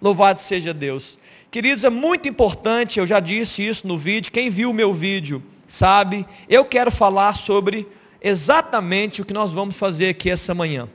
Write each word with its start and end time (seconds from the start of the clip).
Louvado 0.00 0.40
seja 0.40 0.72
Deus. 0.72 1.18
Queridos, 1.50 1.84
é 1.84 1.90
muito 1.90 2.28
importante, 2.28 2.98
eu 3.00 3.06
já 3.06 3.20
disse 3.20 3.66
isso 3.66 3.86
no 3.86 3.98
vídeo, 3.98 4.30
quem 4.30 4.48
viu 4.48 4.70
o 4.70 4.74
meu 4.74 4.94
vídeo 4.94 5.42
sabe, 5.66 6.26
eu 6.48 6.64
quero 6.64 6.90
falar 6.90 7.34
sobre 7.34 7.86
exatamente 8.20 9.22
o 9.22 9.24
que 9.24 9.32
nós 9.32 9.52
vamos 9.52 9.76
fazer 9.76 10.10
aqui 10.10 10.30
essa 10.30 10.54
manhã. 10.54 10.88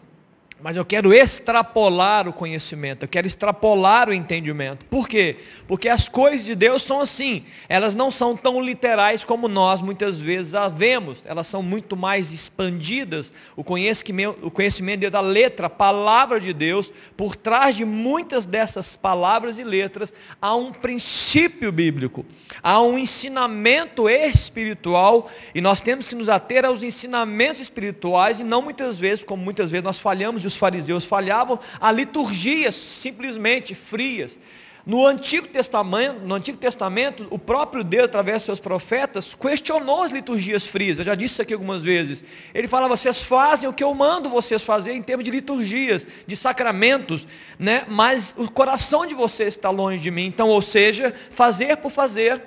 Mas 0.63 0.77
eu 0.77 0.85
quero 0.85 1.13
extrapolar 1.13 2.29
o 2.29 2.33
conhecimento, 2.33 3.03
eu 3.03 3.09
quero 3.09 3.27
extrapolar 3.27 4.07
o 4.07 4.13
entendimento. 4.13 4.85
Por 4.85 5.07
quê? 5.07 5.37
Porque 5.67 5.89
as 5.89 6.07
coisas 6.07 6.45
de 6.45 6.55
Deus 6.55 6.81
são 6.81 7.01
assim, 7.01 7.43
elas 7.67 7.93
não 7.93 8.09
são 8.09 8.37
tão 8.37 8.61
literais 8.61 9.25
como 9.25 9.49
nós 9.49 9.81
muitas 9.81 10.19
vezes 10.19 10.55
a 10.55 10.69
vemos, 10.69 11.21
elas 11.25 11.45
são 11.47 11.61
muito 11.61 11.97
mais 11.97 12.31
expandidas. 12.31 13.33
O 13.53 13.65
conhecimento, 13.65 14.47
o 14.47 14.49
conhecimento 14.49 15.09
da 15.09 15.19
letra, 15.19 15.67
a 15.67 15.69
palavra 15.69 16.39
de 16.39 16.53
Deus, 16.53 16.91
por 17.17 17.35
trás 17.35 17.75
de 17.75 17.83
muitas 17.83 18.45
dessas 18.45 18.95
palavras 18.95 19.59
e 19.59 19.63
letras, 19.63 20.13
há 20.41 20.55
um 20.55 20.71
princípio 20.71 21.69
bíblico, 21.69 22.25
há 22.63 22.81
um 22.81 22.97
ensinamento 22.97 24.09
espiritual, 24.09 25.29
e 25.53 25.59
nós 25.59 25.81
temos 25.81 26.07
que 26.07 26.15
nos 26.15 26.29
ater 26.29 26.63
aos 26.63 26.81
ensinamentos 26.81 27.61
espirituais, 27.61 28.39
e 28.39 28.43
não 28.43 28.61
muitas 28.61 28.97
vezes, 28.97 29.23
como 29.23 29.43
muitas 29.43 29.69
vezes 29.69 29.83
nós 29.83 29.99
falhamos 29.99 30.44
os 30.47 30.55
fariseus 30.55 31.05
falhavam, 31.05 31.59
a 31.79 31.91
liturgias 31.91 32.75
simplesmente 32.75 33.73
frias. 33.73 34.37
No 34.85 35.03
Antigo 35.03 35.47
Testamento, 35.47 36.19
no 36.19 36.35
Antigo 36.35 36.59
Testamento, 36.59 37.25
o 37.31 37.39
próprio 37.39 37.83
Deus, 37.83 38.05
através 38.05 38.41
de 38.41 38.45
seus 38.45 38.59
profetas, 38.59 39.33
questionou 39.33 40.03
as 40.03 40.11
liturgias 40.11 40.67
frias. 40.67 40.99
Eu 40.99 41.05
já 41.05 41.15
disse 41.15 41.33
isso 41.33 41.41
aqui 41.41 41.53
algumas 41.53 41.83
vezes. 41.83 42.23
Ele 42.53 42.67
falava: 42.67 42.95
vocês 42.95 43.23
fazem 43.23 43.67
o 43.67 43.73
que 43.73 43.83
eu 43.83 43.91
mando 43.95 44.29
vocês 44.29 44.61
fazer 44.61 44.93
em 44.93 45.01
termos 45.01 45.25
de 45.25 45.31
liturgias, 45.31 46.05
de 46.27 46.35
sacramentos, 46.35 47.27
né? 47.57 47.83
mas 47.87 48.35
o 48.37 48.51
coração 48.51 49.07
de 49.07 49.15
vocês 49.15 49.55
está 49.55 49.71
longe 49.71 50.03
de 50.03 50.11
mim. 50.11 50.27
Então, 50.27 50.49
ou 50.49 50.61
seja, 50.61 51.15
fazer 51.31 51.77
por 51.77 51.89
fazer 51.89 52.43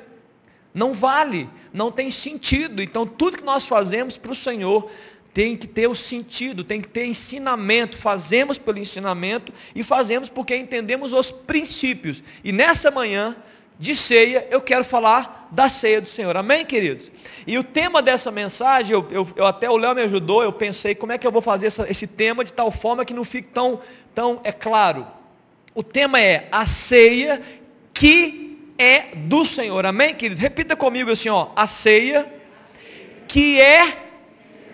não 0.73 0.95
vale, 0.95 1.51
não 1.73 1.91
tem 1.91 2.09
sentido. 2.09 2.81
Então, 2.81 3.05
tudo 3.05 3.39
que 3.39 3.45
nós 3.45 3.67
fazemos 3.67 4.17
para 4.17 4.31
o 4.31 4.35
Senhor 4.35 4.89
tem 5.39 5.55
que 5.55 5.69
ter 5.69 5.87
o 5.87 5.95
sentido, 5.95 6.65
tem 6.65 6.81
que 6.81 6.89
ter 6.89 7.07
ensinamento. 7.07 7.97
Fazemos 7.97 8.59
pelo 8.59 8.77
ensinamento 8.77 9.53
e 9.73 9.85
fazemos 9.85 10.29
porque 10.29 10.57
entendemos 10.57 11.13
os 11.13 11.31
princípios. 11.31 12.25
E 12.43 12.51
nessa 12.51 12.91
manhã 12.91 13.37
de 13.79 13.95
ceia, 13.95 14.49
eu 14.51 14.61
quero 14.61 14.83
falar 14.83 15.47
da 15.53 15.69
ceia 15.69 16.01
do 16.01 16.09
Senhor. 16.09 16.37
Amém, 16.37 16.67
queridos? 16.67 17.13
E 17.47 17.57
o 17.57 17.63
tema 17.63 18.03
dessa 18.03 18.33
mensagem, 18.33 18.93
eu, 18.93 19.07
eu, 19.13 19.29
eu 19.37 19.47
até 19.47 19.71
o 19.71 19.77
Léo 19.77 19.95
me 19.95 20.03
ajudou, 20.03 20.43
eu 20.43 20.53
pensei 20.53 20.93
como 20.93 21.13
é 21.13 21.19
que 21.19 21.25
eu 21.25 21.31
vou 21.31 21.41
fazer 21.41 21.69
essa, 21.69 21.89
esse 21.89 22.09
tema 22.09 22.45
de 22.45 22.53
tal 22.53 22.73
forma 22.73 23.05
que 23.05 23.15
não 23.15 23.25
fique 23.25 23.51
tão, 23.55 23.81
tão 24.13 24.41
é 24.43 24.51
claro. 24.51 25.07
O 25.73 25.85
tema 25.85 26.21
é 26.21 26.49
a 26.51 26.67
ceia 26.67 27.41
que 27.95 28.73
é 28.77 29.15
do 29.15 29.45
Senhor. 29.45 29.87
Amém, 29.87 30.17
queridos? 30.17 30.43
Repita 30.43 30.75
comigo 30.75 31.13
assim, 31.13 31.29
ó, 31.29 31.51
a 31.55 31.69
ceia 31.69 32.27
que 33.29 33.61
é 33.61 34.08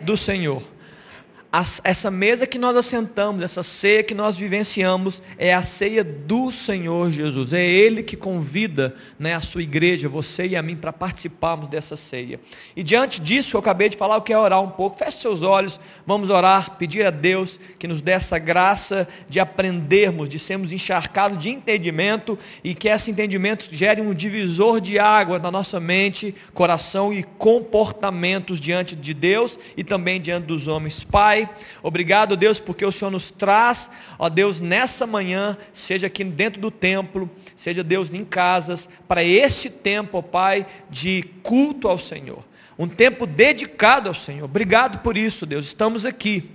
do 0.00 0.17
Senhor. 0.17 0.62
Essa 1.85 2.11
mesa 2.11 2.49
que 2.49 2.59
nós 2.59 2.77
assentamos, 2.77 3.45
essa 3.45 3.63
ceia 3.63 4.03
que 4.03 4.15
nós 4.15 4.37
vivenciamos, 4.37 5.23
é 5.39 5.55
a 5.55 5.63
ceia 5.63 6.03
do 6.03 6.51
Senhor 6.51 7.13
Jesus. 7.13 7.53
É 7.53 7.65
Ele 7.65 8.03
que 8.03 8.17
convida 8.17 8.97
né, 9.17 9.37
a 9.37 9.41
sua 9.41 9.63
igreja, 9.63 10.09
você 10.09 10.47
e 10.49 10.57
a 10.57 10.63
mim, 10.63 10.75
para 10.75 10.93
participarmos 10.93 11.69
dessa 11.69 11.95
ceia. 11.95 12.41
E 12.75 12.83
diante 12.83 13.21
disso 13.21 13.51
que 13.51 13.57
eu 13.57 13.61
acabei 13.61 13.89
de 13.89 13.97
falar, 13.97 14.17
eu 14.17 14.23
quero 14.23 14.41
orar 14.41 14.61
um 14.61 14.71
pouco. 14.71 14.99
Feche 14.99 15.19
seus 15.21 15.43
olhos, 15.43 15.79
vamos 16.05 16.29
orar, 16.29 16.77
pedir 16.77 17.07
a 17.07 17.11
Deus 17.11 17.61
que 17.79 17.87
nos 17.87 18.03
dê 18.03 18.13
essa 18.13 18.39
graça 18.39 19.07
de 19.29 19.39
aprendermos, 19.39 20.29
de 20.29 20.41
sermos 20.41 20.73
encharcados 20.73 21.39
de 21.39 21.51
entendimento 21.51 22.37
e 22.65 22.75
que 22.75 22.89
esse 22.89 23.13
entendimento 23.13 23.69
gere 23.71 24.01
um 24.01 24.13
divisor 24.13 24.81
de 24.81 24.99
água 24.99 25.39
na 25.39 25.53
nossa 25.53 25.79
mente, 25.79 26.35
coração 26.53 27.13
e 27.13 27.23
comportamentos 27.23 28.59
diante 28.59 28.97
de 28.97 29.15
Deus 29.15 29.57
e 29.77 29.85
também 29.85 30.20
diante 30.20 30.47
dos 30.47 30.67
homens. 30.67 31.05
Pai, 31.05 31.44
obrigado, 31.83 32.37
Deus, 32.37 32.61
porque 32.61 32.85
o 32.85 32.93
Senhor 32.93 33.11
nos 33.11 33.31
traz, 33.31 33.91
ó 34.19 34.29
Deus, 34.29 34.61
nessa 34.61 35.07
manhã, 35.07 35.57
seja 35.73 36.07
aqui 36.07 36.25
dentro 36.25 36.61
do 36.61 36.71
templo, 36.71 37.31
seja 37.57 37.83
Deus 37.83 38.13
em 38.13 38.25
casas, 38.25 38.89
para 39.07 39.23
esse 39.23 39.71
tempo, 39.71 40.19
ó 40.19 40.23
Pai, 40.23 40.67
de 40.91 41.25
culto 41.43 41.89
ao 41.89 41.99
Senhor. 41.99 42.45
Um 42.79 42.89
tempo 42.89 43.27
dedicado 43.27 44.09
ao 44.09 44.15
Senhor. 44.15 44.45
Obrigado 44.45 44.99
por 44.99 45.17
isso, 45.17 45.47
Deus. 45.47 45.67
Estamos 45.67 46.05
aqui 46.05 46.51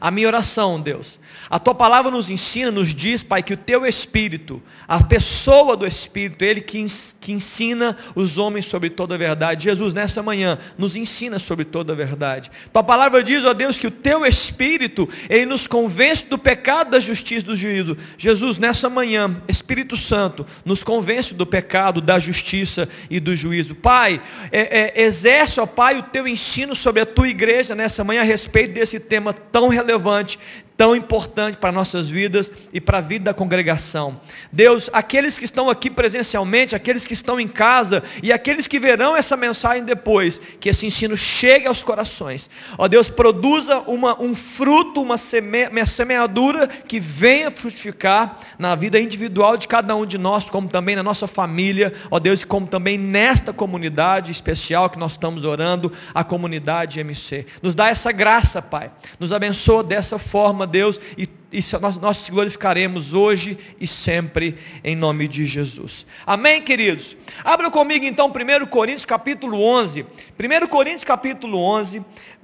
a 0.00 0.10
minha 0.10 0.26
oração, 0.26 0.80
Deus, 0.80 1.18
a 1.48 1.58
tua 1.58 1.74
palavra 1.74 2.10
nos 2.10 2.30
ensina, 2.30 2.70
nos 2.70 2.94
diz, 2.94 3.22
Pai, 3.22 3.42
que 3.42 3.54
o 3.54 3.56
teu 3.56 3.86
Espírito, 3.86 4.62
a 4.86 5.02
pessoa 5.02 5.76
do 5.76 5.86
Espírito, 5.86 6.44
ele 6.44 6.60
que, 6.60 6.84
que 7.20 7.32
ensina 7.32 7.96
os 8.14 8.36
homens 8.36 8.66
sobre 8.66 8.90
toda 8.90 9.14
a 9.14 9.18
verdade. 9.18 9.64
Jesus, 9.64 9.94
nessa 9.94 10.22
manhã, 10.22 10.58
nos 10.76 10.96
ensina 10.96 11.38
sobre 11.38 11.64
toda 11.64 11.92
a 11.92 11.96
verdade. 11.96 12.50
Tua 12.72 12.82
palavra 12.82 13.22
diz, 13.22 13.44
ó 13.44 13.54
Deus, 13.54 13.78
que 13.78 13.86
o 13.86 13.90
teu 13.90 14.26
Espírito, 14.26 15.08
ele 15.28 15.46
nos 15.46 15.66
convence 15.66 16.26
do 16.26 16.38
pecado, 16.38 16.90
da 16.90 17.00
justiça 17.00 17.42
e 17.42 17.46
do 17.46 17.56
juízo. 17.56 17.96
Jesus, 18.18 18.58
nessa 18.58 18.90
manhã, 18.90 19.40
Espírito 19.48 19.96
Santo, 19.96 20.46
nos 20.64 20.82
convence 20.82 21.34
do 21.34 21.46
pecado, 21.46 22.00
da 22.00 22.18
justiça 22.18 22.88
e 23.08 23.20
do 23.20 23.36
juízo. 23.36 23.74
Pai, 23.74 24.20
é, 24.50 25.00
é, 25.00 25.02
exerce, 25.02 25.60
ó 25.60 25.66
Pai, 25.66 25.98
o 25.98 26.02
teu 26.02 26.26
ensino 26.26 26.74
sobre 26.74 27.02
a 27.02 27.06
tua 27.06 27.28
igreja 27.28 27.74
nessa 27.74 28.02
manhã 28.02 28.22
a 28.22 28.24
respeito 28.24 28.74
desse 28.74 28.98
tema 28.98 29.32
tão 29.32 29.65
relevante, 29.68 30.38
tão 30.76 30.94
importante 30.94 31.56
para 31.56 31.72
nossas 31.72 32.10
vidas 32.10 32.50
e 32.72 32.80
para 32.80 32.98
a 32.98 33.00
vida 33.00 33.26
da 33.26 33.34
congregação. 33.34 34.20
Deus, 34.52 34.90
aqueles 34.92 35.38
que 35.38 35.44
estão 35.44 35.70
aqui 35.70 35.88
presencialmente, 35.88 36.76
aqueles 36.76 37.04
que 37.04 37.14
estão 37.14 37.40
em 37.40 37.48
casa 37.48 38.02
e 38.22 38.32
aqueles 38.32 38.66
que 38.66 38.78
verão 38.78 39.16
essa 39.16 39.36
mensagem 39.36 39.84
depois, 39.84 40.40
que 40.60 40.68
esse 40.68 40.86
ensino 40.86 41.16
chegue 41.16 41.66
aos 41.66 41.82
corações. 41.82 42.50
Ó 42.76 42.86
Deus, 42.86 43.08
produza 43.08 43.78
uma, 43.86 44.20
um 44.20 44.34
fruto, 44.34 45.00
uma, 45.00 45.16
seme, 45.16 45.68
uma 45.68 45.86
semeadura 45.86 46.68
que 46.68 47.00
venha 47.00 47.50
frutificar 47.50 48.38
na 48.58 48.74
vida 48.74 49.00
individual 49.00 49.56
de 49.56 49.66
cada 49.66 49.96
um 49.96 50.04
de 50.04 50.18
nós, 50.18 50.50
como 50.50 50.68
também 50.68 50.94
na 50.94 51.02
nossa 51.02 51.26
família, 51.26 51.94
ó 52.10 52.18
Deus, 52.18 52.44
como 52.44 52.66
também 52.66 52.98
nesta 52.98 53.52
comunidade 53.52 54.30
especial 54.30 54.90
que 54.90 54.98
nós 54.98 55.12
estamos 55.12 55.44
orando, 55.44 55.92
a 56.14 56.22
comunidade 56.22 57.00
MC. 57.00 57.46
Nos 57.62 57.74
dá 57.74 57.88
essa 57.88 58.12
graça, 58.12 58.60
Pai. 58.60 58.90
Nos 59.18 59.32
abençoa 59.32 59.82
dessa 59.82 60.18
forma 60.18 60.65
Deus, 60.66 61.00
e, 61.16 61.28
e 61.52 61.60
nós, 61.80 61.96
nós 61.96 62.24
te 62.24 62.30
glorificaremos 62.30 63.12
hoje 63.12 63.58
e 63.80 63.86
sempre, 63.86 64.58
em 64.84 64.94
nome 64.94 65.26
de 65.28 65.46
Jesus. 65.46 66.06
Amém, 66.26 66.60
queridos? 66.60 67.16
Abra 67.44 67.70
comigo 67.70 68.04
então 68.04 68.28
1 68.28 68.66
Coríntios 68.66 69.04
capítulo 69.04 69.62
11. 69.62 70.02
1 70.02 70.66
Coríntios 70.68 71.04
capítulo 71.04 71.58
11, 71.58 72.02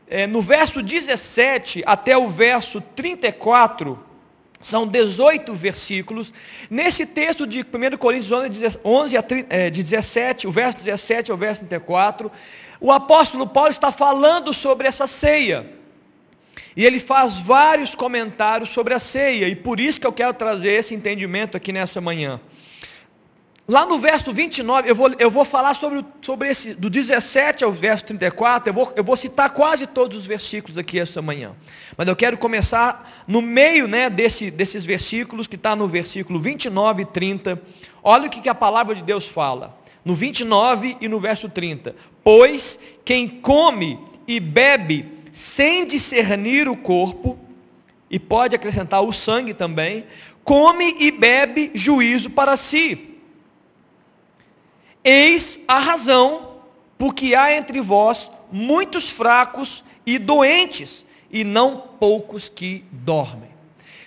é, 0.09 0.27
no 0.27 0.41
verso 0.41 0.83
17 0.83 1.83
até 1.87 2.16
o 2.16 2.28
verso 2.28 2.81
34, 2.94 3.99
são 4.62 4.87
18 4.87 5.53
versículos. 5.54 6.33
Nesse 6.71 7.04
texto 7.04 7.47
de 7.47 7.60
1 7.60 7.97
Coríntios 7.99 8.31
11, 8.31 8.78
11 8.84 9.16
a, 9.16 9.25
é, 9.49 9.69
de 9.71 9.83
17, 9.83 10.47
o 10.47 10.50
verso 10.50 10.78
17 10.78 11.31
ao 11.31 11.37
verso 11.37 11.60
34, 11.65 12.31
o 12.81 12.91
apóstolo 12.91 13.47
Paulo 13.47 13.71
está 13.71 13.91
falando 13.93 14.54
sobre 14.54 14.87
essa 14.87 15.06
ceia. 15.06 15.81
E 16.77 16.84
ele 16.84 16.99
faz 16.99 17.38
vários 17.38 17.94
comentários 17.94 18.71
sobre 18.71 18.94
a 18.94 18.99
ceia, 18.99 19.47
e 19.49 19.55
por 19.55 19.78
isso 19.78 20.00
que 20.00 20.06
eu 20.06 20.12
quero 20.12 20.33
trazer 20.34 20.72
esse 20.72 20.94
entendimento 20.94 21.56
aqui 21.56 21.72
nessa 21.72 22.00
manhã. 22.00 22.41
Lá 23.69 23.87
no 23.87 23.97
verso 23.99 24.33
29, 24.33 24.91
eu 24.91 24.94
vou, 24.94 25.10
eu 25.19 25.31
vou 25.31 25.44
falar 25.44 25.75
sobre, 25.75 26.05
sobre 26.21 26.49
esse, 26.49 26.75
do 26.75 26.91
17 26.91 27.62
ao 27.62 27.72
verso 27.72 28.05
34, 28.06 28.71
eu 28.71 28.75
vou, 28.75 28.93
eu 28.97 29.05
vou 29.05 29.16
citar 29.16 29.50
quase 29.50 29.87
todos 29.87 30.19
os 30.19 30.27
versículos 30.27 30.77
aqui 30.77 30.99
essa 30.99 31.22
manhã. 31.22 31.53
Mas 31.97 32.09
eu 32.09 32.16
quero 32.16 32.37
começar 32.37 33.22
no 33.27 33.41
meio 33.41 33.87
né, 33.87 34.10
desse, 34.10 34.50
desses 34.50 34.84
versículos, 34.84 35.47
que 35.47 35.54
está 35.54 35.77
no 35.77 35.87
versículo 35.87 36.41
29 36.41 37.03
e 37.03 37.06
30. 37.06 37.62
Olha 38.03 38.27
o 38.27 38.30
que, 38.30 38.41
que 38.41 38.48
a 38.48 38.54
palavra 38.54 38.97
de 38.97 39.03
Deus 39.03 39.28
fala. 39.28 39.78
No 40.04 40.15
29 40.15 40.97
e 41.01 41.07
no 41.07 41.21
verso 41.21 41.48
30. 41.48 41.95
Pois 42.25 42.78
quem 43.04 43.28
come 43.28 43.98
e 44.27 44.41
bebe 44.41 45.22
sem 45.32 45.86
discernir 45.86 46.68
o 46.68 46.76
corpo, 46.76 47.38
e 48.10 48.18
pode 48.18 48.54
acrescentar 48.54 49.02
o 49.02 49.12
sangue 49.12 49.54
também, 49.54 50.06
come 50.44 50.94
e 50.98 51.10
bebe 51.10 51.70
juízo 51.74 52.28
para 52.28 52.56
si. 52.56 53.18
Eis 55.02 55.58
a 55.66 55.78
razão 55.78 56.52
porque 56.98 57.34
há 57.34 57.56
entre 57.56 57.80
vós 57.80 58.30
muitos 58.52 59.08
fracos 59.08 59.82
e 60.04 60.18
doentes, 60.18 61.06
e 61.30 61.42
não 61.42 61.78
poucos 61.98 62.48
que 62.48 62.84
dormem. 62.92 63.52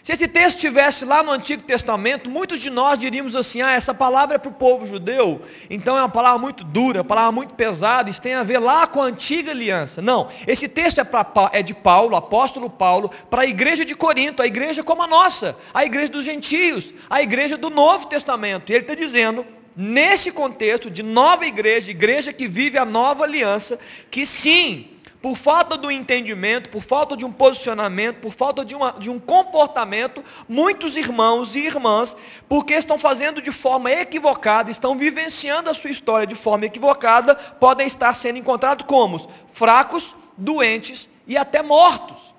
Se 0.06 0.12
esse 0.12 0.28
texto 0.28 0.58
estivesse 0.58 1.04
lá 1.04 1.24
no 1.24 1.32
Antigo 1.32 1.64
Testamento, 1.64 2.30
muitos 2.30 2.60
de 2.60 2.70
nós 2.70 3.00
diríamos 3.00 3.36
assim: 3.36 3.64
ah, 3.64 3.72
essa 3.72 3.92
palavra 3.92 4.36
é 4.36 4.38
para 4.38 4.50
o 4.50 4.54
povo 4.54 4.86
judeu, 4.86 5.42
então 5.68 5.98
é 5.98 6.02
uma 6.02 6.10
palavra 6.10 6.38
muito 6.38 6.64
dura, 6.64 7.00
uma 7.00 7.04
palavra 7.04 7.32
muito 7.32 7.56
pesada, 7.56 8.08
isso 8.08 8.22
tem 8.22 8.36
a 8.36 8.44
ver 8.44 8.60
lá 8.60 8.86
com 8.86 9.02
a 9.02 9.06
antiga 9.06 9.50
aliança. 9.50 10.04
Não, 10.04 10.30
esse 10.46 10.68
texto 10.68 11.00
é, 11.00 11.04
pra, 11.04 11.50
é 11.52 11.64
de 11.64 11.74
Paulo, 11.74 12.16
apóstolo 12.16 12.70
Paulo, 12.70 13.10
para 13.32 13.42
a 13.42 13.46
igreja 13.48 13.84
de 13.84 13.96
Corinto, 13.96 14.44
a 14.44 14.46
igreja 14.46 14.84
como 14.84 15.02
a 15.02 15.08
nossa, 15.08 15.58
a 15.74 15.84
igreja 15.84 16.12
dos 16.12 16.24
gentios, 16.24 16.94
a 17.10 17.24
igreja 17.24 17.58
do 17.58 17.72
Novo 17.72 18.06
Testamento. 18.06 18.72
E 18.72 18.76
ele 18.76 18.84
está 18.84 18.94
dizendo, 18.94 19.44
nesse 19.76 20.30
contexto 20.30 20.88
de 20.88 21.02
nova 21.02 21.48
igreja, 21.48 21.90
igreja 21.90 22.32
que 22.32 22.48
vive 22.48 22.78
a 22.78 22.86
nova 22.86 23.24
aliança, 23.24 23.80
que 24.12 24.24
sim, 24.24 24.86
por 25.26 25.36
falta 25.36 25.76
do 25.76 25.90
entendimento, 25.90 26.70
por 26.70 26.84
falta 26.84 27.18
de 27.18 27.26
um 27.26 27.32
posicionamento, 27.32 28.18
por 28.18 28.32
falta 28.32 28.64
de, 28.64 28.76
uma, 28.76 28.92
de 28.92 29.10
um 29.10 29.20
comportamento, 29.20 30.24
muitos 30.48 30.96
irmãos 30.96 31.56
e 31.56 31.62
irmãs, 31.62 32.16
porque 32.48 32.76
estão 32.76 32.96
fazendo 32.96 33.42
de 33.42 33.52
forma 33.52 33.92
equivocada, 33.92 34.70
estão 34.70 34.96
vivenciando 34.96 35.68
a 35.68 35.74
sua 35.74 35.90
história 35.90 36.28
de 36.28 36.36
forma 36.36 36.68
equivocada, 36.68 37.34
podem 37.34 37.88
estar 37.88 38.14
sendo 38.14 38.38
encontrados 38.38 38.86
como 38.86 39.28
fracos, 39.52 40.14
doentes 40.38 41.10
e 41.26 41.36
até 41.36 41.64
mortos. 41.64 42.32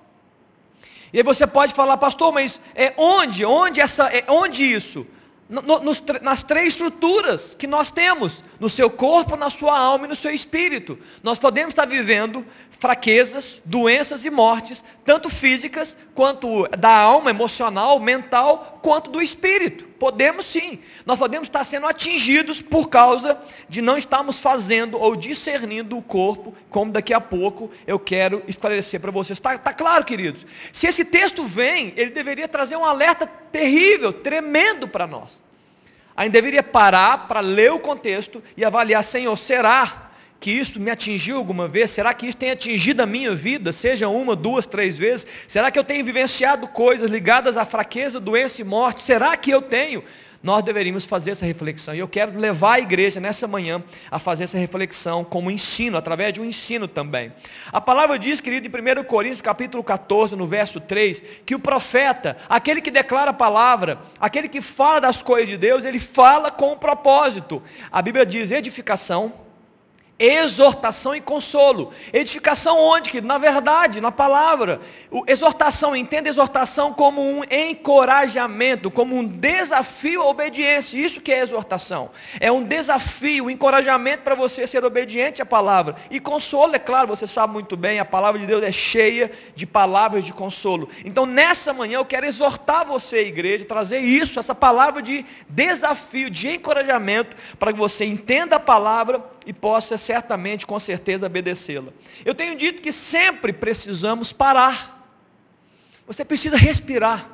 E 1.13 1.19
aí 1.19 1.25
você 1.25 1.45
pode 1.45 1.75
falar, 1.75 1.97
pastor, 1.97 2.33
mas 2.33 2.61
é 2.73 2.95
onde? 2.97 3.45
Onde 3.45 3.81
essa? 3.81 4.05
É, 4.17 4.25
onde 4.29 4.63
isso? 4.63 5.05
No, 5.49 5.63
nos, 5.63 6.03
nas 6.23 6.43
três 6.43 6.69
estruturas 6.69 7.55
que 7.55 7.69
nós 7.69 7.93
temos, 7.93 8.43
no 8.59 8.69
seu 8.69 8.91
corpo, 8.91 9.37
na 9.37 9.49
sua 9.49 9.79
alma 9.79 10.07
e 10.07 10.09
no 10.09 10.17
seu 10.17 10.33
espírito. 10.33 10.99
Nós 11.23 11.39
podemos 11.39 11.71
estar 11.71 11.87
vivendo 11.87 12.45
fraquezas, 12.79 13.61
doenças 13.65 14.25
e 14.25 14.31
mortes, 14.31 14.85
tanto 15.05 15.31
físicas, 15.31 15.97
quanto 16.15 16.67
da 16.77 16.91
alma, 16.91 17.31
emocional, 17.31 18.01
mental, 18.01 18.81
quanto 18.83 19.09
do 19.09 19.23
espírito. 19.23 19.86
Podemos 19.99 20.47
sim. 20.47 20.81
Nós 21.05 21.19
podemos 21.19 21.49
estar 21.49 21.65
sendo 21.65 21.87
atingidos 21.87 22.61
por 22.61 22.89
causa 22.89 23.39
de 23.69 23.81
não 23.81 23.97
estarmos 23.97 24.41
fazendo 24.41 24.99
ou 24.99 25.17
discernindo 25.17 25.97
o 25.97 26.03
corpo, 26.03 26.55
como 26.71 26.93
daqui 26.93 27.15
a 27.15 27.21
pouco 27.21 27.71
eu 27.87 27.99
quero 27.99 28.43
esclarecer 28.47 29.01
para 29.01 29.11
vocês. 29.11 29.39
Está 29.39 29.57
tá 29.59 29.73
claro, 29.73 30.05
queridos? 30.05 30.47
Se 30.73 30.87
esse 30.87 31.05
texto 31.05 31.45
vem, 31.45 31.93
ele 31.97 32.11
deveria 32.11 32.49
trazer 32.49 32.77
um 32.77 32.85
alerta 32.85 33.27
terrível, 33.27 34.13
tremendo 34.13 34.87
para 34.87 35.07
nós. 35.07 35.43
Ainda 36.17 36.33
deveria 36.33 36.63
parar 36.63 37.29
para 37.29 37.41
ler 37.41 37.73
o 37.73 37.79
contexto 37.79 38.43
e 38.57 38.65
avaliar, 38.65 39.05
Senhor, 39.05 39.37
será 39.37 40.06
que 40.39 40.51
isso 40.51 40.79
me 40.79 40.91
atingiu 40.91 41.37
alguma 41.37 41.67
vez? 41.67 41.91
Será 41.91 42.13
que 42.13 42.27
isso 42.27 42.37
tem 42.37 42.51
atingido 42.51 43.03
a 43.03 43.07
minha 43.07 43.35
vida? 43.35 43.73
Seja 43.73 44.09
uma, 44.09 44.37
duas, 44.37 44.67
três 44.67 44.99
vezes? 44.99 45.27
Será 45.49 45.71
que 45.71 45.79
eu 45.79 45.85
tenho 45.85 46.05
vivenciado 46.05 46.69
coisas 46.69 47.11
ligadas 47.11 47.57
à 47.57 47.65
fraqueza, 47.65 48.21
doença 48.21 48.61
e 48.61 48.65
morte? 48.65 49.03
Será 49.03 49.37
que 49.37 49.51
eu 49.51 49.63
tenho? 49.63 50.05
Nós 50.43 50.63
deveríamos 50.63 51.05
fazer 51.05 51.33
essa 51.33 51.45
reflexão. 51.45 51.95
E 51.95 51.99
eu 51.99 52.07
quero 52.07 52.39
levar 52.39 52.75
a 52.75 52.79
igreja 52.79 53.19
nessa 53.19 53.49
manhã 53.49 53.83
a 54.11 54.19
fazer 54.19 54.45
essa 54.45 54.57
reflexão 54.57 55.25
como 55.25 55.51
ensino, 55.51 55.97
através 55.97 56.33
de 56.33 56.41
um 56.41 56.45
ensino 56.45 56.87
também. 56.87 57.33
A 57.73 57.81
palavra 57.81 58.19
diz, 58.19 58.41
querido, 58.41 58.67
em 58.69 59.01
1 59.01 59.05
Coríntios 59.05 59.41
capítulo 59.41 59.83
14, 59.83 60.37
no 60.37 60.47
verso 60.47 60.81
3, 60.81 61.23
que 61.45 61.55
o 61.55 61.59
profeta, 61.59 62.37
aquele 62.49 62.81
que 62.81 62.93
declara 62.93 63.31
a 63.31 63.35
palavra, 63.35 63.99
aquele 64.21 64.49
que 64.49 64.61
fala 64.61 65.01
das 65.01 65.21
coisas 65.23 65.49
de 65.49 65.57
Deus, 65.57 65.85
ele 65.85 65.99
fala 65.99 66.51
com 66.51 66.75
um 66.75 66.79
propósito. 66.79 67.61
A 67.91 68.01
Bíblia 68.01 68.25
diz 68.25 68.53
edificação, 68.53 69.46
exortação 70.19 71.15
e 71.15 71.21
consolo. 71.21 71.93
Edificação 72.13 72.79
onde? 72.79 73.11
Que 73.11 73.21
na 73.21 73.39
verdade, 73.39 74.01
na 74.01 74.11
palavra, 74.11 74.81
o, 75.11 75.23
exortação, 75.27 75.95
entenda 75.95 76.29
exortação 76.29 76.93
como 76.93 77.21
um 77.21 77.43
encorajamento, 77.45 78.91
como 78.91 79.15
um 79.15 79.25
desafio 79.25 80.23
à 80.23 80.27
obediência. 80.27 80.97
Isso 80.97 81.21
que 81.21 81.33
é 81.33 81.41
exortação. 81.41 82.11
É 82.41 82.51
um 82.51 82.63
desafio, 82.63 83.45
um 83.47 83.51
encorajamento 83.51 84.23
para 84.23 84.35
você 84.35 84.67
ser 84.67 84.85
obediente 84.85 85.43
à 85.43 85.47
palavra. 85.47 85.97
E 86.11 86.19
consolo, 86.19 86.75
é 86.75 86.79
claro, 86.79 87.09
você 87.09 87.27
sabe 87.27 87.53
muito 87.53 87.77
bem, 87.77 87.99
a 87.99 88.05
palavra 88.05 88.41
de 88.41 88.47
Deus 88.47 88.63
é 88.63 88.73
cheia 88.73 89.31
de 89.55 89.67
palavras 89.67 90.25
de 90.25 90.33
consolo. 90.33 90.89
Então, 91.05 91.27
nessa 91.27 91.73
manhã 91.73 91.99
eu 91.99 92.05
quero 92.05 92.27
exortar 92.27 92.87
você, 92.87 93.27
igreja, 93.27 93.65
trazer 93.65 93.99
isso, 93.99 94.39
essa 94.39 94.55
palavra 94.55 95.03
de 95.03 95.27
desafio, 95.49 96.31
de 96.31 96.49
encorajamento, 96.49 97.37
para 97.59 97.73
que 97.73 97.79
você 97.79 98.05
entenda 98.05 98.57
a 98.57 98.61
palavra 98.61 99.36
e 99.47 99.53
possa 99.53 99.97
certamente, 99.97 100.67
com 100.67 100.79
certeza, 100.79 101.27
obedecê-la. 101.27 101.93
Eu 102.25 102.35
tenho 102.35 102.57
dito 102.57 102.83
que 102.83 102.91
sempre 102.91 103.53
precisamos 103.53 104.33
parar. 104.33 105.09
Você 106.07 106.25
precisa 106.25 106.57
respirar. 106.57 107.31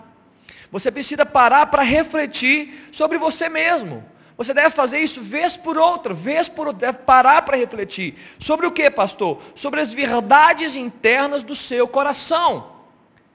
Você 0.71 0.91
precisa 0.91 1.25
parar 1.25 1.67
para 1.67 1.83
refletir 1.83 2.89
sobre 2.93 3.17
você 3.19 3.49
mesmo. 3.49 4.05
Você 4.37 4.53
deve 4.53 4.71
fazer 4.71 4.99
isso 4.99 5.21
vez 5.21 5.57
por 5.57 5.79
outra, 5.79 6.13
vez 6.13 6.49
por 6.49 6.67
outra, 6.67 6.93
deve 6.93 6.99
parar 7.05 7.43
para 7.43 7.57
refletir. 7.57 8.17
Sobre 8.39 8.67
o 8.67 8.73
que, 8.73 8.91
pastor? 8.91 9.41
Sobre 9.55 9.81
as 9.81 9.93
verdades 9.93 10.75
internas 10.77 11.43
do 11.43 11.55
seu 11.55 11.87
coração. 11.87 12.73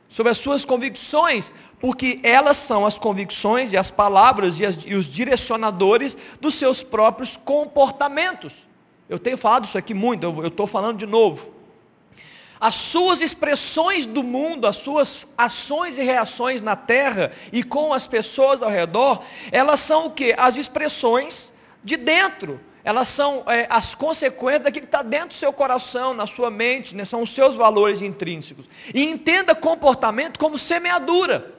Sobre 0.09 0.31
as 0.31 0.37
suas 0.37 0.65
convicções, 0.65 1.51
porque 1.79 2.19
elas 2.23 2.57
são 2.57 2.85
as 2.85 2.97
convicções 2.97 3.71
e 3.71 3.77
as 3.77 3.91
palavras 3.91 4.59
e, 4.59 4.65
as, 4.65 4.77
e 4.85 4.95
os 4.95 5.05
direcionadores 5.05 6.17
dos 6.41 6.55
seus 6.55 6.81
próprios 6.81 7.37
comportamentos. 7.37 8.66
Eu 9.09 9.17
tenho 9.17 9.37
falado 9.37 9.65
isso 9.65 9.77
aqui 9.77 9.93
muito, 9.93 10.25
eu 10.25 10.47
estou 10.47 10.67
falando 10.67 10.97
de 10.97 11.05
novo. 11.05 11.55
As 12.59 12.75
suas 12.75 13.21
expressões 13.21 14.05
do 14.05 14.23
mundo, 14.23 14.65
as 14.65 14.77
suas 14.77 15.27
ações 15.37 15.97
e 15.97 16.03
reações 16.03 16.61
na 16.61 16.75
terra 16.75 17.31
e 17.51 17.63
com 17.63 17.93
as 17.93 18.07
pessoas 18.07 18.61
ao 18.61 18.69
redor, 18.69 19.21
elas 19.51 19.79
são 19.79 20.07
o 20.07 20.11
que? 20.11 20.33
As 20.37 20.57
expressões 20.57 21.51
de 21.83 21.95
dentro. 21.95 22.59
Elas 22.83 23.09
são 23.09 23.43
é, 23.47 23.67
as 23.69 23.93
consequências 23.93 24.63
daquilo 24.63 24.87
que 24.87 24.87
está 24.87 25.01
dentro 25.01 25.29
do 25.29 25.33
seu 25.33 25.51
coração, 25.51 26.13
na 26.13 26.25
sua 26.25 26.49
mente, 26.49 26.95
né? 26.95 27.05
são 27.05 27.21
os 27.21 27.29
seus 27.29 27.55
valores 27.55 28.01
intrínsecos. 28.01 28.67
E 28.93 29.03
entenda 29.03 29.53
comportamento 29.53 30.39
como 30.39 30.57
semeadura. 30.57 31.56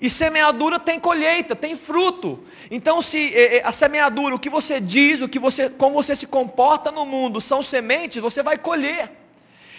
E 0.00 0.08
semeadura 0.08 0.78
tem 0.78 1.00
colheita, 1.00 1.56
tem 1.56 1.76
fruto. 1.76 2.44
Então, 2.70 3.02
se 3.02 3.34
é, 3.34 3.56
é, 3.56 3.62
a 3.64 3.72
semeadura, 3.72 4.34
o 4.34 4.38
que 4.38 4.48
você 4.48 4.80
diz, 4.80 5.20
o 5.20 5.28
que 5.28 5.38
você, 5.38 5.68
como 5.68 5.94
você 5.94 6.14
se 6.14 6.26
comporta 6.26 6.92
no 6.92 7.04
mundo, 7.04 7.40
são 7.40 7.62
sementes, 7.62 8.22
você 8.22 8.42
vai 8.42 8.56
colher. 8.56 9.10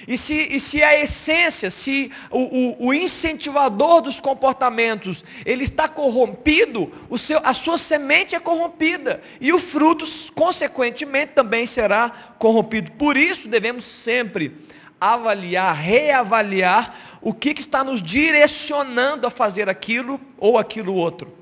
E 0.08 0.18
se, 0.18 0.34
e 0.34 0.60
se 0.60 0.82
a 0.82 0.98
essência, 1.00 1.70
se 1.70 2.12
o, 2.32 2.40
o, 2.40 2.88
o, 2.88 2.94
incentivador 2.94 4.02
dos 4.02 4.20
comportamentos, 4.20 5.24
ele 5.46 5.64
está 5.64 5.88
corrompido, 5.88 6.92
o 7.10 7.18
seu, 7.18 7.40
a 7.44 7.54
sua 7.54 7.78
semente 7.78 8.36
é 8.36 8.40
corrompida. 8.40 9.22
E 9.42 9.52
o 9.52 9.60
fruto, 9.60 10.06
consequentemente, 10.34 11.34
também 11.34 11.66
será 11.66 12.10
corrompido. 12.40 12.92
Por 12.94 13.18
isso 13.18 13.48
devemos 13.48 13.84
sempre 13.84 14.58
avaliar, 15.00 15.76
reavaliar 15.76 16.96
o 17.22 17.34
que, 17.34 17.54
que 17.54 17.62
está 17.62 17.84
nos 17.84 18.02
direcionando 18.02 19.28
a 19.28 19.30
fazer 19.30 19.70
aquilo 19.70 20.20
ou 20.38 20.58
aquilo 20.58 20.94
outro. 20.94 21.34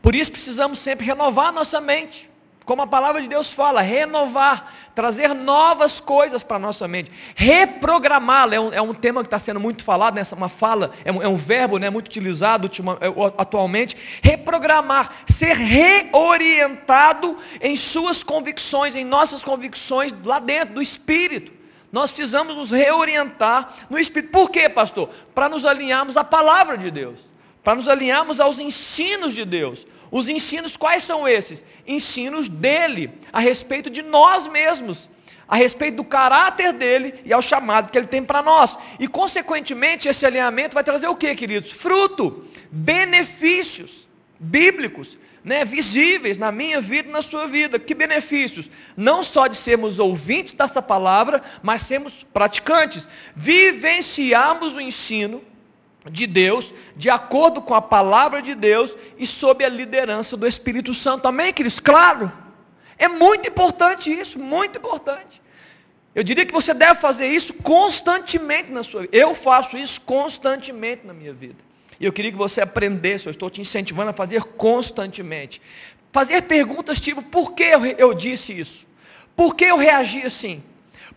Por 0.00 0.14
isso 0.14 0.32
precisamos 0.32 0.78
sempre 0.78 1.06
renovar 1.06 1.52
nossa 1.52 1.80
mente. 1.80 2.30
Como 2.64 2.82
a 2.82 2.86
palavra 2.86 3.20
de 3.20 3.26
Deus 3.26 3.50
fala, 3.50 3.80
renovar, 3.80 4.72
trazer 4.94 5.34
novas 5.34 5.98
coisas 5.98 6.44
para 6.44 6.56
a 6.56 6.60
nossa 6.60 6.86
mente, 6.86 7.10
reprogramá-la, 7.34 8.54
é, 8.54 8.60
um, 8.60 8.72
é 8.72 8.80
um, 8.80 8.94
tema 8.94 9.22
que 9.22 9.26
está 9.26 9.40
sendo 9.40 9.58
muito 9.58 9.82
falado, 9.82 10.14
nessa 10.14 10.36
uma 10.36 10.48
fala, 10.48 10.92
é 11.04 11.10
um, 11.10 11.20
é 11.20 11.26
um 11.26 11.36
verbo 11.36 11.78
né, 11.78 11.90
muito 11.90 12.06
utilizado 12.06 12.66
ultima, 12.66 12.96
é, 13.00 13.08
atualmente, 13.38 13.96
reprogramar, 14.22 15.10
ser 15.26 15.56
reorientado 15.56 17.36
em 17.60 17.74
suas 17.74 18.22
convicções, 18.22 18.94
em 18.94 19.04
nossas 19.04 19.42
convicções 19.42 20.14
lá 20.24 20.38
dentro 20.38 20.74
do 20.74 20.82
Espírito. 20.82 21.59
Nós 21.92 22.12
precisamos 22.12 22.54
nos 22.54 22.70
reorientar 22.70 23.74
no 23.90 23.98
Espírito. 23.98 24.30
Por 24.30 24.50
quê, 24.50 24.68
pastor? 24.68 25.10
Para 25.34 25.48
nos 25.48 25.64
alinharmos 25.64 26.16
à 26.16 26.22
palavra 26.22 26.78
de 26.78 26.90
Deus. 26.90 27.20
Para 27.64 27.74
nos 27.74 27.88
alinharmos 27.88 28.38
aos 28.38 28.58
ensinos 28.58 29.34
de 29.34 29.44
Deus. 29.44 29.86
Os 30.10 30.28
ensinos 30.28 30.76
quais 30.76 31.02
são 31.02 31.26
esses? 31.26 31.64
Ensinos 31.86 32.48
dele, 32.48 33.12
a 33.32 33.40
respeito 33.40 33.88
de 33.88 34.02
nós 34.02 34.48
mesmos, 34.48 35.08
a 35.46 35.56
respeito 35.56 35.96
do 35.96 36.04
caráter 36.04 36.72
dele 36.72 37.20
e 37.24 37.32
ao 37.32 37.42
chamado 37.42 37.90
que 37.90 37.98
ele 37.98 38.06
tem 38.06 38.22
para 38.22 38.42
nós. 38.42 38.76
E 38.98 39.08
consequentemente 39.08 40.08
esse 40.08 40.24
alinhamento 40.24 40.74
vai 40.74 40.84
trazer 40.84 41.08
o 41.08 41.16
que, 41.16 41.34
queridos? 41.34 41.72
Fruto, 41.72 42.44
benefícios 42.70 44.08
bíblicos 44.38 45.18
né, 45.42 45.64
visíveis 45.64 46.38
na 46.38 46.52
minha 46.52 46.80
vida 46.80 47.08
e 47.08 47.12
na 47.12 47.22
sua 47.22 47.46
vida. 47.46 47.78
Que 47.78 47.94
benefícios? 47.94 48.70
Não 48.96 49.22
só 49.22 49.46
de 49.46 49.56
sermos 49.56 49.98
ouvintes 49.98 50.52
dessa 50.52 50.82
palavra, 50.82 51.42
mas 51.62 51.82
sermos 51.82 52.26
praticantes. 52.32 53.08
Vivenciarmos 53.34 54.74
o 54.74 54.80
ensino 54.80 55.42
de 56.10 56.26
Deus, 56.26 56.72
de 56.96 57.10
acordo 57.10 57.60
com 57.60 57.74
a 57.74 57.82
palavra 57.82 58.40
de 58.40 58.54
Deus 58.54 58.96
e 59.18 59.26
sob 59.26 59.64
a 59.64 59.68
liderança 59.68 60.36
do 60.36 60.46
Espírito 60.46 60.94
Santo. 60.94 61.26
Amém, 61.26 61.52
queridos? 61.52 61.80
Claro. 61.80 62.32
É 62.98 63.08
muito 63.08 63.48
importante 63.48 64.12
isso, 64.12 64.38
muito 64.38 64.78
importante. 64.78 65.40
Eu 66.14 66.22
diria 66.22 66.44
que 66.44 66.52
você 66.52 66.74
deve 66.74 67.00
fazer 67.00 67.28
isso 67.28 67.54
constantemente 67.54 68.70
na 68.70 68.82
sua 68.82 69.02
vida. 69.02 69.16
Eu 69.16 69.34
faço 69.34 69.76
isso 69.76 70.00
constantemente 70.00 71.06
na 71.06 71.14
minha 71.14 71.32
vida. 71.32 71.69
E 72.00 72.06
eu 72.06 72.12
queria 72.12 72.32
que 72.32 72.38
você 72.38 72.62
aprendesse, 72.62 73.26
eu 73.26 73.30
estou 73.30 73.50
te 73.50 73.60
incentivando 73.60 74.08
a 74.08 74.14
fazer 74.14 74.42
constantemente. 74.42 75.60
Fazer 76.10 76.42
perguntas 76.42 76.98
tipo, 76.98 77.22
por 77.22 77.52
que 77.52 77.64
eu, 77.98 78.14
disse 78.14 78.58
isso? 78.58 78.86
Por 79.36 79.54
que 79.54 79.66
eu 79.66 79.76
reagi 79.76 80.22
assim? 80.22 80.62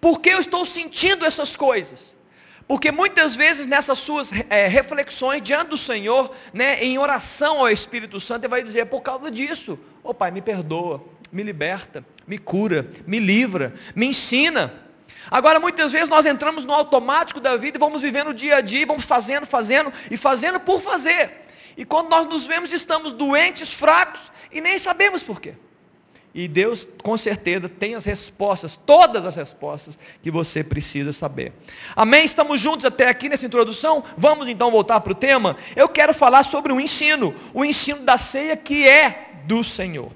Por 0.02 0.20
que 0.20 0.30
eu 0.30 0.40
estou 0.40 0.66
sentindo 0.66 1.26
essas 1.26 1.56
coisas? 1.56 2.14
Porque 2.68 2.92
muitas 2.92 3.34
vezes 3.36 3.66
nessas 3.66 4.00
suas 4.00 4.30
é, 4.50 4.68
reflexões 4.68 5.42
diante 5.42 5.70
do 5.70 5.78
Senhor, 5.78 6.36
né, 6.54 6.84
em 6.84 6.98
oração 6.98 7.60
ao 7.60 7.70
Espírito 7.70 8.20
Santo, 8.20 8.42
ele 8.42 8.50
vai 8.50 8.62
dizer, 8.62 8.86
por 8.86 9.02
causa 9.02 9.32
disso, 9.32 9.80
ô 10.04 10.10
oh, 10.10 10.14
Pai, 10.14 10.32
me 10.32 10.42
perdoa, 10.42 11.04
me 11.32 11.44
liberta, 11.44 12.06
me 12.28 12.38
cura, 12.38 12.90
me 13.08 13.20
livra, 13.20 13.74
me 13.96 14.06
ensina. 14.06 14.83
Agora 15.30 15.60
muitas 15.60 15.92
vezes 15.92 16.10
nós 16.10 16.26
entramos 16.26 16.66
no 16.66 16.74
automático 16.74 17.40
da 17.40 17.56
vida 17.58 17.78
e 17.78 17.80
vamos 17.80 18.02
vivendo 18.02 18.30
o 18.30 18.34
dia 18.34 18.58
a 18.58 18.62
dia, 18.62 18.86
vamos 18.86 19.06
fazendo, 19.06 19.46
fazendo 19.46 19.92
e 20.10 20.18
fazendo 20.18 20.60
por 20.60 20.82
fazer. 20.82 21.44
E 21.76 21.86
quando 21.86 22.10
nós 22.10 22.28
nos 22.28 22.46
vemos, 22.46 22.72
estamos 22.72 23.14
doentes, 23.14 23.74
fracos 23.74 24.32
e 24.52 24.62
nem 24.62 24.78
sabemos 24.78 25.24
por 25.24 25.40
quê. 25.40 25.56
E 26.36 26.48
Deus, 26.48 26.88
com 27.04 27.16
certeza, 27.16 27.70
tem 27.70 27.94
as 27.94 28.06
respostas, 28.06 28.76
todas 28.76 29.24
as 29.24 29.36
respostas 29.36 30.00
que 30.22 30.32
você 30.32 30.64
precisa 30.64 31.14
saber. 31.14 31.54
Amém? 31.96 32.26
Estamos 32.26 32.60
juntos 32.60 32.86
até 32.86 33.08
aqui 33.08 33.30
nessa 33.30 33.46
introdução? 33.46 34.04
Vamos 34.18 34.48
então 34.48 34.72
voltar 34.72 35.00
para 35.02 35.12
o 35.12 35.16
tema? 35.16 35.56
Eu 35.76 35.88
quero 35.88 36.12
falar 36.12 36.44
sobre 36.44 36.74
o 36.74 36.82
ensino, 36.82 37.36
o 37.54 37.64
ensino 37.64 38.00
da 38.00 38.18
ceia 38.18 38.58
que 38.58 38.88
é 38.88 39.30
do 39.46 39.64
Senhor. 39.64 40.12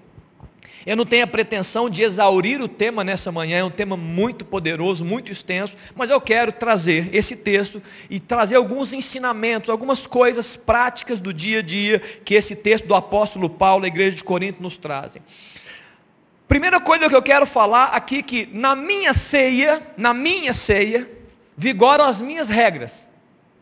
Eu 0.87 0.95
não 0.95 1.05
tenho 1.05 1.25
a 1.25 1.27
pretensão 1.27 1.89
de 1.89 2.01
exaurir 2.01 2.61
o 2.61 2.67
tema 2.69 3.03
nessa 3.03 3.29
manhã, 3.29 3.57
é 3.57 3.63
um 3.63 3.69
tema 3.69 3.97
muito 3.97 4.45
poderoso, 4.45 5.03
muito 5.03 5.29
extenso, 5.29 5.75
mas 5.93 6.09
eu 6.09 6.21
quero 6.21 6.49
trazer 6.49 7.09
esse 7.13 7.35
texto 7.35 7.83
e 8.09 8.21
trazer 8.21 8.55
alguns 8.55 8.93
ensinamentos, 8.93 9.69
algumas 9.69 10.07
coisas 10.07 10.55
práticas 10.55 11.19
do 11.19 11.33
dia 11.33 11.59
a 11.59 11.61
dia 11.61 11.99
que 11.99 12.35
esse 12.35 12.55
texto 12.55 12.87
do 12.87 12.95
apóstolo 12.95 13.49
Paulo, 13.49 13.83
a 13.83 13.87
igreja 13.89 14.15
de 14.15 14.23
Corinto, 14.23 14.63
nos 14.63 14.77
trazem. 14.77 15.21
Primeira 16.47 16.79
coisa 16.79 17.09
que 17.09 17.15
eu 17.15 17.21
quero 17.21 17.45
falar 17.45 17.87
aqui 17.87 18.23
que 18.23 18.47
na 18.53 18.73
minha 18.73 19.13
ceia, 19.13 19.81
na 19.97 20.13
minha 20.13 20.53
ceia, 20.53 21.11
vigoram 21.57 22.05
as 22.05 22.21
minhas 22.21 22.47
regras. 22.47 23.09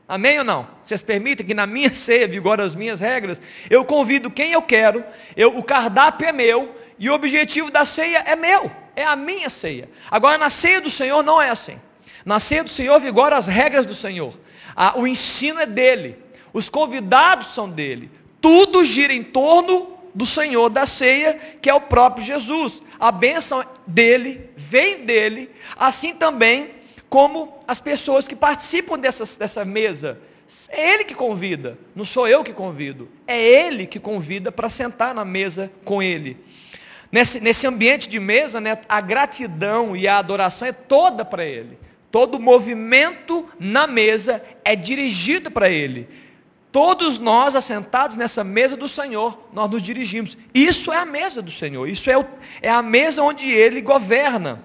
Amém 0.07 0.37
ou 0.37 0.43
não? 0.45 0.67
Vocês 0.83 1.01
permitem 1.01 1.43
que 1.43 1.55
na 1.55 1.65
minha 1.65 1.89
ceia 1.95 2.27
vigoram 2.27 2.63
as 2.63 2.75
minhas 2.75 2.99
regras? 2.99 3.41
Eu 3.67 3.83
convido 3.83 4.29
quem 4.29 4.51
eu 4.51 4.61
quero, 4.61 5.03
eu, 5.35 5.57
o 5.57 5.63
cardápio 5.63 6.27
é 6.27 6.31
meu, 6.31 6.84
e 6.97 7.09
o 7.09 7.13
objetivo 7.13 7.69
da 7.69 7.85
ceia 7.85 8.23
é 8.25 8.35
meu, 8.35 8.71
é 8.95 9.03
a 9.05 9.15
minha 9.15 9.49
ceia. 9.49 9.89
Agora 10.09 10.37
na 10.37 10.49
ceia 10.49 10.79
do 10.79 10.89
Senhor 10.89 11.23
não 11.23 11.41
é 11.41 11.49
assim. 11.49 11.79
Na 12.23 12.39
ceia 12.39 12.63
do 12.63 12.69
Senhor 12.69 12.99
vigoram 12.99 13.37
as 13.37 13.47
regras 13.47 13.85
do 13.85 13.93
Senhor. 13.93 14.33
o 14.95 15.05
ensino 15.05 15.59
é 15.59 15.65
dele. 15.65 16.17
Os 16.53 16.69
convidados 16.69 17.53
são 17.53 17.69
dele. 17.69 18.09
Tudo 18.39 18.83
gira 18.83 19.13
em 19.13 19.23
torno 19.23 19.95
do 20.13 20.25
Senhor 20.25 20.69
da 20.69 20.85
ceia, 20.85 21.33
que 21.61 21.69
é 21.69 21.73
o 21.73 21.81
próprio 21.81 22.25
Jesus. 22.25 22.81
A 22.97 23.11
bênção 23.11 23.63
dele, 23.85 24.49
vem 24.55 25.05
dele, 25.05 25.51
assim 25.75 26.13
também 26.13 26.71
como 27.09 27.59
as 27.67 27.81
pessoas 27.81 28.27
que 28.27 28.35
participam 28.35 28.97
dessa, 28.97 29.25
dessa 29.37 29.65
mesa. 29.65 30.19
É 30.69 30.93
ele 30.93 31.03
que 31.03 31.13
convida, 31.13 31.77
não 31.95 32.05
sou 32.05 32.27
eu 32.27 32.43
que 32.43 32.53
convido. 32.53 33.09
É 33.27 33.41
ele 33.41 33.85
que 33.85 33.99
convida 33.99 34.51
para 34.51 34.69
sentar 34.69 35.13
na 35.13 35.25
mesa 35.25 35.71
com 35.83 36.01
ele. 36.01 36.37
Nesse, 37.15 37.39
nesse 37.39 37.65
ambiente 37.65 38.09
de 38.09 38.19
mesa, 38.19 38.59
né, 38.59 38.77
a 38.89 38.99
gratidão 38.99 39.95
e 39.95 40.05
a 40.05 40.17
adoração 40.17 40.67
é 40.67 40.73
toda 40.73 41.23
para 41.23 41.45
ele. 41.45 41.79
Todo 42.11 42.37
movimento 42.37 43.47
na 43.57 43.87
mesa 43.87 44.43
é 44.65 44.75
dirigido 44.75 45.49
para 45.49 45.69
ele. 45.69 46.09
Todos 46.73 47.17
nós 47.17 47.55
assentados 47.55 48.17
nessa 48.17 48.43
mesa 48.43 48.75
do 48.75 48.89
Senhor, 48.89 49.47
nós 49.53 49.71
nos 49.71 49.81
dirigimos. 49.81 50.37
Isso 50.53 50.91
é 50.91 50.97
a 50.97 51.05
mesa 51.05 51.41
do 51.41 51.51
Senhor. 51.51 51.87
Isso 51.87 52.09
é, 52.09 52.17
o, 52.17 52.25
é 52.61 52.69
a 52.69 52.81
mesa 52.81 53.23
onde 53.23 53.49
Ele 53.49 53.79
governa, 53.79 54.61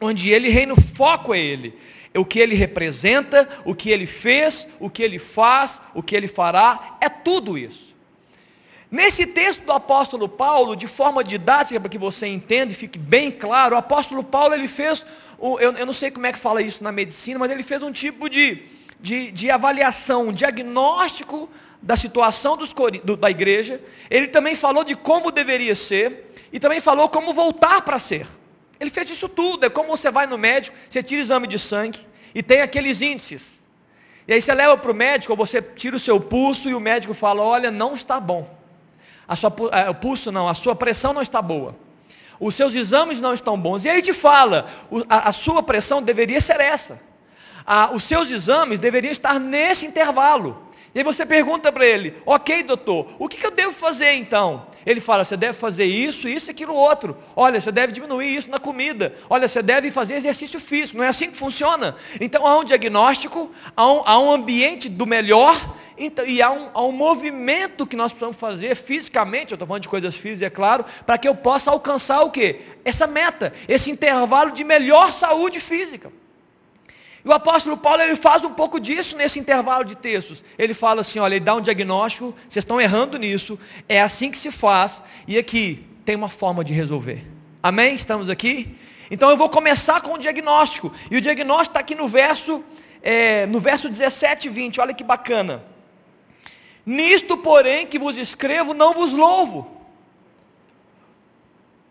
onde 0.00 0.30
Ele 0.30 0.48
reina, 0.48 0.72
o 0.72 0.80
foco 0.80 1.32
é 1.32 1.38
Ele. 1.38 1.78
O 2.12 2.24
que 2.24 2.40
Ele 2.40 2.56
representa, 2.56 3.48
o 3.64 3.72
que 3.72 3.90
Ele 3.90 4.06
fez, 4.06 4.66
o 4.80 4.90
que 4.90 5.00
Ele 5.00 5.20
faz, 5.20 5.80
o 5.94 6.02
que 6.02 6.16
Ele 6.16 6.26
fará, 6.26 6.96
é 7.00 7.08
tudo 7.08 7.56
isso. 7.56 7.93
Nesse 8.94 9.26
texto 9.26 9.64
do 9.64 9.72
apóstolo 9.72 10.28
Paulo, 10.28 10.76
de 10.76 10.86
forma 10.86 11.24
didática, 11.24 11.80
para 11.80 11.88
que 11.88 11.98
você 11.98 12.28
entenda 12.28 12.72
e 12.72 12.76
fique 12.76 12.96
bem 12.96 13.28
claro, 13.28 13.74
o 13.74 13.78
apóstolo 13.78 14.22
Paulo 14.22 14.54
ele 14.54 14.68
fez, 14.68 15.04
eu, 15.42 15.58
eu 15.58 15.84
não 15.84 15.92
sei 15.92 16.12
como 16.12 16.26
é 16.26 16.32
que 16.32 16.38
fala 16.38 16.62
isso 16.62 16.80
na 16.84 16.92
medicina, 16.92 17.36
mas 17.36 17.50
ele 17.50 17.64
fez 17.64 17.82
um 17.82 17.90
tipo 17.90 18.30
de, 18.30 18.62
de, 19.00 19.32
de 19.32 19.50
avaliação, 19.50 20.28
um 20.28 20.32
diagnóstico 20.32 21.50
da 21.82 21.96
situação 21.96 22.56
dos, 22.56 22.72
do, 23.02 23.16
da 23.16 23.28
igreja, 23.28 23.82
ele 24.08 24.28
também 24.28 24.54
falou 24.54 24.84
de 24.84 24.94
como 24.94 25.32
deveria 25.32 25.74
ser, 25.74 26.32
e 26.52 26.60
também 26.60 26.80
falou 26.80 27.08
como 27.08 27.34
voltar 27.34 27.82
para 27.82 27.98
ser. 27.98 28.28
Ele 28.78 28.90
fez 28.90 29.10
isso 29.10 29.28
tudo, 29.28 29.66
é 29.66 29.68
como 29.68 29.88
você 29.88 30.08
vai 30.08 30.28
no 30.28 30.38
médico, 30.38 30.76
você 30.88 31.02
tira 31.02 31.20
exame 31.20 31.48
de 31.48 31.58
sangue, 31.58 31.98
e 32.32 32.44
tem 32.44 32.60
aqueles 32.60 33.02
índices. 33.02 33.58
E 34.28 34.32
aí 34.32 34.40
você 34.40 34.54
leva 34.54 34.76
para 34.76 34.92
o 34.92 34.94
médico, 34.94 35.32
ou 35.32 35.36
você 35.36 35.60
tira 35.60 35.96
o 35.96 35.98
seu 35.98 36.20
pulso, 36.20 36.70
e 36.70 36.76
o 36.76 36.80
médico 36.80 37.12
fala, 37.12 37.42
olha, 37.42 37.72
não 37.72 37.96
está 37.96 38.20
bom. 38.20 38.62
A 39.26 39.36
sua, 39.36 39.52
é, 39.72 39.90
o 39.90 39.94
pulso 39.94 40.30
não, 40.30 40.48
a 40.48 40.54
sua 40.54 40.74
pressão 40.74 41.12
não 41.12 41.22
está 41.22 41.40
boa. 41.40 41.76
Os 42.38 42.54
seus 42.54 42.74
exames 42.74 43.20
não 43.20 43.32
estão 43.32 43.58
bons. 43.58 43.84
E 43.84 43.88
aí 43.88 44.02
te 44.02 44.12
fala, 44.12 44.66
a, 45.08 45.28
a 45.28 45.32
sua 45.32 45.62
pressão 45.62 46.02
deveria 46.02 46.40
ser 46.40 46.60
essa 46.60 47.00
ah, 47.66 47.90
os 47.92 48.04
seus 48.04 48.30
exames 48.30 48.78
deveriam 48.78 49.12
estar 49.12 49.40
nesse 49.40 49.86
intervalo. 49.86 50.68
E 50.94 50.98
aí 50.98 51.04
você 51.04 51.24
pergunta 51.26 51.72
para 51.72 51.84
ele, 51.84 52.16
ok 52.24 52.62
doutor, 52.62 53.08
o 53.18 53.28
que, 53.28 53.38
que 53.38 53.46
eu 53.46 53.50
devo 53.50 53.72
fazer 53.72 54.12
então? 54.12 54.66
Ele 54.86 55.00
fala, 55.00 55.24
você 55.24 55.36
deve 55.36 55.54
fazer 55.54 55.84
isso, 55.84 56.28
isso 56.28 56.50
e 56.50 56.52
aquilo 56.52 56.74
outro. 56.74 57.16
Olha, 57.34 57.60
você 57.60 57.72
deve 57.72 57.92
diminuir 57.92 58.34
isso 58.34 58.50
na 58.50 58.58
comida. 58.58 59.14
Olha, 59.28 59.48
você 59.48 59.62
deve 59.62 59.90
fazer 59.90 60.14
exercício 60.14 60.60
físico. 60.60 60.98
Não 60.98 61.04
é 61.04 61.08
assim 61.08 61.30
que 61.30 61.36
funciona. 61.36 61.96
Então 62.20 62.46
há 62.46 62.58
um 62.58 62.64
diagnóstico, 62.64 63.50
há 63.76 63.92
um, 63.92 64.02
há 64.04 64.18
um 64.18 64.32
ambiente 64.32 64.88
do 64.88 65.06
melhor 65.06 65.74
então, 65.96 66.26
e 66.26 66.42
há 66.42 66.50
um, 66.50 66.70
há 66.74 66.82
um, 66.82 66.90
movimento 66.90 67.86
que 67.86 67.94
nós 67.94 68.12
precisamos 68.12 68.36
fazer 68.36 68.74
fisicamente, 68.74 69.52
eu 69.52 69.54
estou 69.54 69.66
falando 69.66 69.82
de 69.82 69.88
coisas 69.88 70.14
físicas, 70.14 70.42
é 70.42 70.50
claro, 70.50 70.84
para 71.06 71.16
que 71.16 71.28
eu 71.28 71.34
possa 71.36 71.70
alcançar 71.70 72.22
o 72.22 72.30
quê? 72.30 72.62
Essa 72.84 73.06
meta, 73.06 73.52
esse 73.68 73.90
intervalo 73.90 74.50
de 74.50 74.64
melhor 74.64 75.12
saúde 75.12 75.60
física. 75.60 76.10
E 77.24 77.28
o 77.28 77.32
apóstolo 77.32 77.76
Paulo 77.76 78.02
ele 78.02 78.16
faz 78.16 78.44
um 78.44 78.50
pouco 78.50 78.78
disso 78.78 79.16
nesse 79.16 79.38
intervalo 79.38 79.84
de 79.84 79.96
textos. 79.96 80.44
Ele 80.58 80.74
fala 80.74 81.00
assim, 81.00 81.18
olha, 81.18 81.34
ele 81.34 81.44
dá 81.44 81.54
um 81.54 81.60
diagnóstico, 81.60 82.34
vocês 82.48 82.62
estão 82.62 82.78
errando 82.78 83.18
nisso, 83.18 83.58
é 83.88 84.02
assim 84.02 84.30
que 84.30 84.36
se 84.36 84.50
faz, 84.50 85.02
e 85.26 85.38
aqui 85.38 85.86
tem 86.04 86.16
uma 86.16 86.28
forma 86.28 86.62
de 86.62 86.74
resolver. 86.74 87.24
Amém? 87.62 87.94
Estamos 87.94 88.28
aqui? 88.28 88.76
Então 89.10 89.30
eu 89.30 89.38
vou 89.38 89.48
começar 89.48 90.02
com 90.02 90.12
o 90.12 90.18
diagnóstico. 90.18 90.92
E 91.10 91.16
o 91.16 91.20
diagnóstico 91.20 91.70
está 91.70 91.80
aqui 91.80 91.94
no 91.94 92.06
verso, 92.06 92.62
é, 93.02 93.46
no 93.46 93.58
verso 93.58 93.88
17 93.88 94.48
e 94.48 94.50
20, 94.50 94.80
olha 94.80 94.92
que 94.92 95.02
bacana. 95.02 95.64
Nisto, 96.84 97.38
porém, 97.38 97.86
que 97.86 97.98
vos 97.98 98.18
escrevo, 98.18 98.74
não 98.74 98.92
vos 98.92 99.14
louvo. 99.14 99.70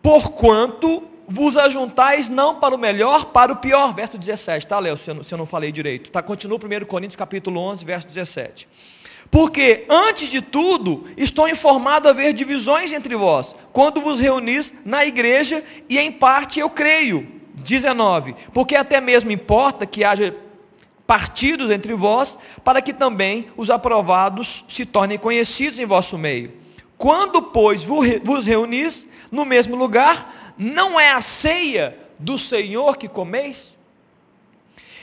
Porquanto 0.00 1.02
vos 1.28 1.56
ajuntais 1.56 2.28
não 2.28 2.56
para 2.56 2.74
o 2.74 2.78
melhor, 2.78 3.26
para 3.26 3.52
o 3.52 3.56
pior. 3.56 3.94
Verso 3.94 4.18
17, 4.18 4.66
tá, 4.66 4.78
Léo, 4.78 4.96
se 4.96 5.10
eu, 5.10 5.14
não, 5.14 5.22
se 5.22 5.32
eu 5.32 5.38
não 5.38 5.46
falei 5.46 5.72
direito. 5.72 6.10
Tá, 6.10 6.22
continua 6.22 6.58
1 6.58 6.84
Coríntios 6.86 7.16
capítulo 7.16 7.60
11, 7.60 7.84
verso 7.84 8.06
17. 8.06 8.68
Porque, 9.30 9.84
antes 9.88 10.28
de 10.28 10.40
tudo, 10.40 11.04
estou 11.16 11.48
informado 11.48 12.08
a 12.08 12.10
haver 12.10 12.32
divisões 12.32 12.92
entre 12.92 13.16
vós, 13.16 13.54
quando 13.72 14.00
vos 14.00 14.20
reunis 14.20 14.72
na 14.84 15.04
igreja, 15.04 15.64
e 15.88 15.98
em 15.98 16.12
parte 16.12 16.60
eu 16.60 16.70
creio. 16.70 17.26
19. 17.54 18.34
Porque 18.52 18.76
até 18.76 19.00
mesmo 19.00 19.30
importa 19.30 19.86
que 19.86 20.04
haja 20.04 20.36
partidos 21.06 21.70
entre 21.70 21.94
vós, 21.94 22.38
para 22.62 22.82
que 22.82 22.92
também 22.92 23.48
os 23.56 23.70
aprovados 23.70 24.64
se 24.68 24.84
tornem 24.84 25.18
conhecidos 25.18 25.78
em 25.78 25.86
vosso 25.86 26.16
meio. 26.18 26.52
Quando, 26.96 27.42
pois, 27.42 27.84
vos 27.84 28.46
reunis 28.46 29.06
no 29.30 29.44
mesmo 29.44 29.76
lugar, 29.76 30.43
não 30.56 30.98
é 30.98 31.12
a 31.12 31.20
ceia 31.20 31.98
do 32.18 32.38
Senhor 32.38 32.96
que 32.96 33.08
comeis? 33.08 33.76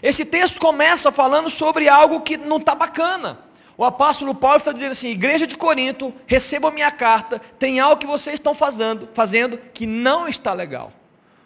Esse 0.02 0.26
texto 0.26 0.60
começa 0.60 1.12
falando 1.12 1.50
sobre 1.50 1.88
algo 1.88 2.22
que 2.22 2.38
não 2.38 2.58
está 2.58 2.74
bacana. 2.74 3.40
O 3.78 3.84
apóstolo 3.84 4.34
Paulo 4.34 4.58
está 4.58 4.72
dizendo 4.72 4.92
assim, 4.92 5.10
igreja 5.10 5.48
de 5.48 5.58
Corinto, 5.58 6.14
receba 6.26 6.70
a 6.70 6.72
minha 6.72 6.92
carta, 6.92 7.40
tem 7.58 7.80
algo 7.80 7.98
que 7.98 8.08
vocês 8.08 8.36
estão 8.36 8.54
fazendo, 8.54 9.10
fazendo 9.14 9.58
que 9.58 9.86
não 9.86 10.28
está 10.28 10.54
legal. 10.54 10.92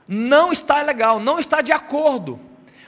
Não 0.07 0.51
está 0.51 0.81
legal, 0.81 1.19
não 1.19 1.39
está 1.39 1.61
de 1.61 1.71
acordo 1.71 2.39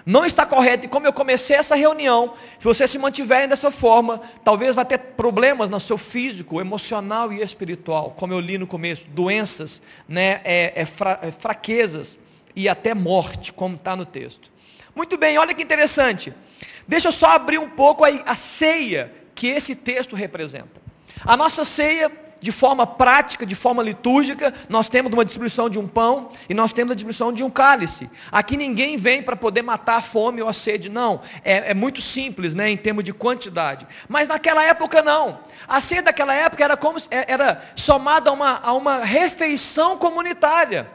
não 0.07 0.25
está 0.25 0.45
correto. 0.45 0.85
E 0.85 0.87
como 0.87 1.05
eu 1.05 1.11
comecei 1.11 1.57
essa 1.57 1.75
reunião, 1.75 2.33
se 2.57 2.63
vocês 2.63 2.89
se 2.89 2.97
mantiverem 2.97 3.49
dessa 3.49 3.69
forma, 3.69 4.21
talvez 4.41 4.73
vai 4.73 4.85
ter 4.85 4.97
problemas 4.97 5.69
no 5.69 5.81
seu 5.81 5.97
físico, 5.97 6.61
emocional 6.61 7.33
e 7.33 7.41
espiritual, 7.41 8.15
como 8.17 8.31
eu 8.31 8.39
li 8.39 8.57
no 8.57 8.65
começo, 8.65 9.05
doenças, 9.09 9.81
né, 10.07 10.39
é, 10.45 10.71
é, 10.77 10.85
fra, 10.85 11.19
é 11.21 11.29
fraquezas 11.29 12.17
e 12.55 12.69
até 12.69 12.95
morte, 12.95 13.51
como 13.51 13.75
está 13.75 13.97
no 13.97 14.05
texto. 14.05 14.49
Muito 14.95 15.17
bem, 15.17 15.37
olha 15.37 15.53
que 15.53 15.61
interessante. 15.61 16.33
Deixa 16.87 17.09
eu 17.09 17.11
só 17.11 17.31
abrir 17.31 17.57
um 17.57 17.69
pouco 17.69 18.05
a 18.05 18.35
ceia 18.35 19.13
que 19.35 19.47
esse 19.47 19.75
texto 19.75 20.15
representa. 20.15 20.81
A 21.25 21.35
nossa 21.35 21.65
ceia 21.65 22.09
de 22.39 22.51
forma 22.51 22.85
prática, 22.85 23.45
de 23.45 23.55
forma 23.55 23.81
litúrgica, 23.83 24.53
nós 24.69 24.89
temos 24.89 25.11
uma 25.11 25.25
distribuição 25.25 25.69
de 25.69 25.79
um 25.79 25.87
pão 25.87 26.29
e 26.47 26.53
nós 26.53 26.73
temos 26.73 26.91
a 26.91 26.95
distribuição 26.95 27.33
de 27.33 27.43
um 27.43 27.49
cálice. 27.49 28.09
Aqui 28.31 28.55
ninguém 28.55 28.97
vem 28.97 29.21
para 29.21 29.35
poder 29.35 29.61
matar 29.61 29.97
a 29.97 30.01
fome 30.01 30.41
ou 30.41 30.49
a 30.49 30.53
sede, 30.53 30.89
não. 30.89 31.21
É, 31.43 31.71
é, 31.71 31.73
muito 31.73 32.01
simples, 32.01 32.53
né, 32.53 32.69
em 32.69 32.77
termos 32.77 33.03
de 33.03 33.13
quantidade. 33.13 33.87
Mas 34.07 34.27
naquela 34.27 34.63
época 34.63 35.01
não. 35.01 35.39
A 35.67 35.81
ceia 35.81 36.01
daquela 36.01 36.33
época 36.33 36.63
era 36.63 36.77
como 36.77 36.99
é, 37.09 37.31
era 37.31 37.63
somada 37.75 38.29
a 38.29 38.33
uma, 38.33 38.59
a 38.63 38.73
uma 38.73 39.03
refeição 39.03 39.97
comunitária. 39.97 40.89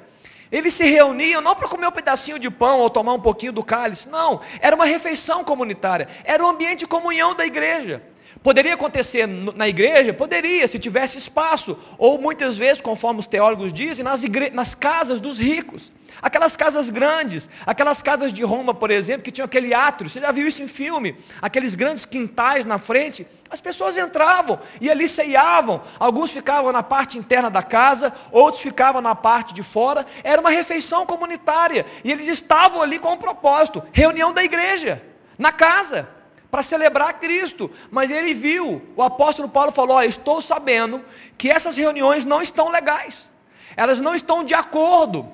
Eles 0.50 0.75
se 0.75 0.84
reuniam 0.84 1.40
não 1.40 1.56
para 1.56 1.66
comer 1.66 1.87
um 1.87 1.92
pedacinho 1.92 2.38
de 2.38 2.50
pão 2.50 2.78
ou 2.78 2.90
tomar 2.90 3.14
um 3.14 3.20
pouquinho 3.20 3.52
do 3.52 3.64
cálice, 3.64 4.06
não. 4.06 4.42
Era 4.61 4.76
uma 4.76 4.84
refeição 4.84 5.42
comunitária. 5.42 6.06
Era 6.25 6.44
um 6.44 6.49
ambiente 6.49 6.80
de 6.80 6.87
comunhão 6.87 7.34
da 7.34 7.46
igreja. 7.46 8.02
Poderia 8.42 8.75
acontecer 8.75 9.26
na 9.26 9.68
igreja? 9.68 10.12
Poderia, 10.12 10.66
se 10.66 10.78
tivesse 10.78 11.16
espaço. 11.16 11.78
Ou 11.96 12.18
muitas 12.18 12.58
vezes, 12.58 12.82
conforme 12.82 13.20
os 13.20 13.26
teólogos 13.26 13.72
dizem, 13.72 14.04
nas, 14.04 14.25
igre... 14.25 14.50
nas 14.50 14.75
casas 14.75 15.20
dos 15.20 15.38
ricos. 15.38 15.92
Aquelas 16.20 16.56
casas 16.56 16.90
grandes, 16.90 17.49
aquelas 17.64 18.02
casas 18.02 18.32
de 18.32 18.42
Roma, 18.42 18.75
por 18.75 18.90
exemplo, 18.90 19.22
que 19.22 19.30
tinham 19.30 19.46
aquele 19.46 19.72
átrio. 19.72 20.11
Você 20.11 20.20
já 20.20 20.32
viu 20.32 20.46
isso 20.46 20.62
em 20.62 20.68
filme? 20.68 21.16
Aqueles 21.40 21.75
grandes 21.76 22.04
quintais 22.04 22.66
na 22.66 22.78
frente. 22.78 23.26
As 23.49 23.61
pessoas 23.61 23.96
entravam 23.96 24.58
e 24.80 24.90
ali 24.90 25.08
ceiavam. 25.08 25.80
Alguns 25.99 26.32
ficavam 26.32 26.72
na 26.72 26.82
parte 26.82 27.16
interna 27.18 27.49
da 27.49 27.62
casa, 27.62 28.12
outros 28.32 28.62
ficavam 28.62 29.00
na 29.00 29.14
parte 29.14 29.54
de 29.54 29.62
fora. 29.62 30.04
Era 30.25 30.40
uma 30.40 30.50
refeição 30.50 31.06
comunitária. 31.06 31.87
E 32.02 32.11
eles 32.11 32.26
estavam 32.26 32.82
ali 32.82 32.99
com 32.99 33.12
um 33.12 33.18
propósito: 33.18 33.82
reunião 33.92 34.32
da 34.32 34.42
igreja, 34.42 35.00
na 35.38 35.52
casa 35.52 36.08
para 36.52 36.62
celebrar 36.62 37.18
Cristo. 37.18 37.71
Mas 37.90 38.11
ele 38.11 38.35
viu, 38.35 38.82
o 38.94 39.02
apóstolo 39.02 39.49
Paulo 39.49 39.73
falou: 39.73 39.97
Olha, 39.97 40.06
estou 40.06 40.42
sabendo 40.42 41.02
que 41.38 41.49
essas 41.49 41.75
reuniões 41.75 42.26
não 42.26 42.42
estão 42.42 42.71
legais, 42.71 43.30
elas 43.75 44.00
não 44.02 44.14
estão 44.14 44.44
de 44.44 44.52
acordo. 44.52 45.26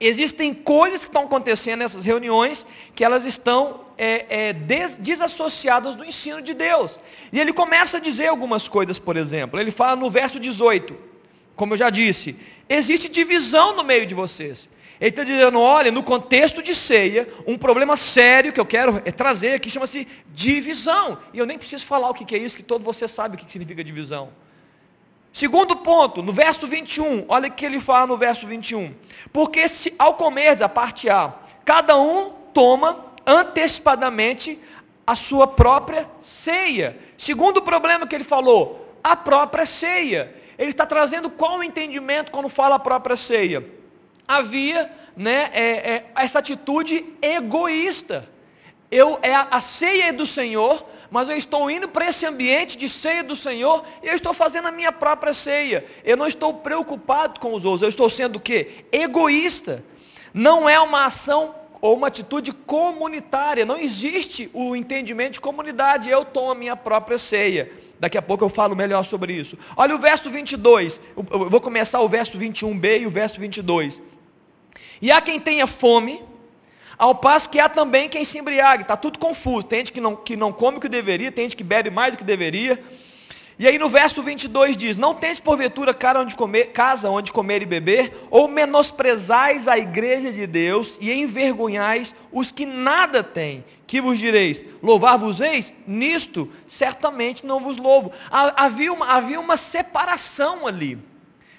Existem 0.00 0.54
coisas 0.54 1.00
que 1.00 1.06
estão 1.06 1.24
acontecendo 1.24 1.80
nessas 1.80 2.04
reuniões 2.04 2.64
que 2.94 3.04
elas 3.04 3.24
estão 3.24 3.80
é, 3.98 4.48
é, 4.48 4.52
des, 4.52 4.96
desassociadas 4.96 5.96
do 5.96 6.04
ensino 6.04 6.40
de 6.40 6.54
Deus. 6.54 6.98
E 7.32 7.38
ele 7.38 7.52
começa 7.52 7.96
a 7.96 8.00
dizer 8.00 8.28
algumas 8.28 8.68
coisas, 8.68 8.98
por 8.98 9.16
exemplo. 9.16 9.60
Ele 9.60 9.72
fala 9.72 9.96
no 9.96 10.08
verso 10.08 10.38
18, 10.38 10.96
como 11.56 11.74
eu 11.74 11.78
já 11.78 11.90
disse, 11.90 12.36
existe 12.68 13.08
divisão 13.08 13.74
no 13.74 13.82
meio 13.82 14.06
de 14.06 14.14
vocês. 14.14 14.68
Ele 15.00 15.10
está 15.10 15.22
dizendo, 15.22 15.60
olha, 15.60 15.92
no 15.92 16.02
contexto 16.02 16.62
de 16.62 16.74
ceia, 16.74 17.28
um 17.46 17.56
problema 17.56 17.96
sério 17.96 18.52
que 18.52 18.58
eu 18.58 18.66
quero 18.66 19.00
é 19.04 19.12
trazer 19.12 19.54
aqui 19.54 19.70
chama-se 19.70 20.08
divisão. 20.34 21.18
E 21.32 21.38
eu 21.38 21.46
nem 21.46 21.56
preciso 21.56 21.84
falar 21.84 22.10
o 22.10 22.14
que 22.14 22.34
é 22.34 22.38
isso, 22.38 22.56
que 22.56 22.62
todo 22.62 22.84
você 22.84 23.06
sabe 23.06 23.36
o 23.36 23.38
que 23.38 23.50
significa 23.50 23.84
divisão. 23.84 24.30
Segundo 25.32 25.76
ponto, 25.76 26.20
no 26.20 26.32
verso 26.32 26.66
21, 26.66 27.26
olha 27.28 27.48
o 27.48 27.52
que 27.52 27.64
ele 27.64 27.80
fala 27.80 28.08
no 28.08 28.16
verso 28.16 28.46
21. 28.46 28.92
Porque 29.32 29.68
se 29.68 29.94
ao 29.98 30.14
comer 30.14 30.56
da 30.56 30.68
parte 30.68 31.08
A, 31.08 31.32
cada 31.64 31.96
um 31.96 32.30
toma 32.52 33.04
antecipadamente 33.24 34.58
a 35.06 35.14
sua 35.14 35.46
própria 35.46 36.08
ceia. 36.20 36.98
Segundo 37.16 37.62
problema 37.62 38.06
que 38.06 38.16
ele 38.16 38.24
falou, 38.24 38.96
a 39.02 39.14
própria 39.14 39.64
ceia. 39.64 40.34
Ele 40.58 40.70
está 40.70 40.84
trazendo 40.84 41.30
qual 41.30 41.58
o 41.58 41.62
entendimento 41.62 42.32
quando 42.32 42.48
fala 42.48 42.74
a 42.74 42.80
própria 42.80 43.14
ceia? 43.14 43.64
Havia 44.28 44.92
né, 45.16 45.50
é, 45.52 45.62
é, 45.62 46.04
essa 46.14 46.38
atitude 46.38 47.04
egoísta. 47.20 48.28
Eu, 48.90 49.18
é 49.22 49.34
a, 49.34 49.48
a 49.50 49.60
ceia 49.60 50.12
do 50.12 50.26
Senhor, 50.26 50.86
mas 51.10 51.28
eu 51.28 51.36
estou 51.36 51.70
indo 51.70 51.88
para 51.88 52.08
esse 52.08 52.26
ambiente 52.26 52.76
de 52.76 52.88
ceia 52.88 53.24
do 53.24 53.34
Senhor 53.34 53.84
e 54.02 54.08
eu 54.08 54.14
estou 54.14 54.34
fazendo 54.34 54.68
a 54.68 54.72
minha 54.72 54.92
própria 54.92 55.32
ceia. 55.32 55.84
Eu 56.04 56.16
não 56.16 56.26
estou 56.26 56.54
preocupado 56.54 57.40
com 57.40 57.54
os 57.54 57.64
outros, 57.64 57.82
eu 57.82 57.88
estou 57.88 58.08
sendo 58.10 58.36
o 58.36 58.40
quê? 58.40 58.84
Egoísta. 58.92 59.82
Não 60.32 60.68
é 60.68 60.78
uma 60.78 61.06
ação 61.06 61.54
ou 61.80 61.96
uma 61.96 62.08
atitude 62.08 62.52
comunitária. 62.52 63.64
Não 63.64 63.78
existe 63.78 64.50
o 64.52 64.76
entendimento 64.76 65.34
de 65.34 65.40
comunidade. 65.40 66.10
Eu 66.10 66.24
tomo 66.24 66.50
a 66.50 66.54
minha 66.54 66.76
própria 66.76 67.18
ceia. 67.18 67.72
Daqui 67.98 68.16
a 68.16 68.22
pouco 68.22 68.44
eu 68.44 68.48
falo 68.48 68.76
melhor 68.76 69.04
sobre 69.04 69.32
isso. 69.32 69.58
Olha 69.76 69.94
o 69.94 69.98
verso 69.98 70.30
22. 70.30 71.00
Eu 71.16 71.50
vou 71.50 71.60
começar 71.60 72.00
o 72.00 72.08
verso 72.08 72.38
21b 72.38 73.00
e 73.00 73.06
o 73.06 73.10
verso 73.10 73.40
22. 73.40 74.00
E 75.00 75.10
há 75.12 75.20
quem 75.20 75.38
tenha 75.38 75.66
fome, 75.66 76.22
ao 76.98 77.14
passo 77.14 77.48
que 77.48 77.60
há 77.60 77.68
também 77.68 78.08
quem 78.08 78.24
se 78.24 78.38
embriague. 78.38 78.82
Está 78.82 78.96
tudo 78.96 79.18
confuso. 79.18 79.66
Tem 79.66 79.78
gente 79.78 79.92
que 79.92 80.00
não, 80.00 80.16
que 80.16 80.36
não 80.36 80.52
come 80.52 80.78
o 80.78 80.80
que 80.80 80.88
deveria, 80.88 81.30
tem 81.30 81.44
gente 81.44 81.56
que 81.56 81.64
bebe 81.64 81.90
mais 81.90 82.12
do 82.12 82.18
que 82.18 82.24
deveria. 82.24 82.82
E 83.58 83.66
aí 83.66 83.76
no 83.76 83.88
verso 83.88 84.22
22 84.22 84.76
diz: 84.76 84.96
Não 84.96 85.14
tens 85.14 85.40
porventura 85.40 85.92
casa 85.92 86.20
onde 86.20 86.36
comer, 86.36 86.66
casa 86.66 87.10
onde 87.10 87.32
comer 87.32 87.62
e 87.62 87.66
beber, 87.66 88.26
ou 88.30 88.46
menosprezais 88.46 89.66
a 89.66 89.76
igreja 89.76 90.32
de 90.32 90.46
Deus 90.46 90.96
e 91.00 91.12
envergonhais 91.12 92.14
os 92.32 92.52
que 92.52 92.64
nada 92.64 93.22
têm. 93.22 93.64
Que 93.86 94.00
vos 94.00 94.18
direis? 94.18 94.64
Louvar-vos-eis? 94.82 95.72
Nisto 95.86 96.48
certamente 96.68 97.44
não 97.46 97.58
vos 97.58 97.78
louvo. 97.78 98.12
Havia 98.30 98.92
uma, 98.92 99.06
havia 99.06 99.40
uma 99.40 99.56
separação 99.56 100.66
ali. 100.66 100.98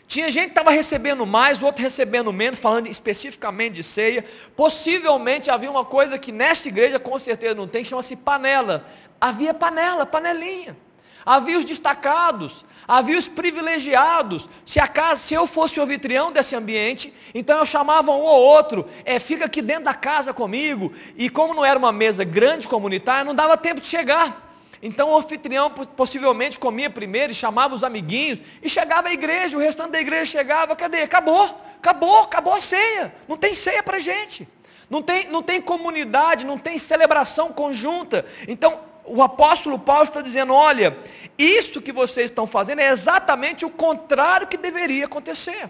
Tinha 0.09 0.31
gente 0.31 0.45
que 0.45 0.51
estava 0.53 0.71
recebendo 0.71 1.23
mais, 1.23 1.61
o 1.61 1.65
outro 1.67 1.83
recebendo 1.83 2.33
menos, 2.33 2.57
falando 2.57 2.87
especificamente 2.87 3.75
de 3.75 3.83
ceia. 3.83 4.25
Possivelmente 4.55 5.51
havia 5.51 5.69
uma 5.69 5.85
coisa 5.85 6.17
que 6.17 6.31
nesta 6.31 6.67
igreja 6.67 6.97
com 6.97 7.19
certeza 7.19 7.53
não 7.53 7.67
tem, 7.67 7.83
que 7.83 7.89
chama-se 7.89 8.15
panela. 8.15 8.87
Havia 9.21 9.53
panela, 9.53 10.07
panelinha. 10.07 10.75
Havia 11.23 11.59
os 11.59 11.63
destacados, 11.63 12.65
havia 12.87 13.19
os 13.19 13.27
privilegiados. 13.27 14.49
Se, 14.65 14.79
casa, 14.87 15.21
se 15.21 15.35
eu 15.35 15.45
fosse 15.45 15.79
o 15.79 15.83
anfitrião 15.83 16.31
desse 16.31 16.55
ambiente, 16.55 17.13
então 17.31 17.59
eu 17.59 17.65
chamava 17.67 18.09
um 18.09 18.23
ou 18.23 18.41
outro, 18.41 18.89
é, 19.05 19.19
fica 19.19 19.45
aqui 19.45 19.61
dentro 19.61 19.83
da 19.83 19.93
casa 19.93 20.33
comigo. 20.33 20.91
E 21.15 21.29
como 21.29 21.53
não 21.53 21.63
era 21.63 21.77
uma 21.77 21.91
mesa 21.91 22.23
grande 22.23 22.67
comunitária, 22.67 23.23
não 23.23 23.35
dava 23.35 23.55
tempo 23.55 23.79
de 23.79 23.85
chegar. 23.85 24.48
Então 24.81 25.09
o 25.09 25.17
anfitrião 25.17 25.69
possivelmente 25.69 26.57
comia 26.57 26.89
primeiro 26.89 27.31
e 27.31 27.35
chamava 27.35 27.75
os 27.75 27.83
amiguinhos 27.83 28.39
e 28.61 28.69
chegava 28.69 29.09
a 29.09 29.13
igreja, 29.13 29.57
o 29.57 29.59
restante 29.59 29.91
da 29.91 29.99
igreja 29.99 30.25
chegava, 30.25 30.75
cadê? 30.75 31.01
Acabou, 31.01 31.61
acabou, 31.77 32.23
acabou 32.23 32.53
a 32.53 32.61
ceia. 32.61 33.13
Não 33.27 33.35
tem 33.35 33.53
ceia 33.53 33.83
para 33.83 33.99
gente. 33.99 34.47
Não 34.89 35.01
tem, 35.01 35.27
não 35.27 35.43
tem 35.43 35.61
comunidade, 35.61 36.45
não 36.45 36.57
tem 36.57 36.77
celebração 36.77 37.51
conjunta. 37.51 38.25
Então 38.47 38.79
o 39.05 39.21
apóstolo 39.21 39.77
Paulo 39.77 40.05
está 40.05 40.21
dizendo, 40.21 40.53
olha, 40.53 40.97
isso 41.37 41.81
que 41.81 41.91
vocês 41.91 42.29
estão 42.29 42.47
fazendo 42.47 42.79
é 42.79 42.89
exatamente 42.89 43.65
o 43.65 43.69
contrário 43.69 44.47
que 44.47 44.57
deveria 44.57 45.05
acontecer. 45.05 45.69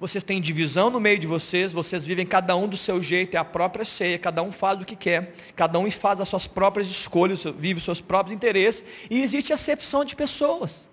Vocês 0.00 0.22
têm 0.22 0.40
divisão 0.40 0.90
no 0.90 1.00
meio 1.00 1.18
de 1.18 1.26
vocês, 1.26 1.72
vocês 1.72 2.06
vivem 2.06 2.24
cada 2.24 2.54
um 2.54 2.68
do 2.68 2.76
seu 2.76 3.02
jeito, 3.02 3.34
é 3.34 3.38
a 3.38 3.44
própria 3.44 3.84
ceia, 3.84 4.16
cada 4.16 4.40
um 4.42 4.52
faz 4.52 4.80
o 4.80 4.84
que 4.84 4.94
quer, 4.94 5.34
cada 5.56 5.76
um 5.78 5.90
faz 5.90 6.20
as 6.20 6.28
suas 6.28 6.46
próprias 6.46 6.88
escolhas, 6.88 7.42
vive 7.58 7.78
os 7.78 7.84
seus 7.84 8.00
próprios 8.00 8.32
interesses, 8.32 8.84
e 9.10 9.20
existe 9.20 9.52
acepção 9.52 10.04
de 10.04 10.14
pessoas. 10.14 10.88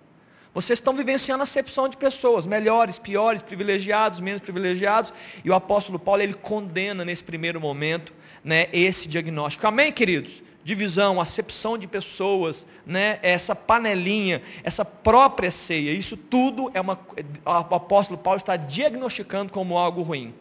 Vocês 0.56 0.80
estão 0.80 0.96
vivenciando 0.96 1.44
acepção 1.44 1.88
de 1.88 1.98
pessoas, 1.98 2.48
melhores, 2.48 2.98
piores, 2.98 3.44
privilegiados, 3.44 4.20
menos 4.20 4.42
privilegiados, 4.42 5.14
e 5.44 5.52
o 5.52 5.54
apóstolo 5.54 6.00
Paulo, 6.00 6.24
ele 6.24 6.34
condena 6.34 7.06
nesse 7.06 7.24
primeiro 7.24 7.62
momento, 7.62 8.12
né, 8.44 8.70
esse 8.74 9.08
diagnóstico. 9.08 9.68
Amém, 9.68 9.92
queridos? 9.92 10.42
Divisão, 10.66 11.22
acepção 11.22 11.78
de 11.78 11.86
pessoas, 11.86 12.66
né, 12.88 13.20
essa 13.22 13.56
panelinha, 13.56 14.42
essa 14.64 14.84
própria 14.84 15.52
ceia, 15.52 15.92
isso 15.92 16.18
tudo 16.18 16.72
é 16.74 16.82
uma, 16.82 17.00
o 17.46 17.76
apóstolo 17.76 18.18
Paulo 18.18 18.38
está 18.38 18.56
diagnosticando 18.56 19.52
como 19.52 19.78
algo 19.78 20.02
ruim. 20.02 20.34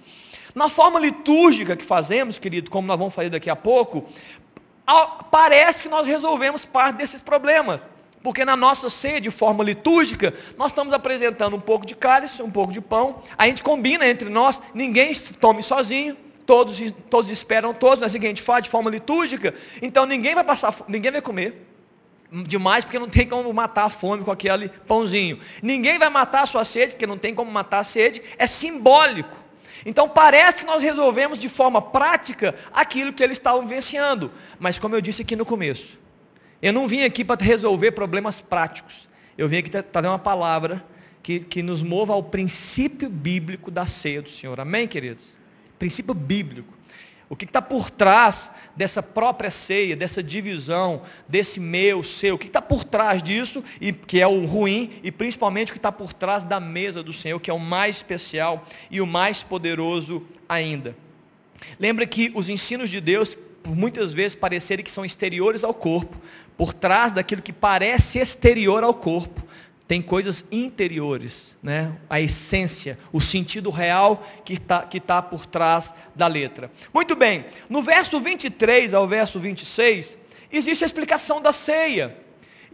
Na 0.54 0.70
forma 0.70 0.98
litúrgica 0.98 1.76
que 1.76 1.84
fazemos, 1.84 2.38
querido, 2.38 2.70
como 2.70 2.88
nós 2.88 2.98
vamos 2.98 3.12
fazer 3.12 3.28
daqui 3.28 3.50
a 3.50 3.56
pouco, 3.56 4.08
parece 5.30 5.82
que 5.82 5.88
nós 5.90 6.06
resolvemos 6.06 6.64
parte 6.64 6.96
desses 6.96 7.20
problemas. 7.20 7.82
Porque 8.22 8.46
na 8.46 8.56
nossa 8.56 8.88
ceia, 8.88 9.20
de 9.20 9.30
forma 9.30 9.62
litúrgica, 9.62 10.32
nós 10.56 10.68
estamos 10.68 10.94
apresentando 10.94 11.54
um 11.54 11.60
pouco 11.60 11.84
de 11.84 11.94
cálice, 11.94 12.42
um 12.42 12.50
pouco 12.50 12.72
de 12.72 12.80
pão. 12.80 13.22
A 13.36 13.46
gente 13.46 13.62
combina 13.62 14.08
entre 14.08 14.30
nós, 14.30 14.62
ninguém 14.72 15.12
tome 15.38 15.62
sozinho 15.62 16.16
todos, 16.46 16.80
todos 17.10 17.30
esperam 17.30 17.72
todos, 17.72 18.00
não 18.00 18.04
é 18.04 18.06
assim 18.06 18.20
que 18.20 18.26
a 18.26 18.28
gente 18.28 18.42
faz 18.42 18.64
de 18.64 18.70
forma 18.70 18.90
litúrgica, 18.90 19.54
então 19.80 20.06
ninguém 20.06 20.34
vai 20.34 20.44
passar, 20.44 20.74
ninguém 20.88 21.10
vai 21.10 21.22
comer 21.22 21.66
demais, 22.42 22.84
porque 22.84 22.98
não 22.98 23.08
tem 23.08 23.28
como 23.28 23.52
matar 23.52 23.84
a 23.84 23.90
fome 23.90 24.24
com 24.24 24.30
aquele 24.30 24.68
pãozinho. 24.68 25.38
Ninguém 25.62 25.98
vai 25.98 26.10
matar 26.10 26.42
a 26.42 26.46
sua 26.46 26.64
sede, 26.64 26.94
porque 26.94 27.06
não 27.06 27.18
tem 27.18 27.34
como 27.34 27.50
matar 27.50 27.80
a 27.80 27.84
sede, 27.84 28.22
é 28.36 28.46
simbólico. 28.46 29.44
Então 29.86 30.08
parece 30.08 30.60
que 30.60 30.66
nós 30.66 30.82
resolvemos 30.82 31.38
de 31.38 31.48
forma 31.48 31.80
prática 31.80 32.54
aquilo 32.72 33.12
que 33.12 33.22
eles 33.22 33.36
estavam 33.36 33.62
vivenciando. 33.62 34.32
Mas 34.58 34.78
como 34.78 34.94
eu 34.96 35.00
disse 35.00 35.22
aqui 35.22 35.36
no 35.36 35.44
começo, 35.44 35.98
eu 36.62 36.72
não 36.72 36.88
vim 36.88 37.02
aqui 37.02 37.24
para 37.24 37.44
resolver 37.44 37.92
problemas 37.92 38.40
práticos. 38.40 39.08
Eu 39.36 39.48
vim 39.48 39.58
aqui 39.58 39.70
trazer 39.70 40.08
uma 40.08 40.18
palavra 40.18 40.84
que, 41.22 41.40
que 41.40 41.62
nos 41.62 41.82
mova 41.82 42.14
ao 42.14 42.22
princípio 42.22 43.08
bíblico 43.08 43.70
da 43.70 43.86
ceia 43.86 44.22
do 44.22 44.30
Senhor. 44.30 44.58
Amém, 44.58 44.88
queridos? 44.88 45.26
Princípio 45.78 46.14
bíblico. 46.14 46.74
O 47.28 47.36
que 47.36 47.44
está 47.46 47.62
por 47.62 47.90
trás 47.90 48.50
dessa 48.76 49.02
própria 49.02 49.50
ceia, 49.50 49.96
dessa 49.96 50.22
divisão, 50.22 51.02
desse 51.26 51.58
meu, 51.58 52.04
seu? 52.04 52.34
O 52.34 52.38
que 52.38 52.46
está 52.46 52.60
por 52.60 52.84
trás 52.84 53.22
disso, 53.22 53.64
e 53.80 53.92
que 53.92 54.20
é 54.20 54.26
o 54.26 54.44
ruim, 54.44 55.00
e 55.02 55.10
principalmente 55.10 55.70
o 55.70 55.72
que 55.72 55.78
está 55.78 55.90
por 55.90 56.12
trás 56.12 56.44
da 56.44 56.60
mesa 56.60 57.02
do 57.02 57.12
Senhor, 57.12 57.40
que 57.40 57.50
é 57.50 57.54
o 57.54 57.58
mais 57.58 57.96
especial 57.96 58.66
e 58.90 59.00
o 59.00 59.06
mais 59.06 59.42
poderoso 59.42 60.22
ainda. 60.48 60.96
Lembra 61.78 62.06
que 62.06 62.30
os 62.34 62.48
ensinos 62.48 62.90
de 62.90 63.00
Deus, 63.00 63.34
por 63.62 63.74
muitas 63.74 64.12
vezes 64.12 64.36
parecerem 64.36 64.84
que 64.84 64.90
são 64.90 65.04
exteriores 65.04 65.64
ao 65.64 65.72
corpo, 65.72 66.16
por 66.56 66.72
trás 66.72 67.12
daquilo 67.12 67.42
que 67.42 67.52
parece 67.52 68.18
exterior 68.18 68.84
ao 68.84 68.94
corpo, 68.94 69.43
tem 69.86 70.00
coisas 70.00 70.44
interiores, 70.50 71.54
né? 71.62 71.92
a 72.08 72.20
essência, 72.20 72.98
o 73.12 73.20
sentido 73.20 73.70
real 73.70 74.26
que 74.44 74.54
está 74.54 74.82
que 74.82 74.98
tá 74.98 75.20
por 75.20 75.44
trás 75.46 75.92
da 76.14 76.26
letra. 76.26 76.70
Muito 76.92 77.14
bem, 77.14 77.46
no 77.68 77.82
verso 77.82 78.18
23 78.18 78.94
ao 78.94 79.06
verso 79.06 79.38
26, 79.38 80.16
existe 80.50 80.84
a 80.84 80.86
explicação 80.86 81.40
da 81.40 81.52
ceia. 81.52 82.23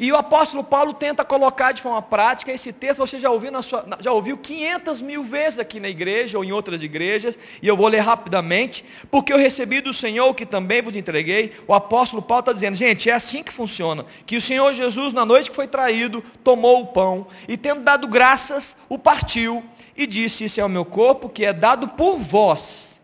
E 0.03 0.11
o 0.11 0.17
apóstolo 0.17 0.65
Paulo 0.65 0.95
tenta 0.95 1.23
colocar 1.27 1.73
de 1.73 1.83
forma 1.83 2.01
prática 2.01 2.51
esse 2.51 2.73
texto, 2.73 3.01
você 3.01 3.21
já 3.21 3.31
ouviu, 3.31 3.53
na 3.53 3.61
sua, 3.61 3.87
já 4.01 4.11
ouviu 4.11 4.39
500 4.39 5.03
mil 5.03 5.23
vezes 5.23 5.59
aqui 5.59 5.79
na 5.79 5.91
igreja 5.91 6.39
ou 6.39 6.45
em 6.45 6.53
outras 6.53 6.81
igrejas, 6.81 7.37
e 7.61 7.69
eu 7.69 7.77
vou 7.77 7.87
ler 7.87 7.99
rapidamente, 7.99 8.83
porque 9.11 9.31
eu 9.31 9.37
recebi 9.37 9.83
do 9.83 9.93
Senhor 9.93 10.33
que 10.35 10.47
também 10.47 10.81
vos 10.81 10.97
entreguei. 10.97 11.53
O 11.69 11.75
apóstolo 11.75 12.23
Paulo 12.23 12.41
está 12.41 12.53
dizendo, 12.55 12.77
gente, 12.77 13.11
é 13.11 13.13
assim 13.13 13.43
que 13.43 13.53
funciona, 13.53 14.07
que 14.25 14.39
o 14.39 14.41
Senhor 14.41 14.73
Jesus, 14.73 15.13
na 15.13 15.27
noite 15.27 15.51
que 15.51 15.57
foi 15.57 15.67
traído, 15.67 16.25
tomou 16.43 16.81
o 16.81 16.87
pão, 16.87 17.27
e 17.47 17.59
tendo 17.59 17.83
dado 17.83 18.09
graças, 18.09 18.75
o 18.89 18.99
partiu, 18.99 19.63
e 19.95 20.07
disse, 20.07 20.47
isso 20.47 20.63
é 20.63 20.65
o 20.65 20.69
meu 20.71 20.87
corpo, 20.87 21.29
que 21.29 21.45
é 21.45 21.53
dado 21.53 21.89
por 21.89 22.17
vós, 22.17 22.99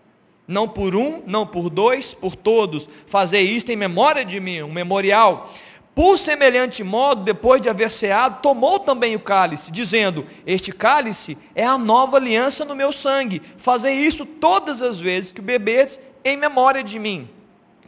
não 0.48 0.66
por 0.66 0.96
um, 0.96 1.22
não 1.26 1.46
por 1.46 1.68
dois, 1.68 2.14
por 2.14 2.34
todos, 2.34 2.88
fazer 3.06 3.42
isto 3.42 3.70
em 3.70 3.76
memória 3.76 4.24
de 4.24 4.40
mim, 4.40 4.62
um 4.62 4.72
memorial. 4.72 5.52
Por 5.96 6.18
semelhante 6.18 6.84
modo, 6.84 7.24
depois 7.24 7.58
de 7.58 7.70
haver 7.70 7.90
ceado, 7.90 8.42
tomou 8.42 8.78
também 8.78 9.16
o 9.16 9.18
cálice, 9.18 9.70
dizendo: 9.70 10.26
Este 10.46 10.70
cálice 10.70 11.38
é 11.54 11.64
a 11.64 11.78
nova 11.78 12.18
aliança 12.18 12.66
no 12.66 12.76
meu 12.76 12.92
sangue. 12.92 13.40
Fazei 13.56 13.94
isso 13.94 14.26
todas 14.26 14.82
as 14.82 15.00
vezes 15.00 15.32
que 15.32 15.40
o 15.40 15.42
beberdes 15.42 15.98
em 16.22 16.36
memória 16.36 16.84
de 16.84 16.98
mim. 16.98 17.30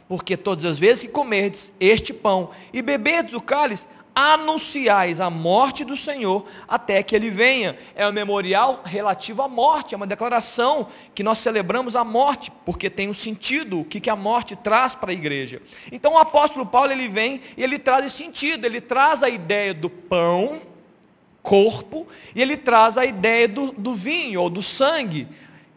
Porque 0.07 0.35
todas 0.35 0.65
as 0.65 0.79
vezes 0.79 1.03
que 1.03 1.09
comerdes 1.09 1.71
este 1.79 2.11
pão 2.11 2.49
e 2.73 2.81
beberdes 2.81 3.35
o 3.35 3.41
cálice, 3.41 3.85
anunciais 4.19 5.21
a 5.21 5.29
morte 5.29 5.85
do 5.85 5.95
Senhor 5.95 6.45
até 6.67 7.01
que 7.01 7.15
ele 7.15 7.29
venha. 7.29 7.77
É 7.95 8.05
um 8.05 8.11
memorial 8.11 8.81
relativo 8.83 9.41
à 9.41 9.47
morte, 9.47 9.93
é 9.93 9.97
uma 9.97 10.05
declaração 10.05 10.89
que 11.15 11.23
nós 11.23 11.37
celebramos 11.37 11.95
a 11.95 12.03
morte, 12.03 12.51
porque 12.65 12.89
tem 12.89 13.07
um 13.07 13.13
sentido, 13.13 13.79
o 13.79 13.85
que 13.85 14.09
a 14.09 14.15
morte 14.17 14.57
traz 14.57 14.93
para 14.93 15.11
a 15.11 15.13
igreja. 15.13 15.61
Então 15.89 16.13
o 16.13 16.17
apóstolo 16.17 16.65
Paulo 16.65 16.91
ele 16.91 17.07
vem 17.07 17.41
e 17.55 17.63
ele 17.63 17.79
traz 17.79 18.05
esse 18.05 18.17
sentido, 18.17 18.65
ele 18.65 18.81
traz 18.81 19.23
a 19.23 19.29
ideia 19.29 19.73
do 19.73 19.89
pão, 19.89 20.61
corpo, 21.41 22.05
e 22.35 22.41
ele 22.41 22.57
traz 22.57 22.97
a 22.97 23.05
ideia 23.05 23.47
do, 23.47 23.71
do 23.71 23.93
vinho 23.93 24.41
ou 24.41 24.49
do 24.49 24.61
sangue, 24.61 25.27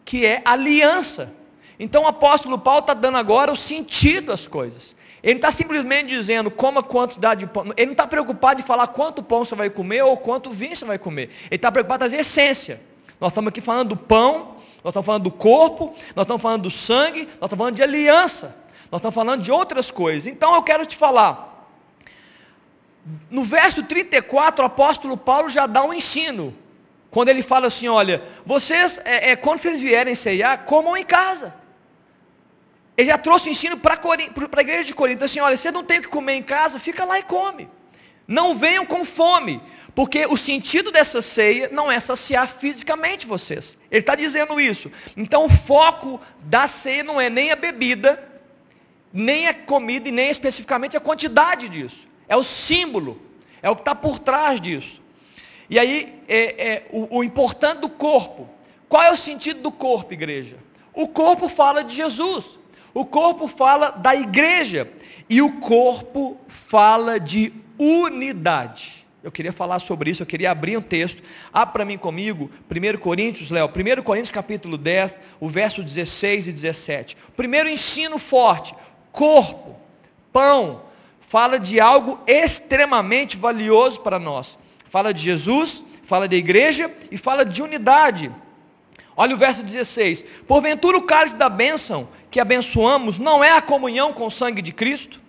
que 0.03 0.25
é 0.25 0.41
aliança. 0.43 1.33
Então 1.79 2.03
o 2.03 2.07
apóstolo 2.07 2.59
Paulo 2.59 2.81
está 2.81 2.93
dando 2.93 3.17
agora 3.17 3.51
o 3.51 3.55
sentido 3.55 4.33
às 4.33 4.47
coisas. 4.49 4.95
Ele 5.23 5.35
não 5.35 5.37
está 5.37 5.51
simplesmente 5.51 6.09
dizendo 6.09 6.51
coma 6.51 6.83
quantidade 6.83 7.39
de 7.39 7.47
pão. 7.47 7.63
Ele 7.77 7.85
não 7.85 7.93
está 7.93 8.05
preocupado 8.05 8.59
em 8.59 8.63
falar 8.63 8.87
quanto 8.87 9.23
pão 9.23 9.45
você 9.45 9.55
vai 9.55 9.69
comer 9.69 10.03
ou 10.03 10.17
quanto 10.17 10.51
vinho 10.51 10.75
você 10.75 10.83
vai 10.83 10.99
comer. 10.99 11.29
Ele 11.45 11.55
está 11.55 11.71
preocupado 11.71 12.03
em 12.03 12.09
trazer 12.09 12.19
essência. 12.19 12.81
Nós 13.21 13.31
estamos 13.31 13.47
aqui 13.47 13.61
falando 13.61 13.89
do 13.89 13.97
pão, 13.97 14.57
nós 14.83 14.91
estamos 14.91 15.05
falando 15.05 15.23
do 15.23 15.31
corpo, 15.31 15.95
nós 16.13 16.25
estamos 16.25 16.41
falando 16.41 16.63
do 16.63 16.71
sangue, 16.71 17.21
nós 17.39 17.47
estamos 17.47 17.57
falando 17.57 17.75
de 17.75 17.83
aliança. 17.83 18.53
Nós 18.91 18.99
estamos 18.99 19.15
falando 19.15 19.41
de 19.41 19.51
outras 19.51 19.89
coisas. 19.89 20.27
Então 20.27 20.53
eu 20.55 20.61
quero 20.61 20.85
te 20.85 20.97
falar. 20.97 21.69
No 23.29 23.45
verso 23.45 23.81
34, 23.81 24.61
o 24.61 24.67
apóstolo 24.67 25.15
Paulo 25.15 25.49
já 25.49 25.65
dá 25.65 25.83
um 25.83 25.93
ensino. 25.93 26.53
Quando 27.09 27.29
ele 27.29 27.41
fala 27.41 27.67
assim, 27.67 27.87
olha, 27.87 28.23
vocês, 28.45 28.99
é, 29.05 29.31
é, 29.31 29.35
quando 29.37 29.59
vocês 29.59 29.79
vierem 29.79 30.15
ceiar, 30.15 30.65
comam 30.65 30.97
em 30.97 31.05
casa. 31.05 31.53
Ele 32.95 33.09
já 33.09 33.17
trouxe 33.17 33.49
o 33.49 33.51
ensino 33.51 33.77
para 33.77 33.99
a 33.99 34.61
igreja 34.61 34.83
de 34.83 34.93
Corinto, 34.93 35.23
assim, 35.23 35.39
olha, 35.39 35.57
você 35.57 35.71
não 35.71 35.83
tem 35.83 35.99
o 35.99 36.01
que 36.03 36.07
comer 36.07 36.33
em 36.33 36.43
casa, 36.43 36.79
fica 36.79 37.03
lá 37.05 37.17
e 37.17 37.23
come. 37.23 37.67
Não 38.27 38.55
venham 38.55 38.85
com 38.85 39.03
fome, 39.03 39.61
porque 39.95 40.25
o 40.27 40.37
sentido 40.37 40.91
dessa 40.91 41.21
ceia 41.21 41.69
não 41.71 41.91
é 41.91 41.99
saciar 41.99 42.47
fisicamente 42.47 43.25
vocês. 43.25 43.77
Ele 43.91 43.99
está 43.99 44.15
dizendo 44.15 44.59
isso. 44.59 44.91
Então 45.17 45.45
o 45.45 45.49
foco 45.49 46.21
da 46.41 46.67
ceia 46.67 47.03
não 47.03 47.19
é 47.19 47.29
nem 47.29 47.51
a 47.51 47.55
bebida, 47.55 48.31
nem 49.11 49.47
a 49.47 49.53
comida 49.53 50.09
e 50.09 50.11
nem 50.11 50.29
especificamente 50.29 50.95
a 50.95 50.99
quantidade 50.99 51.69
disso. 51.69 52.07
É 52.27 52.35
o 52.35 52.43
símbolo, 52.43 53.21
é 53.61 53.69
o 53.69 53.75
que 53.75 53.81
está 53.81 53.93
por 53.93 54.19
trás 54.19 54.61
disso. 54.61 55.01
E 55.69 55.79
aí, 55.79 56.21
é, 56.27 56.67
é 56.67 56.87
o, 56.91 57.17
o 57.17 57.23
importante 57.23 57.79
do 57.79 57.89
corpo. 57.89 58.49
Qual 58.87 59.01
é 59.01 59.11
o 59.11 59.17
sentido 59.17 59.61
do 59.61 59.71
corpo, 59.71 60.13
igreja? 60.13 60.57
O 60.93 61.07
corpo 61.07 61.47
fala 61.47 61.83
de 61.83 61.95
Jesus. 61.95 62.59
O 62.93 63.05
corpo 63.05 63.47
fala 63.47 63.89
da 63.89 64.15
igreja 64.15 64.89
e 65.29 65.41
o 65.41 65.59
corpo 65.59 66.37
fala 66.47 67.19
de 67.19 67.51
unidade. 67.77 69.03
Eu 69.23 69.31
queria 69.31 69.53
falar 69.53 69.79
sobre 69.79 70.11
isso, 70.11 70.21
eu 70.21 70.27
queria 70.27 70.51
abrir 70.51 70.77
um 70.77 70.81
texto. 70.81 71.23
Abra 71.51 71.73
para 71.73 71.85
mim 71.85 71.97
comigo, 71.97 72.51
1 72.69 72.99
Coríntios, 72.99 73.49
Léo, 73.49 73.67
1 73.67 74.03
Coríntios 74.03 74.29
capítulo 74.29 74.77
10, 74.77 75.19
o 75.39 75.47
verso 75.47 75.81
16 75.81 76.47
e 76.47 76.51
17. 76.51 77.17
Primeiro 77.35 77.69
ensino 77.69 78.19
forte, 78.19 78.75
corpo, 79.13 79.77
pão, 80.31 80.83
fala 81.21 81.57
de 81.57 81.79
algo 81.79 82.19
extremamente 82.27 83.37
valioso 83.37 84.01
para 84.01 84.19
nós. 84.19 84.57
Fala 84.89 85.13
de 85.13 85.23
Jesus, 85.23 85.83
fala 86.03 86.27
da 86.27 86.35
igreja 86.35 86.93
e 87.09 87.17
fala 87.17 87.45
de 87.45 87.63
unidade. 87.63 88.29
Olha 89.15 89.35
o 89.35 89.37
verso 89.37 89.63
16. 89.63 90.25
Porventura 90.47 90.97
o 90.97 91.03
cálice 91.03 91.35
da 91.35 91.47
bênção 91.47 92.09
que 92.33 92.39
abençoamos 92.39 93.19
não 93.19 93.43
é 93.43 93.51
a 93.51 93.61
comunhão 93.61 94.11
com 94.11 94.25
o 94.25 94.31
sangue 94.31 94.59
de 94.59 94.71
Cristo? 94.71 95.21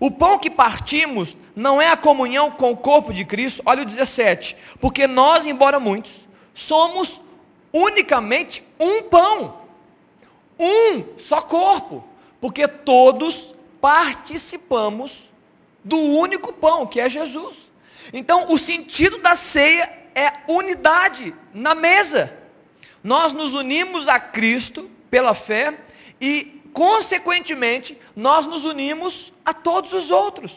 O 0.00 0.10
pão 0.10 0.36
que 0.36 0.50
partimos 0.50 1.36
não 1.54 1.80
é 1.80 1.88
a 1.88 1.96
comunhão 1.96 2.50
com 2.50 2.72
o 2.72 2.76
corpo 2.76 3.12
de 3.12 3.24
Cristo? 3.24 3.62
Olha 3.64 3.82
o 3.82 3.84
17. 3.84 4.56
Porque 4.80 5.06
nós, 5.06 5.46
embora 5.46 5.78
muitos, 5.78 6.26
somos 6.52 7.20
unicamente 7.72 8.64
um 8.80 9.04
pão. 9.04 9.60
Um 10.58 11.16
só 11.18 11.40
corpo. 11.40 12.02
Porque 12.40 12.66
todos 12.66 13.54
participamos 13.80 15.30
do 15.84 15.98
único 15.98 16.52
pão, 16.52 16.84
que 16.84 17.00
é 17.00 17.08
Jesus. 17.08 17.70
Então, 18.12 18.46
o 18.48 18.58
sentido 18.58 19.18
da 19.18 19.36
ceia 19.36 19.88
é 20.16 20.32
unidade 20.48 21.32
na 21.54 21.76
mesa. 21.76 22.36
Nós 23.04 23.32
nos 23.32 23.54
unimos 23.54 24.08
a 24.08 24.18
Cristo 24.18 24.90
pela 25.08 25.32
fé 25.32 25.78
e, 26.20 26.60
consequentemente, 26.72 27.98
nós 28.14 28.46
nos 28.46 28.64
unimos 28.64 29.32
a 29.44 29.54
todos 29.54 29.92
os 29.92 30.10
outros 30.10 30.56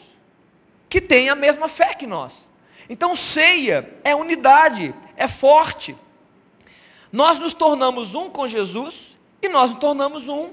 que 0.88 1.00
têm 1.00 1.28
a 1.28 1.34
mesma 1.34 1.68
fé 1.68 1.94
que 1.94 2.06
nós. 2.06 2.46
Então, 2.88 3.16
ceia 3.16 3.98
é 4.04 4.14
unidade, 4.14 4.94
é 5.16 5.26
forte. 5.26 5.96
Nós 7.10 7.38
nos 7.38 7.54
tornamos 7.54 8.14
um 8.14 8.28
com 8.28 8.46
Jesus 8.46 9.16
e 9.40 9.48
nós 9.48 9.70
nos 9.70 9.80
tornamos 9.80 10.28
um 10.28 10.50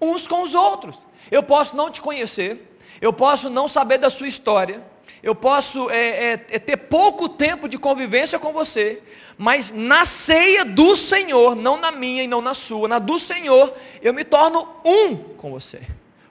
uns 0.00 0.26
com 0.26 0.42
os 0.42 0.54
outros. 0.54 0.96
Eu 1.30 1.42
posso 1.42 1.76
não 1.76 1.90
te 1.90 2.00
conhecer, 2.00 2.78
eu 3.00 3.12
posso 3.12 3.48
não 3.48 3.66
saber 3.66 3.98
da 3.98 4.10
sua 4.10 4.28
história, 4.28 4.84
eu 5.24 5.34
posso 5.34 5.88
é, 5.88 5.96
é, 5.96 6.32
é, 6.50 6.58
ter 6.58 6.76
pouco 6.76 7.30
tempo 7.30 7.66
de 7.66 7.78
convivência 7.78 8.38
com 8.38 8.52
você, 8.52 9.02
mas 9.38 9.72
na 9.72 10.04
ceia 10.04 10.66
do 10.66 10.94
Senhor, 10.94 11.56
não 11.56 11.78
na 11.78 11.90
minha 11.90 12.22
e 12.22 12.26
não 12.26 12.42
na 12.42 12.52
sua, 12.52 12.86
na 12.86 12.98
do 12.98 13.18
Senhor, 13.18 13.72
eu 14.02 14.12
me 14.12 14.22
torno 14.22 14.68
um 14.84 15.16
com 15.16 15.50
você, 15.50 15.80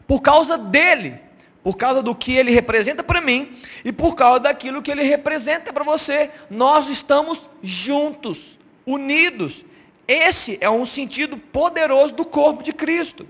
por 0.06 0.22
causa 0.22 0.60
dele, 0.60 1.20
por 1.64 1.76
causa 1.76 2.04
do 2.04 2.14
que 2.14 2.34
ele 2.34 2.52
representa 2.52 3.04
para 3.04 3.20
mim 3.20 3.58
e 3.84 3.92
por 3.92 4.14
causa 4.14 4.42
daquilo 4.42 4.80
que 4.80 4.92
ele 4.92 5.02
representa 5.02 5.74
para 5.74 5.84
você. 5.84 6.30
Nós 6.48 6.88
estamos 6.88 7.50
juntos, 7.64 8.60
unidos. 8.86 9.66
Esse 10.08 10.60
é 10.62 10.70
um 10.70 10.86
sentido 10.86 11.36
poderoso 11.36 12.14
do 12.14 12.26
corpo 12.26 12.62
de 12.62 12.72
Cristo. 12.74 13.28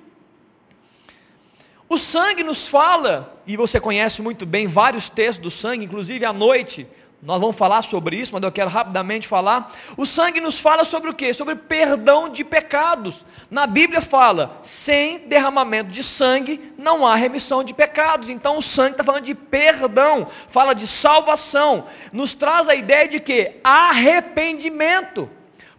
O 1.93 1.97
sangue 1.99 2.41
nos 2.41 2.67
fala, 2.67 3.38
e 3.45 3.56
você 3.56 3.79
conhece 3.79 4.19
muito 4.19 4.47
bem 4.47 4.65
vários 4.65 5.10
textos 5.10 5.38
do 5.38 5.51
sangue, 5.51 5.86
inclusive 5.86 6.25
à 6.25 6.34
noite, 6.34 6.88
nós 7.21 7.39
vamos 7.39 7.56
falar 7.56 7.84
sobre 7.84 8.15
isso, 8.15 8.34
mas 8.34 8.41
eu 8.41 8.51
quero 8.51 8.67
rapidamente 8.67 9.27
falar. 9.27 9.71
O 9.95 10.03
sangue 10.03 10.41
nos 10.41 10.60
fala 10.60 10.84
sobre 10.86 11.12
o 11.12 11.13
quê? 11.13 11.36
Sobre 11.36 11.56
perdão 11.56 12.29
de 12.29 12.43
pecados. 12.43 13.23
Na 13.47 13.67
Bíblia 13.67 14.01
fala, 14.01 14.60
sem 14.63 15.19
derramamento 15.27 15.91
de 15.91 16.01
sangue 16.01 16.73
não 16.79 17.06
há 17.06 17.13
remissão 17.15 17.63
de 17.63 17.75
pecados. 17.75 18.27
Então 18.27 18.58
o 18.58 18.62
sangue 18.63 18.93
está 18.93 19.03
falando 19.03 19.25
de 19.25 19.36
perdão, 19.36 20.27
fala 20.49 20.73
de 20.73 20.88
salvação. 20.88 21.86
Nos 22.12 22.34
traz 22.34 22.67
a 22.67 22.73
ideia 22.73 23.08
de 23.08 23.19
que 23.19 23.60
arrependimento. 23.63 25.29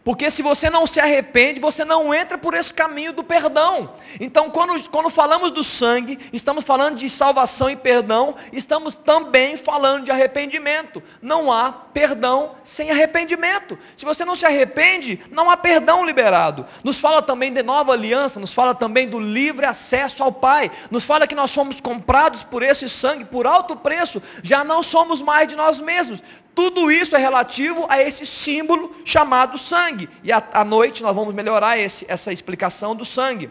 Porque 0.04 0.30
se 0.30 0.42
você 0.42 0.68
não 0.68 0.86
se 0.86 1.00
arrepende, 1.00 1.58
você 1.58 1.82
não 1.82 2.12
entra 2.12 2.36
por 2.36 2.52
esse 2.52 2.72
caminho 2.72 3.10
do 3.10 3.24
perdão. 3.24 3.94
Então, 4.20 4.50
quando, 4.50 4.88
quando 4.90 5.08
falamos 5.08 5.50
do 5.50 5.64
sangue, 5.64 6.18
estamos 6.30 6.62
falando 6.62 6.96
de 6.96 7.08
salvação 7.08 7.70
e 7.70 7.74
perdão, 7.74 8.34
estamos 8.52 8.94
também 8.94 9.56
falando 9.56 10.04
de 10.04 10.10
arrependimento. 10.10 11.02
Não 11.22 11.50
há 11.50 11.83
perdão 11.94 12.56
sem 12.64 12.90
arrependimento. 12.90 13.78
Se 13.96 14.04
você 14.04 14.24
não 14.24 14.34
se 14.34 14.44
arrepende, 14.44 15.20
não 15.30 15.48
há 15.48 15.56
perdão 15.56 16.04
liberado. 16.04 16.66
Nos 16.82 16.98
fala 16.98 17.22
também 17.22 17.52
de 17.52 17.62
nova 17.62 17.92
aliança, 17.92 18.40
nos 18.40 18.52
fala 18.52 18.74
também 18.74 19.08
do 19.08 19.20
livre 19.20 19.64
acesso 19.64 20.22
ao 20.22 20.32
Pai. 20.32 20.70
Nos 20.90 21.04
fala 21.04 21.26
que 21.26 21.34
nós 21.34 21.54
fomos 21.54 21.80
comprados 21.80 22.42
por 22.42 22.62
esse 22.62 22.88
sangue, 22.88 23.24
por 23.24 23.46
alto 23.46 23.76
preço, 23.76 24.20
já 24.42 24.64
não 24.64 24.82
somos 24.82 25.22
mais 25.22 25.46
de 25.46 25.54
nós 25.54 25.80
mesmos. 25.80 26.22
Tudo 26.54 26.90
isso 26.90 27.14
é 27.16 27.18
relativo 27.18 27.86
a 27.88 28.02
esse 28.02 28.26
símbolo 28.26 28.94
chamado 29.04 29.56
sangue. 29.56 30.08
E 30.22 30.32
à 30.32 30.64
noite 30.64 31.02
nós 31.02 31.14
vamos 31.14 31.34
melhorar 31.34 31.78
esse, 31.78 32.04
essa 32.08 32.32
explicação 32.32 32.94
do 32.94 33.04
sangue. 33.04 33.50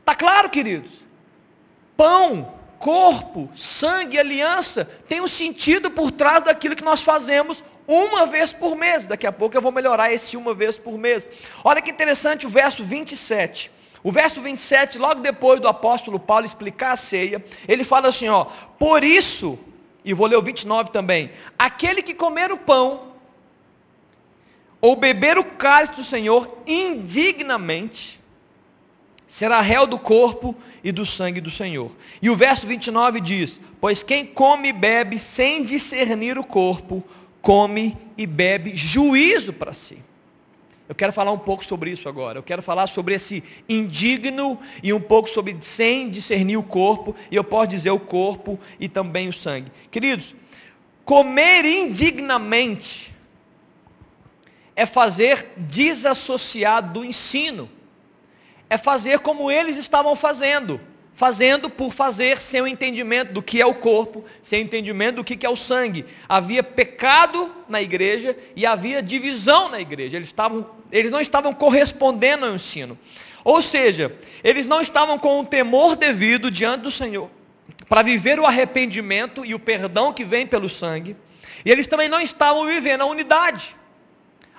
Está 0.00 0.14
claro, 0.14 0.50
queridos? 0.50 0.92
Pão, 1.96 2.54
corpo, 2.84 3.50
sangue, 3.56 4.18
aliança, 4.18 4.84
tem 5.08 5.22
um 5.22 5.26
sentido 5.26 5.90
por 5.90 6.10
trás 6.10 6.42
daquilo 6.42 6.76
que 6.76 6.84
nós 6.84 7.00
fazemos 7.00 7.64
uma 7.88 8.26
vez 8.26 8.52
por 8.52 8.76
mês. 8.76 9.06
Daqui 9.06 9.26
a 9.26 9.32
pouco 9.32 9.56
eu 9.56 9.62
vou 9.62 9.72
melhorar 9.72 10.12
esse 10.12 10.36
uma 10.36 10.52
vez 10.52 10.76
por 10.76 10.98
mês. 10.98 11.26
Olha 11.64 11.80
que 11.80 11.90
interessante 11.90 12.44
o 12.44 12.48
verso 12.50 12.84
27. 12.84 13.70
O 14.02 14.12
verso 14.12 14.42
27, 14.42 14.98
logo 14.98 15.22
depois 15.22 15.60
do 15.60 15.66
apóstolo 15.66 16.20
Paulo 16.20 16.44
explicar 16.44 16.92
a 16.92 16.96
ceia, 16.96 17.42
ele 17.66 17.84
fala 17.84 18.08
assim, 18.08 18.28
ó, 18.28 18.44
por 18.78 19.02
isso, 19.02 19.58
e 20.04 20.12
vou 20.12 20.26
ler 20.26 20.36
o 20.36 20.42
29 20.42 20.90
também. 20.90 21.32
Aquele 21.58 22.02
que 22.02 22.12
comer 22.12 22.52
o 22.52 22.58
pão, 22.58 23.14
ou 24.78 24.94
beber 24.94 25.38
o 25.38 25.44
cálice 25.44 25.94
do 25.94 26.04
Senhor 26.04 26.58
indignamente, 26.66 28.20
será 29.34 29.60
réu 29.60 29.84
do 29.84 29.98
corpo 29.98 30.54
e 30.84 30.92
do 30.92 31.04
sangue 31.04 31.40
do 31.40 31.50
Senhor. 31.50 31.90
E 32.22 32.30
o 32.30 32.36
verso 32.36 32.68
29 32.68 33.20
diz: 33.20 33.58
Pois 33.80 34.00
quem 34.00 34.24
come 34.24 34.68
e 34.68 34.72
bebe 34.72 35.18
sem 35.18 35.64
discernir 35.64 36.38
o 36.38 36.44
corpo, 36.44 37.02
come 37.42 37.98
e 38.16 38.28
bebe 38.28 38.76
juízo 38.76 39.52
para 39.52 39.74
si. 39.74 39.98
Eu 40.88 40.94
quero 40.94 41.12
falar 41.12 41.32
um 41.32 41.38
pouco 41.38 41.64
sobre 41.64 41.90
isso 41.90 42.08
agora. 42.08 42.38
Eu 42.38 42.44
quero 42.44 42.62
falar 42.62 42.86
sobre 42.86 43.12
esse 43.12 43.42
indigno 43.68 44.56
e 44.80 44.92
um 44.92 45.00
pouco 45.00 45.28
sobre 45.28 45.56
sem 45.62 46.08
discernir 46.08 46.56
o 46.56 46.62
corpo, 46.62 47.16
e 47.28 47.34
eu 47.34 47.42
posso 47.42 47.70
dizer 47.70 47.90
o 47.90 47.98
corpo 47.98 48.56
e 48.78 48.88
também 48.88 49.28
o 49.28 49.32
sangue. 49.32 49.72
Queridos, 49.90 50.32
comer 51.04 51.64
indignamente 51.64 53.12
é 54.76 54.86
fazer 54.86 55.54
desassociado 55.56 57.00
do 57.00 57.04
ensino. 57.04 57.68
É 58.68 58.76
fazer 58.76 59.20
como 59.20 59.50
eles 59.50 59.76
estavam 59.76 60.16
fazendo 60.16 60.80
fazendo 61.14 61.70
por 61.70 61.92
fazer 61.92 62.40
sem 62.40 62.60
o 62.60 62.66
entendimento 62.66 63.32
do 63.32 63.40
que 63.40 63.60
é 63.60 63.66
o 63.66 63.74
corpo, 63.74 64.24
sem 64.42 64.62
o 64.62 64.64
entendimento 64.64 65.16
do 65.16 65.24
que 65.24 65.46
é 65.46 65.48
o 65.48 65.56
sangue. 65.56 66.04
Havia 66.28 66.62
pecado 66.62 67.54
na 67.68 67.80
igreja 67.80 68.36
e 68.56 68.66
havia 68.66 69.00
divisão 69.00 69.68
na 69.68 69.80
igreja. 69.80 70.16
Eles, 70.16 70.28
estavam, 70.28 70.68
eles 70.90 71.10
não 71.10 71.20
estavam 71.20 71.52
correspondendo 71.52 72.46
ao 72.46 72.54
ensino. 72.54 72.98
Ou 73.44 73.62
seja, 73.62 74.14
eles 74.42 74.66
não 74.66 74.80
estavam 74.80 75.18
com 75.18 75.40
o 75.40 75.46
temor 75.46 75.94
devido 75.94 76.50
diante 76.50 76.82
do 76.82 76.90
Senhor 76.90 77.30
para 77.88 78.02
viver 78.02 78.40
o 78.40 78.46
arrependimento 78.46 79.44
e 79.44 79.54
o 79.54 79.58
perdão 79.58 80.12
que 80.12 80.24
vem 80.24 80.46
pelo 80.46 80.68
sangue. 80.68 81.16
E 81.64 81.70
eles 81.70 81.86
também 81.86 82.08
não 82.08 82.20
estavam 82.20 82.66
vivendo 82.66 83.02
a 83.02 83.06
unidade 83.06 83.76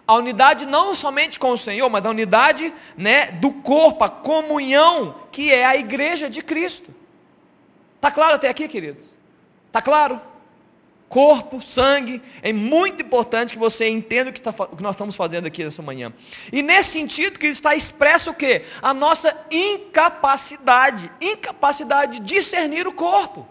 a 0.07 0.15
unidade 0.15 0.65
não 0.65 0.95
somente 0.95 1.39
com 1.39 1.51
o 1.51 1.57
Senhor, 1.57 1.89
mas 1.89 2.05
a 2.05 2.09
unidade 2.09 2.73
né, 2.95 3.31
do 3.31 3.51
corpo, 3.51 4.03
a 4.03 4.09
comunhão, 4.09 5.15
que 5.31 5.51
é 5.51 5.65
a 5.65 5.75
igreja 5.75 6.29
de 6.29 6.41
Cristo. 6.41 6.93
Está 7.95 8.11
claro 8.11 8.35
até 8.35 8.47
aqui, 8.47 8.67
queridos? 8.67 9.03
Está 9.67 9.81
claro? 9.81 10.21
Corpo, 11.09 11.61
sangue, 11.61 12.21
é 12.41 12.53
muito 12.53 13.03
importante 13.03 13.53
que 13.53 13.59
você 13.59 13.87
entenda 13.87 14.29
o 14.29 14.33
que, 14.33 14.41
tá, 14.41 14.51
o 14.51 14.75
que 14.75 14.83
nós 14.83 14.95
estamos 14.95 15.15
fazendo 15.15 15.47
aqui 15.47 15.63
nessa 15.63 15.81
manhã. 15.81 16.13
E 16.51 16.61
nesse 16.61 16.91
sentido 16.91 17.39
que 17.39 17.47
está 17.47 17.75
expresso 17.75 18.31
o 18.31 18.33
quê? 18.33 18.65
A 18.81 18.93
nossa 18.93 19.35
incapacidade, 19.49 21.11
incapacidade 21.19 22.19
de 22.19 22.35
discernir 22.35 22.87
o 22.87 22.93
corpo. 22.93 23.47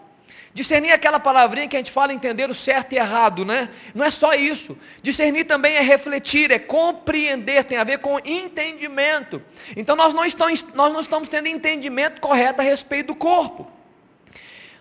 Discernir 0.55 0.91
é 0.91 0.93
aquela 0.93 1.19
palavrinha 1.19 1.67
que 1.67 1.75
a 1.75 1.79
gente 1.79 1.91
fala 1.91 2.13
entender 2.13 2.49
o 2.49 2.55
certo 2.55 2.93
e 2.93 2.95
errado, 2.95 3.43
né? 3.43 3.67
Não 3.93 4.05
é 4.05 4.09
só 4.09 4.33
isso. 4.33 4.77
Discernir 5.01 5.43
também 5.43 5.75
é 5.75 5.81
refletir, 5.81 6.49
é 6.49 6.57
compreender, 6.57 7.65
tem 7.65 7.77
a 7.77 7.83
ver 7.83 7.99
com 7.99 8.17
entendimento. 8.23 9.43
Então 9.75 9.97
nós 9.97 10.13
não 10.13 10.23
estamos, 10.23 10.65
nós 10.73 10.93
não 10.93 11.01
estamos 11.01 11.27
tendo 11.27 11.49
entendimento 11.49 12.21
correto 12.21 12.61
a 12.61 12.63
respeito 12.63 13.07
do 13.07 13.15
corpo. 13.15 13.69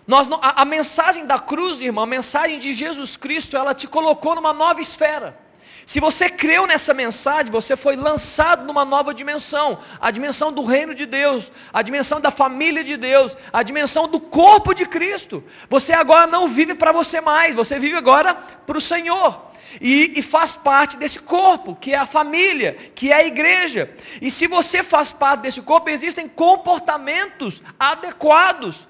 Nós 0.07 0.29
não, 0.29 0.39
a, 0.41 0.63
a 0.63 0.65
mensagem 0.65 1.27
da 1.27 1.41
cruz, 1.41 1.81
irmão, 1.81 2.05
a 2.05 2.07
mensagem 2.07 2.61
de 2.61 2.73
Jesus 2.73 3.17
Cristo, 3.17 3.57
ela 3.57 3.75
te 3.75 3.89
colocou 3.89 4.37
numa 4.37 4.53
nova 4.53 4.81
esfera. 4.81 5.37
Se 5.87 6.01
você 6.01 6.31
creu 6.31 6.67
nessa 6.67 6.95
mensagem, 6.95 7.53
você 7.53 7.77
foi 7.77 7.95
lançado 7.95 8.65
numa 8.65 8.85
nova 8.85 9.13
dimensão, 9.13 9.79
a 10.01 10.11
dimensão 10.11 10.53
do 10.53 10.65
reino 10.65 10.95
de 10.95 11.05
Deus, 11.05 11.53
a 11.73 11.83
dimensão 11.83 12.21
da 12.21 12.31
família 12.31 12.83
de 12.83 12.97
Deus, 12.97 13.37
a 13.53 13.63
dimensão 13.63 14.09
do 14.09 14.19
corpo 14.19 14.73
de 14.73 14.87
Cristo. 14.87 15.45
Você 15.69 15.93
agora 15.93 16.27
não 16.27 16.49
vive 16.49 16.75
para 16.75 16.91
você 16.91 17.21
mais, 17.21 17.55
você 17.55 17.79
vive 17.79 17.97
agora 17.97 18.35
para 18.35 18.79
o 18.79 18.81
Senhor. 18.81 19.53
E, 19.81 20.19
e, 20.19 20.23
faz 20.23 20.55
parte 20.55 20.97
desse 20.97 21.19
corpo, 21.19 21.75
que 21.75 21.93
é 21.93 21.97
a 21.97 22.07
família, 22.07 22.75
que 22.95 23.11
é 23.11 23.17
a 23.17 23.27
igreja. 23.27 23.93
E 24.23 24.31
se 24.31 24.47
você 24.47 24.85
faz 24.85 25.13
parte 25.13 25.41
desse 25.41 25.61
corpo, 25.63 25.91
existem 25.91 26.29
comportamentos 26.29 27.61
adequados 27.79 28.87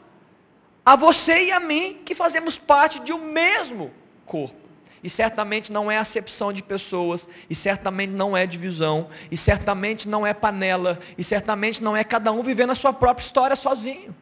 a 0.85 0.95
você 0.95 1.45
e 1.45 1.53
a 1.53 1.59
mim, 1.59 2.03
que 2.05 2.15
fazemos 2.15 2.59
parte 2.59 3.01
de 3.01 3.15
um 3.15 3.19
mesmo 3.19 3.91
corpo. 4.27 4.64
E 5.05 5.11
certamente 5.11 5.71
não 5.71 5.91
é 5.91 5.99
acepção 5.99 6.51
de 6.51 6.63
pessoas, 6.63 7.29
e 7.51 7.55
certamente 7.55 8.09
não 8.09 8.35
é 8.35 8.47
divisão, 8.47 9.09
e 9.31 9.37
certamente 9.37 10.09
não 10.09 10.27
é 10.27 10.33
panela, 10.33 10.99
e 11.19 11.23
certamente 11.23 11.85
não 11.85 11.95
é 11.95 12.03
cada 12.03 12.33
um 12.33 12.43
vivendo 12.43 12.71
a 12.71 12.75
sua 12.75 12.91
própria 12.91 13.23
história 13.23 13.55
sozinho. 13.55 14.15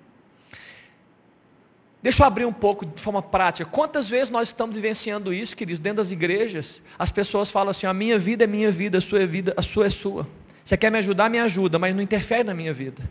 Deixa 2.03 2.25
eu 2.25 2.27
abrir 2.27 2.47
um 2.47 2.53
pouco 2.53 2.85
de 2.85 3.01
forma 3.01 3.23
prática. 3.23 3.71
Quantas 3.71 4.09
vezes 4.09 4.29
nós 4.29 4.49
estamos 4.49 4.75
vivenciando 4.75 5.33
isso, 5.33 5.57
queridos, 5.57 5.79
dentro 5.79 5.99
das 5.99 6.11
igrejas? 6.11 6.83
As 6.99 7.13
pessoas 7.13 7.49
falam 7.49 7.71
assim: 7.71 7.87
a 7.87 7.95
minha 7.95 8.19
vida 8.19 8.43
é 8.43 8.47
minha 8.49 8.73
vida, 8.73 8.99
a 8.99 9.01
sua 9.01 9.23
é 9.23 9.27
vida, 9.27 9.55
a 9.57 9.63
sua 9.63 9.87
é 9.87 9.91
sua. 9.91 10.27
Você 10.65 10.77
quer 10.77 10.91
me 10.91 10.99
ajudar, 10.99 11.31
me 11.31 11.39
ajuda, 11.39 11.79
mas 11.79 11.95
não 11.95 12.03
interfere 12.03 12.43
na 12.43 12.55
minha 12.55 12.75
vida. 12.75 13.09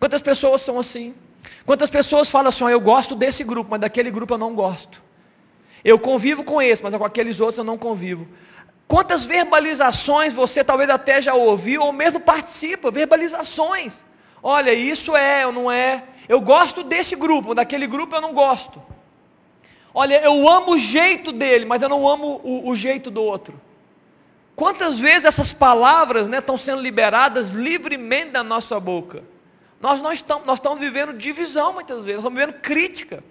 Quantas 0.00 0.20
pessoas 0.20 0.60
são 0.60 0.76
assim? 0.76 1.14
Quantas 1.64 1.88
pessoas 1.88 2.28
falam 2.28 2.48
assim: 2.48 2.64
eu 2.64 2.80
gosto 2.80 3.14
desse 3.14 3.44
grupo, 3.44 3.70
mas 3.70 3.80
daquele 3.80 4.10
grupo 4.10 4.34
eu 4.34 4.38
não 4.38 4.56
gosto. 4.56 5.05
Eu 5.84 5.98
convivo 5.98 6.44
com 6.44 6.60
esse, 6.60 6.82
mas 6.82 6.94
com 6.94 7.04
aqueles 7.04 7.40
outros 7.40 7.58
eu 7.58 7.64
não 7.64 7.78
convivo. 7.78 8.26
Quantas 8.88 9.24
verbalizações 9.24 10.32
você 10.32 10.62
talvez 10.62 10.88
até 10.90 11.20
já 11.20 11.34
ouviu, 11.34 11.82
ou 11.82 11.92
mesmo 11.92 12.20
participa, 12.20 12.90
verbalizações. 12.90 14.04
Olha, 14.42 14.72
isso 14.72 15.16
é 15.16 15.46
ou 15.46 15.52
não 15.52 15.70
é. 15.70 16.04
Eu 16.28 16.40
gosto 16.40 16.82
desse 16.82 17.16
grupo, 17.16 17.54
daquele 17.54 17.86
grupo 17.86 18.14
eu 18.14 18.20
não 18.20 18.32
gosto. 18.32 18.82
Olha, 19.92 20.20
eu 20.22 20.48
amo 20.48 20.72
o 20.72 20.78
jeito 20.78 21.32
dele, 21.32 21.64
mas 21.64 21.82
eu 21.82 21.88
não 21.88 22.06
amo 22.06 22.40
o, 22.44 22.68
o 22.68 22.76
jeito 22.76 23.10
do 23.10 23.22
outro. 23.22 23.60
Quantas 24.54 24.98
vezes 24.98 25.24
essas 25.24 25.52
palavras 25.52 26.28
né, 26.28 26.38
estão 26.38 26.56
sendo 26.56 26.80
liberadas 26.80 27.50
livremente 27.50 28.30
da 28.30 28.42
nossa 28.42 28.78
boca? 28.78 29.22
Nós 29.80 30.00
não 30.00 30.12
estamos, 30.12 30.46
nós 30.46 30.58
estamos 30.58 30.78
vivendo 30.78 31.12
divisão 31.12 31.72
muitas 31.72 32.04
vezes, 32.04 32.22
nós 32.22 32.24
estamos 32.24 32.38
vivendo 32.38 32.60
crítica. 32.60 33.22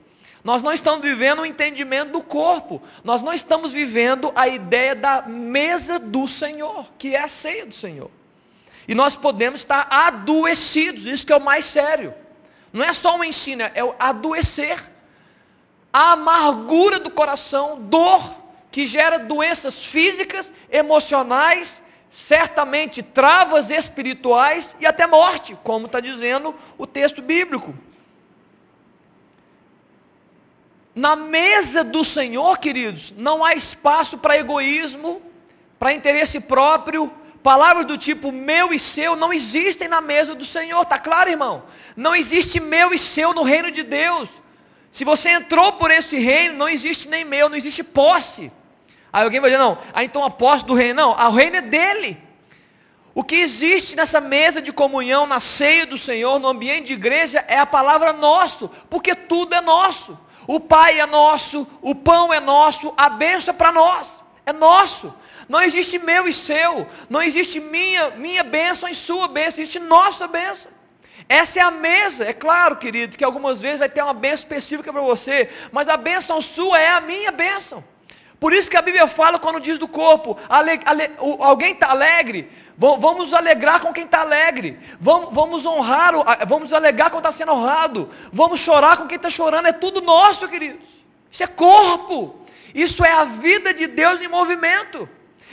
Nós 0.46 0.62
não 0.62 0.72
estamos 0.72 1.02
vivendo 1.02 1.40
o 1.40 1.46
entendimento 1.46 2.12
do 2.12 2.22
corpo. 2.22 2.80
Nós 3.04 3.24
não 3.24 3.34
estamos 3.34 3.74
vivendo 3.74 4.32
a 4.36 4.48
ideia 4.48 4.94
da 4.94 5.24
mesa 5.24 5.98
do 5.98 6.28
Senhor, 6.28 6.88
que 7.00 7.16
é 7.16 7.24
a 7.24 7.28
ceia 7.28 7.66
do 7.66 7.74
Senhor. 7.74 8.12
E 8.88 8.94
nós 8.94 9.16
podemos 9.16 9.62
estar 9.62 9.88
adoecidos, 9.90 11.08
isso 11.08 11.26
que 11.26 11.34
é 11.34 11.36
o 11.36 11.42
mais 11.42 11.66
sério. 11.66 12.14
Não 12.72 12.86
é 12.86 12.94
só 12.94 13.18
um 13.18 13.24
ensino, 13.24 13.64
é 13.74 13.84
o 13.84 13.96
adoecer. 13.98 14.92
A 15.92 16.12
amargura 16.12 17.00
do 17.00 17.10
coração, 17.10 17.82
dor, 17.82 18.22
que 18.72 18.86
gera 18.86 19.18
doenças 19.18 19.84
físicas, 19.84 20.54
emocionais, 20.70 21.82
certamente 22.12 23.02
travas 23.02 23.72
espirituais 23.72 24.76
e 24.80 24.86
até 24.86 25.08
morte, 25.08 25.58
como 25.64 25.88
está 25.88 26.00
dizendo 26.00 26.54
o 26.78 26.86
texto 26.86 27.20
bíblico. 27.20 27.74
Na 30.96 31.14
mesa 31.14 31.84
do 31.84 32.06
Senhor, 32.06 32.58
queridos, 32.58 33.14
não 33.18 33.44
há 33.44 33.54
espaço 33.54 34.18
para 34.18 34.38
egoísmo, 34.38 35.22
para 35.78 35.92
interesse 35.92 36.40
próprio. 36.40 37.12
Palavras 37.44 37.86
do 37.86 37.98
tipo 37.98 38.32
meu 38.32 38.74
e 38.74 38.80
seu 38.80 39.16
não 39.16 39.34
existem 39.34 39.90
na 39.90 40.00
mesa 40.00 40.34
do 40.34 40.46
Senhor, 40.46 40.82
está 40.82 40.98
claro, 40.98 41.30
irmão? 41.30 41.64
Não 41.96 42.16
existe 42.16 42.62
meu 42.62 42.94
e 42.94 42.98
seu 42.98 43.34
no 43.34 43.44
reino 43.44 43.70
de 43.70 43.84
Deus. 43.84 44.30
Se 44.90 45.04
você 45.04 45.32
entrou 45.32 45.74
por 45.74 45.92
esse 45.92 46.18
reino, 46.18 46.56
não 46.56 46.70
existe 46.70 47.10
nem 47.10 47.26
meu, 47.26 47.50
não 47.50 47.58
existe 47.58 47.84
posse. 47.84 48.50
Aí 49.12 49.24
alguém 49.24 49.42
vai 49.42 49.50
dizer, 49.50 49.62
não, 49.62 49.78
ah, 49.94 50.04
então 50.04 50.24
a 50.24 50.30
posse 50.30 50.66
do 50.66 50.74
reino, 50.74 50.96
não, 50.96 51.12
o 51.12 51.32
reino 51.32 51.58
é 51.58 51.62
dele. 51.62 52.18
O 53.14 53.24
que 53.24 53.36
existe 53.36 53.96
nessa 53.96 54.22
mesa 54.22 54.62
de 54.62 54.72
comunhão, 54.72 55.28
na 55.28 55.42
ceia 55.42 55.86
do 55.86 55.98
Senhor, 55.98 56.40
no 56.40 56.48
ambiente 56.48 56.88
de 56.88 56.94
igreja, 56.94 57.44
é 57.48 57.60
a 57.60 57.66
palavra 57.66 58.14
nosso, 58.14 58.70
porque 58.90 59.14
tudo 59.14 59.54
é 59.54 59.62
nosso. 59.62 60.18
O 60.48 60.60
Pai 60.60 61.00
é 61.00 61.06
nosso, 61.06 61.68
o 61.82 61.96
pão 61.96 62.34
é 62.34 62.40
nosso, 62.40 62.94
a 62.98 63.10
bênção 63.10 63.54
é 63.54 63.58
para 63.58 63.72
nós, 63.72 64.24
é 64.46 64.54
nosso. 64.54 65.14
Não 65.48 65.62
existe 65.62 66.00
meu 66.00 66.28
e 66.28 66.34
seu, 66.34 66.88
não 67.10 67.22
existe 67.22 67.60
minha, 67.60 68.12
minha 68.12 68.44
bênção 68.44 68.90
e 68.90 68.96
sua 68.96 69.28
bênção, 69.28 69.62
existe 69.62 69.80
nossa 69.80 70.28
bênção. 70.28 70.72
Essa 71.28 71.60
é 71.60 71.62
a 71.64 71.72
mesa, 71.72 72.26
é 72.26 72.34
claro, 72.34 72.76
querido, 72.76 73.18
que 73.18 73.24
algumas 73.24 73.60
vezes 73.60 73.80
vai 73.80 73.90
ter 73.90 74.04
uma 74.04 74.14
bênção 74.14 74.44
específica 74.44 74.94
para 74.94 75.02
você, 75.02 75.50
mas 75.72 75.88
a 75.88 75.98
bênção 75.98 76.40
sua 76.42 76.80
é 76.80 76.90
a 76.90 77.02
minha 77.02 77.32
bênção. 77.32 77.84
Por 78.40 78.54
isso 78.54 78.70
que 78.70 78.78
a 78.78 78.82
Bíblia 78.82 79.08
fala 79.08 79.40
quando 79.40 79.60
diz 79.60 79.80
do 79.80 79.88
corpo, 79.88 80.38
ale, 80.48 80.80
ale, 80.86 81.12
alguém 81.40 81.72
está 81.72 81.90
alegre, 81.90 82.52
vamos 82.78 83.34
alegrar 83.34 83.80
com 83.80 83.94
quem 83.94 84.04
está 84.04 84.22
alegre, 84.22 84.80
vamos, 85.00 85.34
vamos 85.34 85.66
honrar, 85.66 86.14
vamos 86.46 86.74
alegar 86.74 87.10
com 87.10 87.22
quem 87.22 87.30
está 87.30 87.32
sendo 87.32 87.54
honrado, 87.54 88.10
vamos 88.32 88.60
chorar 88.60 88.98
com 88.98 89.08
quem 89.08 89.16
está 89.16 89.30
chorando, 89.30 89.68
é 89.68 89.74
tudo 89.74 90.02
nosso, 90.02 90.48
queridos. 90.48 90.88
Isso 91.32 91.44
é 91.44 91.48
corpo, 91.48 92.42
isso 92.74 93.04
é 93.04 93.12
a 93.12 93.24
vida 93.24 93.74
de 93.74 93.88
Deus 93.88 94.22
em 94.22 94.28
movimento. 94.28 95.08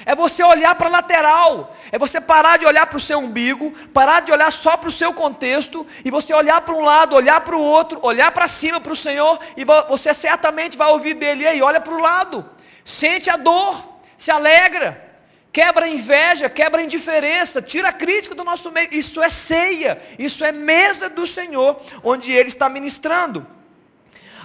É 0.05 0.15
você 0.17 0.43
olhar 0.43 0.75
para 0.75 0.89
a 0.89 0.91
lateral, 0.91 1.77
é 1.93 1.99
você 1.99 2.21
parar 2.21 2.59
de 2.59 2.67
olhar 2.67 2.87
para 2.87 2.97
o 2.97 3.01
seu 3.01 3.21
umbigo, 3.21 3.71
parar 3.95 4.21
de 4.21 4.33
olhar 4.33 4.51
só 4.51 4.77
para 4.77 4.89
o 4.89 4.93
seu 4.93 5.13
contexto, 5.15 5.87
e 6.05 6.11
você 6.11 6.35
olhar 6.35 6.61
para 6.63 6.75
um 6.75 6.83
lado, 6.83 7.15
olhar 7.15 7.41
para 7.43 7.57
o 7.57 7.61
outro, 7.61 8.01
olhar 8.03 8.33
para 8.33 8.49
cima 8.49 8.81
para 8.81 8.93
o 8.93 8.97
Senhor, 8.97 9.39
e 9.57 9.65
você 9.65 10.13
certamente 10.13 10.77
vai 10.77 10.89
ouvir 10.89 11.15
dele, 11.15 11.47
ei, 11.47 11.63
olha 11.63 11.81
para 11.81 11.95
o 11.95 12.01
lado, 12.01 12.51
sente 12.85 13.31
a 13.31 13.37
dor, 13.37 14.01
se 14.19 14.31
alegra, 14.31 15.12
quebra 15.53 15.85
a 15.85 15.89
inveja, 15.89 16.49
quebra 16.49 16.81
a 16.81 16.85
indiferença, 16.85 17.61
tira 17.61 17.89
a 17.89 17.93
crítica 17.93 18.35
do 18.35 18.43
nosso 18.43 18.73
meio. 18.73 18.89
Isso 18.91 19.23
é 19.23 19.29
ceia, 19.29 20.03
isso 20.19 20.45
é 20.45 20.51
mesa 20.51 21.11
do 21.11 21.27
Senhor, 21.27 21.81
onde 22.03 22.33
Ele 22.33 22.49
está 22.49 22.69
ministrando. 22.69 23.47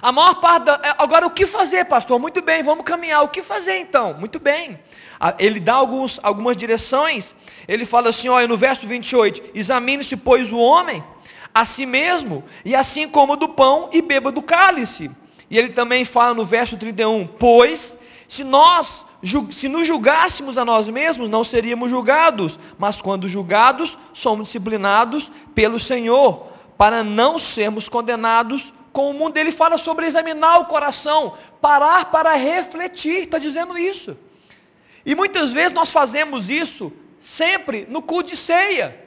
A 0.00 0.12
maior 0.12 0.34
parte 0.34 0.64
da... 0.64 0.80
É, 0.84 0.94
agora 0.98 1.26
o 1.26 1.30
que 1.30 1.46
fazer, 1.46 1.84
pastor? 1.86 2.20
Muito 2.20 2.40
bem, 2.42 2.62
vamos 2.62 2.84
caminhar. 2.84 3.22
O 3.22 3.28
que 3.28 3.42
fazer 3.42 3.78
então? 3.78 4.14
Muito 4.14 4.38
bem. 4.38 4.78
Ele 5.38 5.58
dá 5.58 5.74
alguns, 5.74 6.20
algumas 6.22 6.56
direções. 6.56 7.34
Ele 7.66 7.84
fala 7.84 8.10
assim, 8.10 8.28
olha, 8.28 8.46
no 8.46 8.56
verso 8.56 8.86
28, 8.86 9.50
examine-se, 9.54 10.16
pois, 10.16 10.52
o 10.52 10.58
homem 10.58 11.02
a 11.52 11.64
si 11.64 11.84
mesmo, 11.86 12.44
e 12.64 12.76
assim 12.76 13.08
como 13.08 13.34
do 13.34 13.48
pão 13.48 13.88
e 13.92 14.00
beba 14.00 14.30
do 14.30 14.42
cálice. 14.42 15.10
E 15.50 15.58
ele 15.58 15.70
também 15.70 16.04
fala 16.04 16.34
no 16.34 16.44
verso 16.44 16.76
31, 16.76 17.26
pois 17.26 17.96
se 18.28 18.44
nós 18.44 19.04
se 19.50 19.68
nos 19.68 19.86
julgássemos 19.86 20.56
a 20.56 20.64
nós 20.64 20.88
mesmos, 20.88 21.28
não 21.28 21.42
seríamos 21.42 21.90
julgados, 21.90 22.58
mas 22.78 23.00
quando 23.00 23.26
julgados, 23.26 23.98
somos 24.12 24.46
disciplinados 24.46 25.30
pelo 25.54 25.80
Senhor, 25.80 26.46
para 26.76 27.02
não 27.02 27.38
sermos 27.38 27.88
condenados 27.88 28.72
com 28.92 29.10
o 29.10 29.14
mundo. 29.14 29.36
Ele 29.36 29.50
fala 29.50 29.76
sobre 29.76 30.06
examinar 30.06 30.60
o 30.60 30.66
coração, 30.66 31.34
parar 31.60 32.06
para 32.06 32.34
refletir, 32.34 33.24
está 33.24 33.38
dizendo 33.38 33.76
isso. 33.76 34.16
E 35.04 35.14
muitas 35.14 35.52
vezes 35.52 35.72
nós 35.72 35.90
fazemos 35.90 36.48
isso 36.48 36.92
sempre 37.20 37.86
no 37.88 38.00
culto 38.00 38.30
de 38.30 38.36
ceia. 38.36 39.04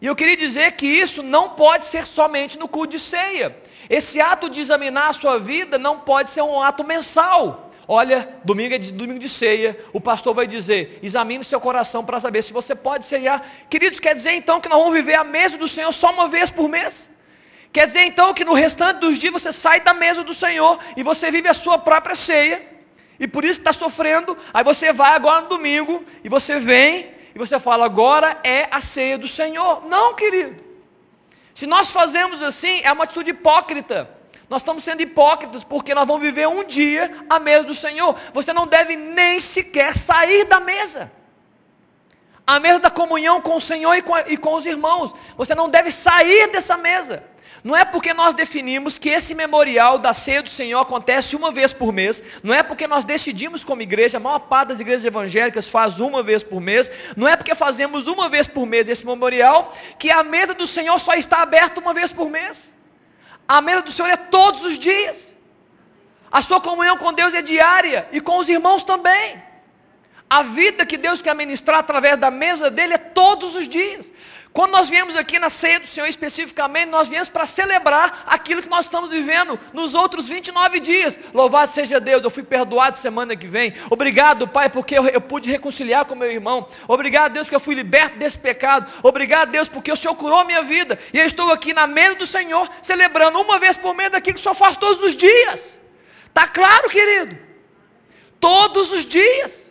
E 0.00 0.06
eu 0.06 0.14
queria 0.14 0.36
dizer 0.36 0.72
que 0.72 0.86
isso 0.86 1.22
não 1.22 1.50
pode 1.50 1.86
ser 1.86 2.06
somente 2.06 2.56
no 2.58 2.68
culto 2.68 2.92
de 2.92 3.00
ceia. 3.00 3.56
Esse 3.90 4.20
ato 4.20 4.48
de 4.48 4.60
examinar 4.60 5.08
a 5.08 5.12
sua 5.12 5.38
vida 5.40 5.78
não 5.78 5.98
pode 5.98 6.30
ser 6.30 6.42
um 6.42 6.62
ato 6.62 6.84
mensal. 6.84 7.67
Olha, 7.90 8.28
domingo 8.44 8.74
é 8.74 8.78
de, 8.78 8.92
domingo 8.92 9.18
de 9.18 9.30
ceia, 9.30 9.82
o 9.94 10.00
pastor 10.00 10.34
vai 10.34 10.46
dizer, 10.46 10.98
examine 11.02 11.42
seu 11.42 11.58
coração 11.58 12.04
para 12.04 12.20
saber 12.20 12.42
se 12.42 12.52
você 12.52 12.74
pode 12.74 13.06
ceiar. 13.06 13.42
Queridos, 13.70 13.98
quer 13.98 14.14
dizer 14.14 14.32
então 14.32 14.60
que 14.60 14.68
nós 14.68 14.78
vamos 14.78 14.92
viver 14.92 15.14
a 15.14 15.24
mesa 15.24 15.56
do 15.56 15.66
Senhor 15.66 15.90
só 15.90 16.12
uma 16.12 16.28
vez 16.28 16.50
por 16.50 16.68
mês? 16.68 17.08
Quer 17.72 17.86
dizer 17.86 18.02
então 18.02 18.34
que 18.34 18.44
no 18.44 18.52
restante 18.52 18.98
dos 18.98 19.18
dias 19.18 19.32
você 19.32 19.50
sai 19.52 19.80
da 19.80 19.94
mesa 19.94 20.22
do 20.22 20.34
Senhor 20.34 20.78
e 20.98 21.02
você 21.02 21.30
vive 21.30 21.48
a 21.48 21.54
sua 21.54 21.78
própria 21.78 22.14
ceia, 22.14 22.62
e 23.18 23.26
por 23.26 23.42
isso 23.42 23.58
está 23.58 23.72
sofrendo, 23.72 24.36
aí 24.52 24.62
você 24.62 24.92
vai 24.92 25.14
agora 25.14 25.40
no 25.40 25.48
domingo, 25.48 26.04
e 26.22 26.28
você 26.28 26.60
vem, 26.60 27.10
e 27.34 27.38
você 27.38 27.58
fala, 27.58 27.86
agora 27.86 28.38
é 28.44 28.68
a 28.70 28.82
ceia 28.82 29.16
do 29.16 29.26
Senhor. 29.26 29.86
Não, 29.86 30.14
querido. 30.14 30.62
Se 31.54 31.66
nós 31.66 31.90
fazemos 31.90 32.42
assim, 32.42 32.82
é 32.84 32.92
uma 32.92 33.04
atitude 33.04 33.30
hipócrita. 33.30 34.17
Nós 34.48 34.62
estamos 34.62 34.82
sendo 34.82 35.02
hipócritas 35.02 35.62
porque 35.62 35.94
nós 35.94 36.06
vamos 36.06 36.22
viver 36.22 36.48
um 36.48 36.64
dia 36.64 37.24
à 37.28 37.38
mesa 37.38 37.64
do 37.64 37.74
Senhor. 37.74 38.16
Você 38.32 38.52
não 38.52 38.66
deve 38.66 38.96
nem 38.96 39.40
sequer 39.40 39.96
sair 39.96 40.44
da 40.44 40.58
mesa. 40.58 41.12
A 42.46 42.58
mesa 42.58 42.78
da 42.78 42.90
comunhão 42.90 43.42
com 43.42 43.56
o 43.56 43.60
Senhor 43.60 43.94
e 43.94 44.00
com, 44.00 44.16
e 44.18 44.36
com 44.38 44.54
os 44.54 44.64
irmãos. 44.64 45.14
Você 45.36 45.54
não 45.54 45.68
deve 45.68 45.92
sair 45.92 46.50
dessa 46.50 46.78
mesa. 46.78 47.22
Não 47.62 47.76
é 47.76 47.84
porque 47.84 48.14
nós 48.14 48.34
definimos 48.34 48.98
que 48.98 49.08
esse 49.08 49.34
memorial 49.34 49.98
da 49.98 50.14
ceia 50.14 50.42
do 50.42 50.48
Senhor 50.48 50.80
acontece 50.80 51.34
uma 51.34 51.50
vez 51.50 51.72
por 51.72 51.92
mês, 51.92 52.22
não 52.42 52.54
é 52.54 52.62
porque 52.62 52.86
nós 52.86 53.04
decidimos 53.04 53.64
como 53.64 53.82
igreja, 53.82 54.16
a 54.16 54.20
maior 54.20 54.38
parte 54.38 54.68
das 54.68 54.80
igrejas 54.80 55.04
evangélicas 55.04 55.66
faz 55.66 55.98
uma 55.98 56.22
vez 56.22 56.42
por 56.42 56.60
mês, 56.60 56.88
não 57.16 57.26
é 57.26 57.36
porque 57.36 57.54
fazemos 57.56 58.06
uma 58.06 58.28
vez 58.28 58.46
por 58.46 58.64
mês 58.64 58.88
esse 58.88 59.04
memorial, 59.04 59.74
que 59.98 60.08
a 60.10 60.22
mesa 60.22 60.54
do 60.54 60.66
Senhor 60.68 60.98
só 61.00 61.14
está 61.14 61.42
aberta 61.42 61.80
uma 61.80 61.92
vez 61.92 62.12
por 62.12 62.30
mês. 62.30 62.72
A 63.48 63.62
mesa 63.62 63.80
do 63.80 63.90
Senhor 63.90 64.10
é 64.10 64.16
todos 64.16 64.62
os 64.62 64.78
dias. 64.78 65.34
A 66.30 66.42
sua 66.42 66.60
comunhão 66.60 66.98
com 66.98 67.12
Deus 67.12 67.32
é 67.32 67.40
diária 67.40 68.06
e 68.12 68.20
com 68.20 68.36
os 68.36 68.48
irmãos 68.48 68.84
também. 68.84 69.42
A 70.30 70.42
vida 70.42 70.84
que 70.84 70.96
Deus 70.96 71.22
quer 71.22 71.34
ministrar 71.34 71.78
através 71.78 72.18
da 72.18 72.30
mesa 72.30 72.70
dele 72.70 72.94
é 72.94 72.98
todos 72.98 73.56
os 73.56 73.66
dias. 73.66 74.12
Quando 74.52 74.72
nós 74.72 74.90
viemos 74.90 75.16
aqui 75.16 75.38
na 75.38 75.48
ceia 75.50 75.78
do 75.78 75.86
Senhor 75.86 76.06
especificamente, 76.06 76.88
nós 76.88 77.06
viemos 77.06 77.28
para 77.28 77.46
celebrar 77.46 78.24
aquilo 78.26 78.60
que 78.60 78.68
nós 78.68 78.86
estamos 78.86 79.10
vivendo 79.10 79.58
nos 79.72 79.94
outros 79.94 80.28
29 80.28 80.80
dias. 80.80 81.18
Louvado 81.32 81.70
seja 81.70 82.00
Deus, 82.00 82.24
eu 82.24 82.30
fui 82.30 82.42
perdoado 82.42 82.96
semana 82.96 83.36
que 83.36 83.46
vem. 83.46 83.72
Obrigado, 83.88 84.48
Pai, 84.48 84.68
porque 84.68 84.98
eu, 84.98 85.06
eu 85.06 85.20
pude 85.20 85.50
reconciliar 85.50 86.04
com 86.06 86.14
meu 86.14 86.30
irmão. 86.30 86.68
Obrigado, 86.88 87.34
Deus, 87.34 87.46
porque 87.46 87.56
eu 87.56 87.60
fui 87.60 87.74
liberto 87.74 88.18
desse 88.18 88.38
pecado. 88.38 88.90
Obrigado, 89.02 89.50
Deus, 89.50 89.68
porque 89.68 89.92
o 89.92 89.96
Senhor 89.96 90.14
curou 90.16 90.44
minha 90.44 90.62
vida. 90.62 90.98
E 91.12 91.18
eu 91.20 91.26
estou 91.26 91.52
aqui 91.52 91.72
na 91.72 91.86
mesa 91.86 92.16
do 92.16 92.26
Senhor, 92.26 92.68
celebrando 92.82 93.40
uma 93.40 93.58
vez 93.58 93.76
por 93.76 93.94
mês 93.94 94.10
daquilo 94.10 94.34
que 94.34 94.40
o 94.40 94.42
Senhor 94.42 94.54
faz 94.54 94.76
todos 94.76 95.00
os 95.02 95.14
dias. 95.14 95.78
Está 96.26 96.48
claro, 96.48 96.88
querido? 96.88 97.38
Todos 98.40 98.90
os 98.92 99.06
dias. 99.06 99.67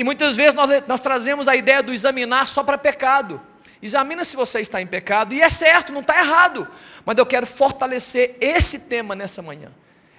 E 0.00 0.02
muitas 0.02 0.34
vezes 0.34 0.54
nós, 0.54 0.82
nós 0.88 0.98
trazemos 0.98 1.46
a 1.46 1.54
ideia 1.54 1.82
do 1.82 1.92
examinar 1.92 2.48
só 2.48 2.64
para 2.64 2.78
pecado. 2.78 3.38
Examina 3.82 4.24
se 4.24 4.34
você 4.34 4.60
está 4.60 4.80
em 4.80 4.86
pecado, 4.86 5.34
e 5.34 5.42
é 5.42 5.50
certo, 5.50 5.92
não 5.92 6.00
está 6.00 6.18
errado. 6.18 6.66
Mas 7.04 7.18
eu 7.18 7.26
quero 7.26 7.46
fortalecer 7.46 8.34
esse 8.40 8.78
tema 8.78 9.14
nessa 9.14 9.42
manhã. 9.42 9.70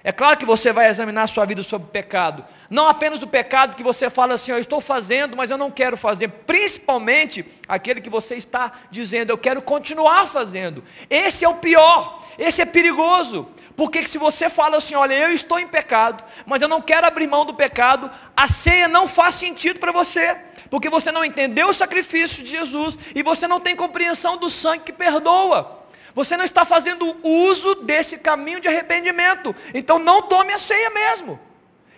É 0.04 0.10
claro 0.10 0.36
que 0.36 0.44
você 0.44 0.72
vai 0.72 0.88
examinar 0.88 1.22
a 1.22 1.26
sua 1.26 1.44
vida 1.44 1.62
sobre 1.62 1.86
o 1.86 1.90
pecado. 1.90 2.44
Não 2.68 2.88
apenas 2.88 3.22
o 3.22 3.26
pecado 3.26 3.76
que 3.76 3.82
você 3.82 4.10
fala 4.10 4.34
assim, 4.34 4.50
eu 4.50 4.58
estou 4.58 4.80
fazendo, 4.80 5.36
mas 5.36 5.50
eu 5.50 5.56
não 5.56 5.70
quero 5.70 5.96
fazer. 5.96 6.28
Principalmente 6.28 7.44
aquele 7.68 8.00
que 8.00 8.10
você 8.10 8.34
está 8.34 8.72
dizendo, 8.90 9.30
eu 9.30 9.38
quero 9.38 9.62
continuar 9.62 10.26
fazendo. 10.26 10.82
Esse 11.08 11.44
é 11.44 11.48
o 11.48 11.54
pior, 11.54 12.24
esse 12.36 12.60
é 12.60 12.64
perigoso. 12.64 13.48
Porque 13.76 14.02
se 14.02 14.18
você 14.18 14.50
fala 14.50 14.76
assim, 14.78 14.94
olha, 14.94 15.14
eu 15.14 15.32
estou 15.32 15.58
em 15.58 15.66
pecado, 15.66 16.22
mas 16.44 16.60
eu 16.60 16.68
não 16.68 16.82
quero 16.82 17.06
abrir 17.06 17.26
mão 17.26 17.44
do 17.44 17.54
pecado, 17.54 18.10
a 18.36 18.48
ceia 18.48 18.88
não 18.88 19.08
faz 19.08 19.36
sentido 19.36 19.78
para 19.78 19.92
você 19.92 20.36
porque 20.72 20.88
você 20.88 21.12
não 21.12 21.22
entendeu 21.22 21.68
o 21.68 21.74
sacrifício 21.74 22.42
de 22.42 22.50
Jesus 22.50 22.96
e 23.14 23.22
você 23.22 23.46
não 23.46 23.60
tem 23.60 23.76
compreensão 23.76 24.38
do 24.38 24.48
sangue 24.48 24.84
que 24.84 24.92
perdoa. 24.92 25.81
Você 26.14 26.36
não 26.36 26.44
está 26.44 26.64
fazendo 26.64 27.16
uso 27.22 27.74
desse 27.76 28.18
caminho 28.18 28.60
de 28.60 28.68
arrependimento. 28.68 29.54
Então 29.72 29.98
não 29.98 30.22
tome 30.22 30.52
a 30.52 30.58
ceia 30.58 30.90
mesmo. 30.90 31.38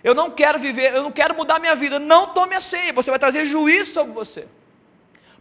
Eu 0.03 0.13
não 0.13 0.29
quero 0.29 0.59
viver, 0.59 0.93
eu 0.93 1.03
não 1.03 1.11
quero 1.11 1.35
mudar 1.35 1.59
minha 1.59 1.75
vida. 1.75 1.99
Não 1.99 2.27
tome 2.27 2.55
a 2.55 2.59
ceia. 2.59 2.93
Você 2.93 3.09
vai 3.09 3.19
trazer 3.19 3.45
juízo 3.45 3.91
sobre 3.91 4.13
você. 4.13 4.47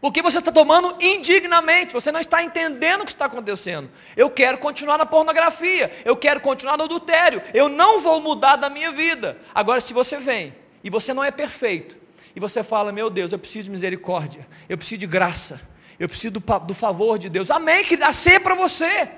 Porque 0.04 0.20
você 0.20 0.36
está 0.36 0.52
tomando 0.52 0.94
indignamente, 1.00 1.94
você 1.94 2.12
não 2.12 2.20
está 2.20 2.42
entendendo 2.42 3.00
o 3.00 3.04
que 3.06 3.12
está 3.12 3.24
acontecendo. 3.24 3.88
Eu 4.14 4.28
quero 4.28 4.58
continuar 4.58 4.98
na 4.98 5.06
pornografia, 5.06 5.90
eu 6.04 6.14
quero 6.14 6.40
continuar 6.40 6.76
no 6.76 6.84
adultério, 6.84 7.40
eu 7.54 7.70
não 7.70 8.00
vou 8.00 8.20
mudar 8.20 8.56
da 8.56 8.68
minha 8.68 8.92
vida. 8.92 9.38
Agora, 9.54 9.80
se 9.80 9.94
você 9.94 10.18
vem 10.18 10.54
e 10.82 10.90
você 10.90 11.14
não 11.14 11.24
é 11.24 11.30
perfeito, 11.30 11.96
e 12.36 12.40
você 12.40 12.62
fala, 12.62 12.92
meu 12.92 13.08
Deus, 13.08 13.32
eu 13.32 13.38
preciso 13.38 13.64
de 13.64 13.70
misericórdia, 13.70 14.46
eu 14.68 14.76
preciso 14.76 14.98
de 14.98 15.06
graça, 15.06 15.58
eu 15.98 16.08
preciso 16.08 16.32
do, 16.32 16.40
do 16.60 16.74
favor 16.74 17.18
de 17.18 17.28
Deus. 17.28 17.50
Amém, 17.50 17.84
que 17.84 18.02
a 18.02 18.12
ceia 18.12 18.36
é 18.36 18.40
para 18.40 18.54
você. 18.54 19.08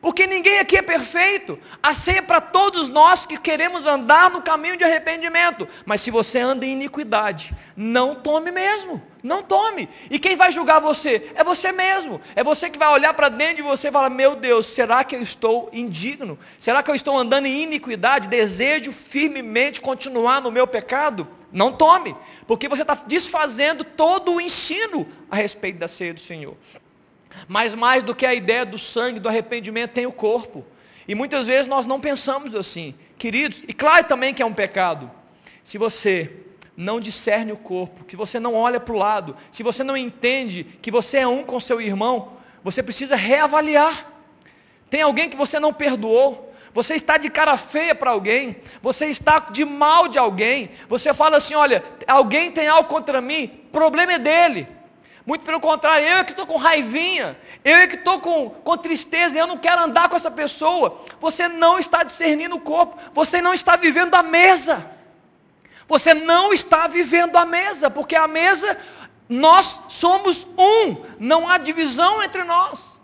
Porque 0.00 0.26
ninguém 0.26 0.58
aqui 0.58 0.76
é 0.76 0.82
perfeito. 0.82 1.58
A 1.82 1.94
ceia 1.94 2.18
é 2.18 2.22
para 2.22 2.40
todos 2.40 2.88
nós 2.88 3.24
que 3.24 3.38
queremos 3.38 3.86
andar 3.86 4.30
no 4.30 4.42
caminho 4.42 4.76
de 4.76 4.84
arrependimento. 4.84 5.66
Mas 5.84 6.00
se 6.00 6.10
você 6.10 6.38
anda 6.38 6.66
em 6.66 6.72
iniquidade, 6.72 7.56
não 7.76 8.14
tome 8.14 8.50
mesmo. 8.52 9.02
Não 9.22 9.42
tome. 9.42 9.88
E 10.10 10.18
quem 10.18 10.36
vai 10.36 10.52
julgar 10.52 10.80
você? 10.80 11.30
É 11.34 11.42
você 11.42 11.72
mesmo. 11.72 12.20
É 12.36 12.44
você 12.44 12.70
que 12.70 12.78
vai 12.78 12.88
olhar 12.92 13.14
para 13.14 13.28
dentro 13.28 13.56
de 13.56 13.62
você 13.62 13.88
e 13.88 13.92
falar: 13.92 14.10
Meu 14.10 14.36
Deus, 14.36 14.66
será 14.66 15.02
que 15.02 15.16
eu 15.16 15.22
estou 15.22 15.68
indigno? 15.72 16.38
Será 16.60 16.82
que 16.82 16.90
eu 16.90 16.94
estou 16.94 17.16
andando 17.16 17.46
em 17.46 17.62
iniquidade? 17.62 18.28
Desejo 18.28 18.92
firmemente 18.92 19.80
continuar 19.80 20.40
no 20.40 20.52
meu 20.52 20.66
pecado? 20.66 21.26
Não 21.56 21.72
tome, 21.72 22.14
porque 22.46 22.68
você 22.68 22.82
está 22.82 22.94
desfazendo 22.94 23.82
todo 23.82 24.34
o 24.34 24.40
ensino 24.42 25.08
a 25.30 25.36
respeito 25.36 25.78
da 25.78 25.88
ceia 25.88 26.12
do 26.12 26.20
Senhor. 26.20 26.54
Mas 27.48 27.74
mais 27.74 28.02
do 28.02 28.14
que 28.14 28.26
a 28.26 28.34
ideia 28.34 28.66
do 28.66 28.78
sangue, 28.78 29.18
do 29.18 29.26
arrependimento, 29.26 29.92
tem 29.92 30.04
o 30.04 30.12
corpo. 30.12 30.66
E 31.08 31.14
muitas 31.14 31.46
vezes 31.46 31.66
nós 31.66 31.86
não 31.86 31.98
pensamos 31.98 32.54
assim, 32.54 32.94
queridos. 33.16 33.64
E 33.66 33.72
claro 33.72 34.06
também 34.06 34.34
que 34.34 34.42
é 34.42 34.46
um 34.46 34.52
pecado. 34.52 35.10
Se 35.64 35.78
você 35.78 36.30
não 36.76 37.00
discerne 37.00 37.52
o 37.52 37.56
corpo, 37.56 38.04
se 38.06 38.16
você 38.16 38.38
não 38.38 38.54
olha 38.54 38.78
para 38.78 38.94
o 38.94 38.98
lado, 38.98 39.34
se 39.50 39.62
você 39.62 39.82
não 39.82 39.96
entende 39.96 40.62
que 40.82 40.90
você 40.90 41.20
é 41.20 41.26
um 41.26 41.42
com 41.42 41.58
seu 41.58 41.80
irmão, 41.80 42.32
você 42.62 42.82
precisa 42.82 43.16
reavaliar. 43.16 44.12
Tem 44.90 45.00
alguém 45.00 45.30
que 45.30 45.38
você 45.38 45.58
não 45.58 45.72
perdoou, 45.72 46.45
você 46.76 46.94
está 46.94 47.16
de 47.16 47.30
cara 47.30 47.56
feia 47.56 47.94
para 47.94 48.10
alguém, 48.10 48.58
você 48.82 49.06
está 49.06 49.38
de 49.38 49.64
mal 49.64 50.08
de 50.08 50.18
alguém, 50.18 50.72
você 50.90 51.14
fala 51.14 51.38
assim: 51.38 51.54
olha, 51.54 51.82
alguém 52.06 52.50
tem 52.50 52.68
algo 52.68 52.86
contra 52.86 53.18
mim, 53.18 53.48
problema 53.72 54.12
é 54.12 54.18
dele. 54.18 54.68
Muito 55.24 55.42
pelo 55.42 55.58
contrário, 55.58 56.06
eu 56.06 56.18
é 56.18 56.24
que 56.24 56.32
estou 56.32 56.46
com 56.46 56.58
raivinha, 56.58 57.40
eu 57.64 57.76
é 57.76 57.86
que 57.86 57.94
estou 57.94 58.20
com, 58.20 58.50
com 58.50 58.76
tristeza, 58.76 59.38
eu 59.38 59.46
não 59.46 59.56
quero 59.56 59.84
andar 59.84 60.10
com 60.10 60.16
essa 60.16 60.30
pessoa. 60.30 61.02
Você 61.18 61.48
não 61.48 61.78
está 61.78 62.02
discernindo 62.02 62.56
o 62.56 62.60
corpo, 62.60 62.98
você 63.14 63.40
não 63.40 63.54
está 63.54 63.74
vivendo 63.76 64.14
a 64.14 64.22
mesa. 64.22 64.86
Você 65.88 66.12
não 66.12 66.52
está 66.52 66.86
vivendo 66.86 67.36
a 67.36 67.46
mesa, 67.46 67.88
porque 67.88 68.14
a 68.14 68.28
mesa, 68.28 68.76
nós 69.26 69.80
somos 69.88 70.46
um, 70.58 71.02
não 71.18 71.48
há 71.48 71.56
divisão 71.56 72.22
entre 72.22 72.44
nós. 72.44 72.95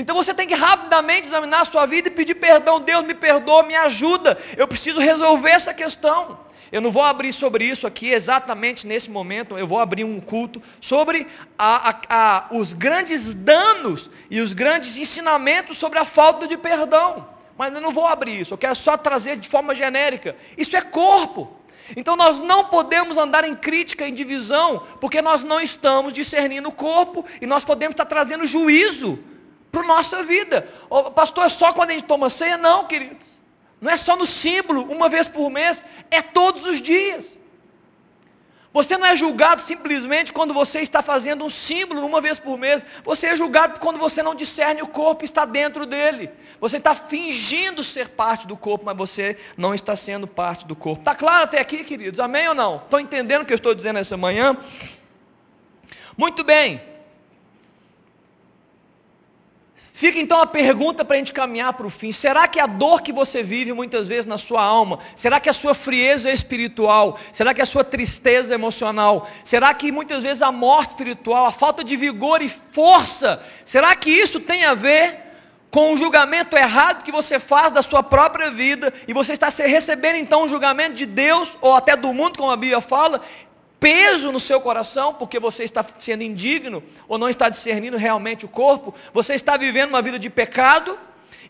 Então 0.00 0.16
você 0.16 0.32
tem 0.32 0.48
que 0.48 0.54
rapidamente 0.54 1.28
examinar 1.28 1.60
a 1.60 1.64
sua 1.66 1.84
vida 1.84 2.08
e 2.08 2.10
pedir 2.10 2.34
perdão. 2.34 2.80
Deus 2.80 3.04
me 3.04 3.12
perdoa, 3.12 3.62
me 3.62 3.76
ajuda. 3.76 4.38
Eu 4.56 4.66
preciso 4.66 4.98
resolver 4.98 5.50
essa 5.50 5.74
questão. 5.74 6.40
Eu 6.72 6.80
não 6.80 6.90
vou 6.90 7.02
abrir 7.02 7.34
sobre 7.34 7.66
isso 7.66 7.86
aqui 7.86 8.08
exatamente 8.08 8.86
nesse 8.86 9.10
momento. 9.10 9.58
Eu 9.58 9.66
vou 9.66 9.78
abrir 9.78 10.04
um 10.04 10.18
culto 10.18 10.62
sobre 10.80 11.26
a, 11.58 11.90
a, 11.90 12.00
a, 12.08 12.46
os 12.50 12.72
grandes 12.72 13.34
danos 13.34 14.08
e 14.30 14.40
os 14.40 14.54
grandes 14.54 14.96
ensinamentos 14.96 15.76
sobre 15.76 15.98
a 15.98 16.06
falta 16.06 16.48
de 16.48 16.56
perdão. 16.56 17.28
Mas 17.58 17.74
eu 17.74 17.80
não 17.82 17.92
vou 17.92 18.06
abrir 18.06 18.40
isso. 18.40 18.54
Eu 18.54 18.58
quero 18.58 18.76
só 18.76 18.96
trazer 18.96 19.36
de 19.36 19.50
forma 19.50 19.74
genérica. 19.74 20.34
Isso 20.56 20.74
é 20.78 20.80
corpo. 20.80 21.58
Então 21.94 22.16
nós 22.16 22.38
não 22.38 22.64
podemos 22.64 23.18
andar 23.18 23.44
em 23.44 23.54
crítica, 23.54 24.08
em 24.08 24.14
divisão, 24.14 24.82
porque 24.98 25.20
nós 25.20 25.44
não 25.44 25.60
estamos 25.60 26.14
discernindo 26.14 26.70
o 26.70 26.72
corpo 26.72 27.22
e 27.38 27.44
nós 27.44 27.66
podemos 27.66 27.92
estar 27.92 28.06
trazendo 28.06 28.46
juízo 28.46 29.18
para 29.70 29.82
a 29.82 29.86
nossa 29.86 30.22
vida. 30.22 30.68
Oh, 30.88 31.10
pastor, 31.10 31.46
é 31.46 31.48
só 31.48 31.72
quando 31.72 31.90
a 31.90 31.92
gente 31.94 32.04
toma 32.04 32.28
ceia? 32.30 32.56
Não, 32.56 32.86
queridos. 32.86 33.40
Não 33.80 33.90
é 33.90 33.96
só 33.96 34.16
no 34.16 34.26
símbolo, 34.26 34.82
uma 34.82 35.08
vez 35.08 35.28
por 35.28 35.48
mês, 35.50 35.82
é 36.10 36.20
todos 36.20 36.66
os 36.66 36.82
dias. 36.82 37.38
Você 38.72 38.96
não 38.96 39.06
é 39.06 39.16
julgado 39.16 39.60
simplesmente 39.60 40.32
quando 40.32 40.54
você 40.54 40.80
está 40.80 41.02
fazendo 41.02 41.44
um 41.44 41.50
símbolo 41.50 42.06
uma 42.06 42.20
vez 42.20 42.38
por 42.38 42.56
mês. 42.56 42.86
Você 43.02 43.26
é 43.26 43.34
julgado 43.34 43.80
quando 43.80 43.98
você 43.98 44.22
não 44.22 44.32
discerne 44.32 44.80
o 44.80 44.86
corpo 44.86 45.24
está 45.24 45.44
dentro 45.44 45.84
dele. 45.84 46.30
Você 46.60 46.76
está 46.76 46.94
fingindo 46.94 47.82
ser 47.82 48.10
parte 48.10 48.46
do 48.46 48.56
corpo, 48.56 48.84
mas 48.86 48.96
você 48.96 49.36
não 49.56 49.74
está 49.74 49.96
sendo 49.96 50.26
parte 50.28 50.66
do 50.66 50.76
corpo. 50.76 51.00
Está 51.00 51.16
claro 51.16 51.44
até 51.44 51.58
aqui, 51.58 51.82
queridos? 51.82 52.20
Amém 52.20 52.48
ou 52.48 52.54
não? 52.54 52.76
Estão 52.76 53.00
entendendo 53.00 53.42
o 53.42 53.44
que 53.44 53.52
eu 53.52 53.56
estou 53.56 53.74
dizendo 53.74 53.98
essa 53.98 54.16
manhã? 54.16 54.56
Muito 56.16 56.44
bem. 56.44 56.89
Fica 60.00 60.18
então 60.18 60.40
a 60.40 60.46
pergunta 60.46 61.04
para 61.04 61.16
a 61.16 61.18
gente 61.18 61.30
caminhar 61.30 61.74
para 61.74 61.86
o 61.86 61.90
fim: 61.90 62.10
será 62.10 62.48
que 62.48 62.58
a 62.58 62.66
dor 62.66 63.02
que 63.02 63.12
você 63.12 63.42
vive 63.42 63.74
muitas 63.74 64.08
vezes 64.08 64.24
na 64.24 64.38
sua 64.38 64.62
alma, 64.62 64.98
será 65.14 65.38
que 65.38 65.50
a 65.50 65.52
sua 65.52 65.74
frieza 65.74 66.30
espiritual, 66.30 67.18
será 67.34 67.52
que 67.52 67.60
a 67.60 67.66
sua 67.66 67.84
tristeza 67.84 68.54
emocional, 68.54 69.28
será 69.44 69.74
que 69.74 69.92
muitas 69.92 70.22
vezes 70.22 70.40
a 70.40 70.50
morte 70.50 70.92
espiritual, 70.92 71.44
a 71.44 71.52
falta 71.52 71.84
de 71.84 71.96
vigor 71.96 72.40
e 72.40 72.48
força, 72.48 73.42
será 73.62 73.94
que 73.94 74.08
isso 74.08 74.40
tem 74.40 74.64
a 74.64 74.72
ver 74.72 75.18
com 75.70 75.92
o 75.92 75.98
julgamento 75.98 76.56
errado 76.56 77.04
que 77.04 77.12
você 77.12 77.38
faz 77.38 77.70
da 77.70 77.82
sua 77.82 78.02
própria 78.02 78.50
vida 78.50 78.94
e 79.06 79.12
você 79.12 79.34
está 79.34 79.48
recebendo 79.48 80.16
então 80.16 80.44
o 80.44 80.48
julgamento 80.48 80.94
de 80.94 81.04
Deus 81.04 81.58
ou 81.60 81.74
até 81.74 81.94
do 81.94 82.14
mundo, 82.14 82.38
como 82.38 82.50
a 82.50 82.56
Bíblia 82.56 82.80
fala? 82.80 83.20
Peso 83.80 84.30
no 84.30 84.38
seu 84.38 84.60
coração, 84.60 85.14
porque 85.14 85.40
você 85.40 85.64
está 85.64 85.84
sendo 85.98 86.22
indigno, 86.22 86.82
ou 87.08 87.16
não 87.16 87.30
está 87.30 87.48
discernindo 87.48 87.96
realmente 87.96 88.44
o 88.44 88.48
corpo, 88.48 88.94
você 89.12 89.34
está 89.34 89.56
vivendo 89.56 89.88
uma 89.88 90.02
vida 90.02 90.18
de 90.18 90.28
pecado, 90.28 90.98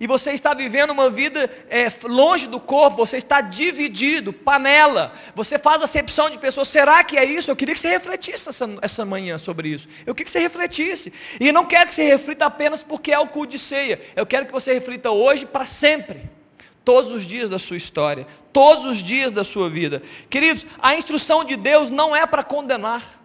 e 0.01 0.07
você 0.07 0.31
está 0.31 0.55
vivendo 0.55 0.93
uma 0.93 1.11
vida 1.11 1.51
é, 1.69 1.87
longe 2.05 2.47
do 2.47 2.59
corpo, 2.59 3.05
você 3.05 3.19
está 3.19 3.43
dividido, 3.43 4.33
panela, 4.33 5.13
você 5.35 5.59
faz 5.59 5.83
acepção 5.83 6.31
de 6.31 6.39
pessoas, 6.39 6.69
será 6.69 7.05
que 7.05 7.19
é 7.19 7.25
isso? 7.25 7.51
Eu 7.51 7.57
queria 7.57 7.75
que 7.75 7.81
você 7.81 7.89
refletisse 7.89 8.49
essa, 8.49 8.67
essa 8.81 9.05
manhã 9.05 9.37
sobre 9.37 9.69
isso, 9.69 9.87
eu 10.07 10.15
queria 10.15 10.25
que 10.25 10.31
você 10.31 10.39
refletisse, 10.39 11.13
e 11.39 11.53
não 11.53 11.67
quero 11.67 11.91
que 11.91 11.95
você 11.95 12.05
reflita 12.05 12.47
apenas 12.47 12.83
porque 12.83 13.13
é 13.13 13.19
o 13.19 13.27
culto 13.27 13.51
de 13.51 13.59
ceia, 13.59 14.01
eu 14.17 14.25
quero 14.25 14.47
que 14.47 14.53
você 14.53 14.73
reflita 14.73 15.11
hoje 15.11 15.45
para 15.45 15.67
sempre, 15.67 16.31
todos 16.85 17.11
os 17.11 17.27
dias 17.27 17.49
da 17.49 17.59
sua 17.59 17.77
história, 17.77 18.27
todos 18.53 18.85
os 18.85 18.99
dias 18.99 19.31
da 19.31 19.45
sua 19.45 19.69
vida. 19.69 20.03
Queridos, 20.29 20.67
a 20.81 20.95
instrução 20.95 21.45
de 21.45 21.57
Deus 21.57 21.91
não 21.91 22.15
é 22.15 22.27
para 22.27 22.43
condenar. 22.43 23.20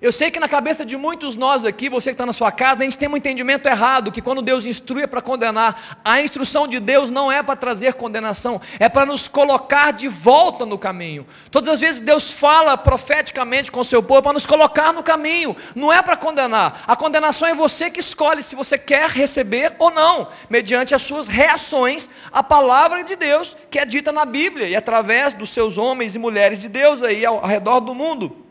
Eu 0.00 0.12
sei 0.12 0.30
que 0.30 0.38
na 0.38 0.48
cabeça 0.48 0.84
de 0.84 0.96
muitos 0.96 1.34
nós 1.34 1.64
aqui, 1.64 1.88
você 1.88 2.10
que 2.10 2.14
está 2.14 2.24
na 2.24 2.32
sua 2.32 2.52
casa, 2.52 2.82
a 2.82 2.84
gente 2.84 2.96
tem 2.96 3.08
um 3.08 3.16
entendimento 3.16 3.66
errado, 3.66 4.12
que 4.12 4.22
quando 4.22 4.40
Deus 4.40 4.64
instrui 4.64 5.02
é 5.02 5.06
para 5.08 5.20
condenar. 5.20 5.98
A 6.04 6.22
instrução 6.22 6.68
de 6.68 6.78
Deus 6.78 7.10
não 7.10 7.32
é 7.32 7.42
para 7.42 7.56
trazer 7.56 7.94
condenação, 7.94 8.60
é 8.78 8.88
para 8.88 9.04
nos 9.04 9.26
colocar 9.26 9.92
de 9.92 10.06
volta 10.06 10.64
no 10.64 10.78
caminho. 10.78 11.26
Todas 11.50 11.68
as 11.68 11.80
vezes 11.80 12.00
Deus 12.00 12.30
fala 12.30 12.76
profeticamente 12.76 13.72
com 13.72 13.80
o 13.80 13.84
seu 13.84 14.00
povo 14.00 14.22
para 14.22 14.34
nos 14.34 14.46
colocar 14.46 14.92
no 14.92 15.02
caminho, 15.02 15.56
não 15.74 15.92
é 15.92 16.00
para 16.00 16.16
condenar. 16.16 16.84
A 16.86 16.94
condenação 16.94 17.48
é 17.48 17.54
você 17.54 17.90
que 17.90 17.98
escolhe 17.98 18.40
se 18.40 18.54
você 18.54 18.78
quer 18.78 19.10
receber 19.10 19.74
ou 19.80 19.90
não, 19.90 20.28
mediante 20.48 20.94
as 20.94 21.02
suas 21.02 21.26
reações 21.26 22.08
à 22.30 22.40
palavra 22.40 23.02
de 23.02 23.16
Deus, 23.16 23.56
que 23.68 23.80
é 23.80 23.84
dita 23.84 24.12
na 24.12 24.24
Bíblia 24.24 24.68
e 24.68 24.76
através 24.76 25.34
dos 25.34 25.50
seus 25.50 25.76
homens 25.76 26.14
e 26.14 26.20
mulheres 26.20 26.60
de 26.60 26.68
Deus 26.68 27.02
aí 27.02 27.26
ao, 27.26 27.38
ao 27.38 27.46
redor 27.46 27.80
do 27.80 27.92
mundo. 27.96 28.47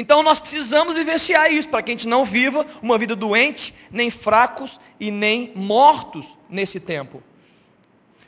Então 0.00 0.22
nós 0.22 0.38
precisamos 0.38 0.94
vivenciar 0.94 1.52
isso 1.52 1.68
para 1.68 1.82
que 1.82 1.90
a 1.90 1.94
gente 1.94 2.06
não 2.06 2.24
viva 2.24 2.64
uma 2.80 2.96
vida 2.96 3.16
doente, 3.16 3.74
nem 3.90 4.10
fracos 4.12 4.78
e 5.00 5.10
nem 5.10 5.50
mortos 5.56 6.38
nesse 6.48 6.78
tempo. 6.78 7.20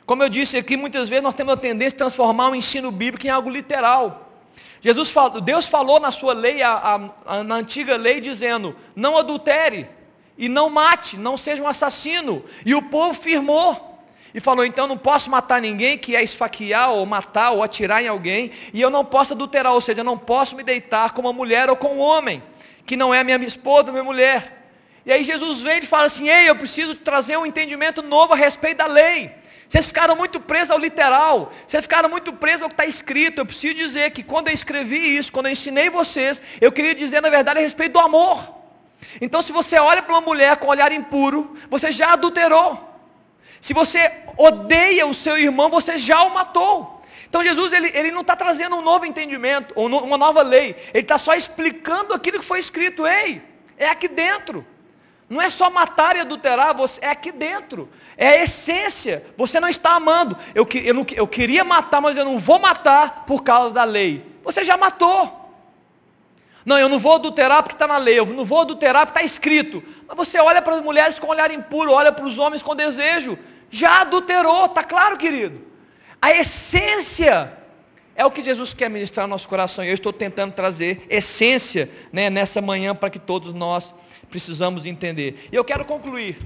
Como 0.05 0.21
eu 0.21 0.27
disse 0.27 0.57
aqui, 0.57 0.75
muitas 0.75 1.07
vezes 1.07 1.23
nós 1.23 1.33
temos 1.33 1.53
a 1.53 1.55
tendência 1.55 1.91
de 1.91 1.95
transformar 1.95 2.49
o 2.49 2.55
ensino 2.55 2.91
bíblico 2.91 3.25
em 3.25 3.29
algo 3.29 3.49
literal. 3.49 4.33
Jesus 4.81 5.11
falou, 5.11 5.39
Deus 5.39 5.65
falou 5.65 5.97
na 5.97 6.11
sua 6.11 6.33
lei, 6.33 6.61
a, 6.61 7.09
a, 7.25 7.41
na 7.41 7.55
antiga 7.55 7.95
lei, 7.95 8.19
dizendo: 8.19 8.75
não 8.93 9.15
adultere 9.15 9.87
e 10.37 10.49
não 10.49 10.69
mate, 10.69 11.15
não 11.15 11.37
seja 11.37 11.63
um 11.63 11.67
assassino. 11.67 12.43
E 12.65 12.75
o 12.75 12.81
povo 12.81 13.13
firmou. 13.13 13.90
E 14.33 14.39
falou, 14.39 14.65
então 14.65 14.87
não 14.87 14.97
posso 14.97 15.29
matar 15.29 15.61
ninguém 15.61 15.97
que 15.97 16.15
é 16.15 16.23
esfaquear 16.23 16.91
ou 16.91 17.05
matar 17.05 17.51
ou 17.51 17.61
atirar 17.61 18.03
em 18.03 18.07
alguém. 18.07 18.51
E 18.73 18.81
eu 18.81 18.89
não 18.89 19.03
posso 19.03 19.33
adulterar, 19.33 19.73
ou 19.73 19.81
seja, 19.81 20.03
não 20.03 20.17
posso 20.17 20.55
me 20.55 20.63
deitar 20.63 21.11
com 21.11 21.21
uma 21.21 21.33
mulher 21.33 21.69
ou 21.69 21.75
com 21.75 21.95
um 21.95 21.99
homem, 21.99 22.41
que 22.85 22.95
não 22.95 23.13
é 23.13 23.23
minha 23.23 23.37
esposa, 23.45 23.91
minha 23.91 24.03
mulher. 24.03 24.69
E 25.05 25.11
aí 25.11 25.23
Jesus 25.23 25.61
vem 25.61 25.79
e 25.79 25.85
fala 25.85 26.05
assim, 26.05 26.29
ei, 26.29 26.49
eu 26.49 26.55
preciso 26.55 26.95
trazer 26.95 27.37
um 27.37 27.45
entendimento 27.45 28.01
novo 28.01 28.33
a 28.33 28.35
respeito 28.35 28.77
da 28.77 28.87
lei. 28.87 29.31
Vocês 29.67 29.87
ficaram 29.87 30.15
muito 30.17 30.39
presos 30.39 30.71
ao 30.71 30.77
literal, 30.77 31.51
vocês 31.65 31.83
ficaram 31.83 32.09
muito 32.09 32.33
presos 32.33 32.61
ao 32.61 32.67
que 32.67 32.73
está 32.73 32.85
escrito. 32.85 33.39
Eu 33.39 33.45
preciso 33.45 33.73
dizer 33.73 34.11
que 34.11 34.21
quando 34.21 34.49
eu 34.49 34.53
escrevi 34.53 35.17
isso, 35.17 35.31
quando 35.31 35.45
eu 35.45 35.53
ensinei 35.53 35.89
vocês, 35.89 36.41
eu 36.59 36.71
queria 36.71 36.93
dizer 36.93 37.21
na 37.21 37.29
verdade 37.29 37.59
a 37.59 37.61
respeito 37.61 37.93
do 37.93 37.99
amor. 37.99 38.53
Então 39.19 39.41
se 39.41 39.51
você 39.51 39.79
olha 39.79 40.01
para 40.01 40.13
uma 40.13 40.21
mulher 40.21 40.57
com 40.57 40.67
olhar 40.67 40.91
impuro, 40.91 41.57
você 41.69 41.91
já 41.91 42.13
adulterou. 42.13 42.90
Se 43.61 43.73
você 43.73 44.11
odeia 44.37 45.05
o 45.05 45.13
seu 45.13 45.37
irmão, 45.37 45.69
você 45.69 45.97
já 45.97 46.23
o 46.23 46.33
matou. 46.33 47.01
Então 47.29 47.43
Jesus 47.43 47.71
ele, 47.71 47.91
ele 47.93 48.11
não 48.11 48.21
está 48.21 48.35
trazendo 48.35 48.75
um 48.75 48.81
novo 48.81 49.05
entendimento, 49.05 49.73
uma 49.77 50.17
nova 50.17 50.41
lei. 50.41 50.75
Ele 50.93 51.03
está 51.03 51.17
só 51.17 51.33
explicando 51.33 52.13
aquilo 52.13 52.39
que 52.39 52.45
foi 52.45 52.59
escrito. 52.59 53.07
Ei, 53.07 53.41
é 53.77 53.87
aqui 53.87 54.07
dentro. 54.07 54.65
Não 55.29 55.41
é 55.41 55.49
só 55.49 55.69
matar 55.69 56.17
e 56.17 56.19
adulterar, 56.19 56.75
você, 56.75 56.99
é 57.01 57.09
aqui 57.09 57.31
dentro. 57.31 57.87
É 58.17 58.27
a 58.27 58.43
essência. 58.43 59.25
Você 59.37 59.61
não 59.61 59.69
está 59.69 59.91
amando. 59.91 60.37
Eu, 60.53 60.67
eu, 60.83 60.93
não, 60.93 61.05
eu 61.15 61.25
queria 61.25 61.63
matar, 61.63 62.01
mas 62.01 62.17
eu 62.17 62.25
não 62.25 62.37
vou 62.37 62.59
matar 62.59 63.23
por 63.25 63.41
causa 63.41 63.73
da 63.73 63.85
lei. 63.85 64.25
Você 64.43 64.61
já 64.61 64.75
matou. 64.75 65.39
Não, 66.65 66.77
eu 66.77 66.89
não 66.89 66.99
vou 66.99 67.15
adulterar 67.15 67.63
porque 67.63 67.75
está 67.75 67.87
na 67.87 67.97
lei, 67.97 68.19
eu 68.19 68.25
não 68.25 68.45
vou 68.45 68.61
adulterar 68.61 69.05
porque 69.05 69.19
está 69.19 69.25
escrito. 69.25 69.81
Mas 70.07 70.17
você 70.17 70.37
olha 70.37 70.61
para 70.61 70.75
as 70.75 70.83
mulheres 70.83 71.17
com 71.17 71.27
olhar 71.27 71.49
impuro, 71.49 71.93
olha 71.93 72.11
para 72.11 72.25
os 72.25 72.37
homens 72.37 72.61
com 72.61 72.75
desejo. 72.75 73.37
Já 73.71 74.01
adulterou, 74.01 74.65
está 74.65 74.83
claro, 74.83 75.17
querido? 75.17 75.61
A 76.21 76.31
essência 76.31 77.57
é 78.15 78.25
o 78.25 78.29
que 78.29 78.43
Jesus 78.43 78.73
quer 78.73 78.89
ministrar 78.89 79.25
no 79.25 79.31
nosso 79.31 79.47
coração. 79.47 79.83
E 79.83 79.87
eu 79.87 79.93
estou 79.93 80.11
tentando 80.11 80.53
trazer 80.53 81.05
essência 81.09 81.89
né, 82.11 82.29
nessa 82.29 82.61
manhã 82.61 82.93
para 82.93 83.09
que 83.09 83.17
todos 83.17 83.53
nós 83.53 83.93
precisamos 84.29 84.85
entender. 84.85 85.47
E 85.51 85.55
eu 85.55 85.63
quero 85.63 85.85
concluir. 85.85 86.37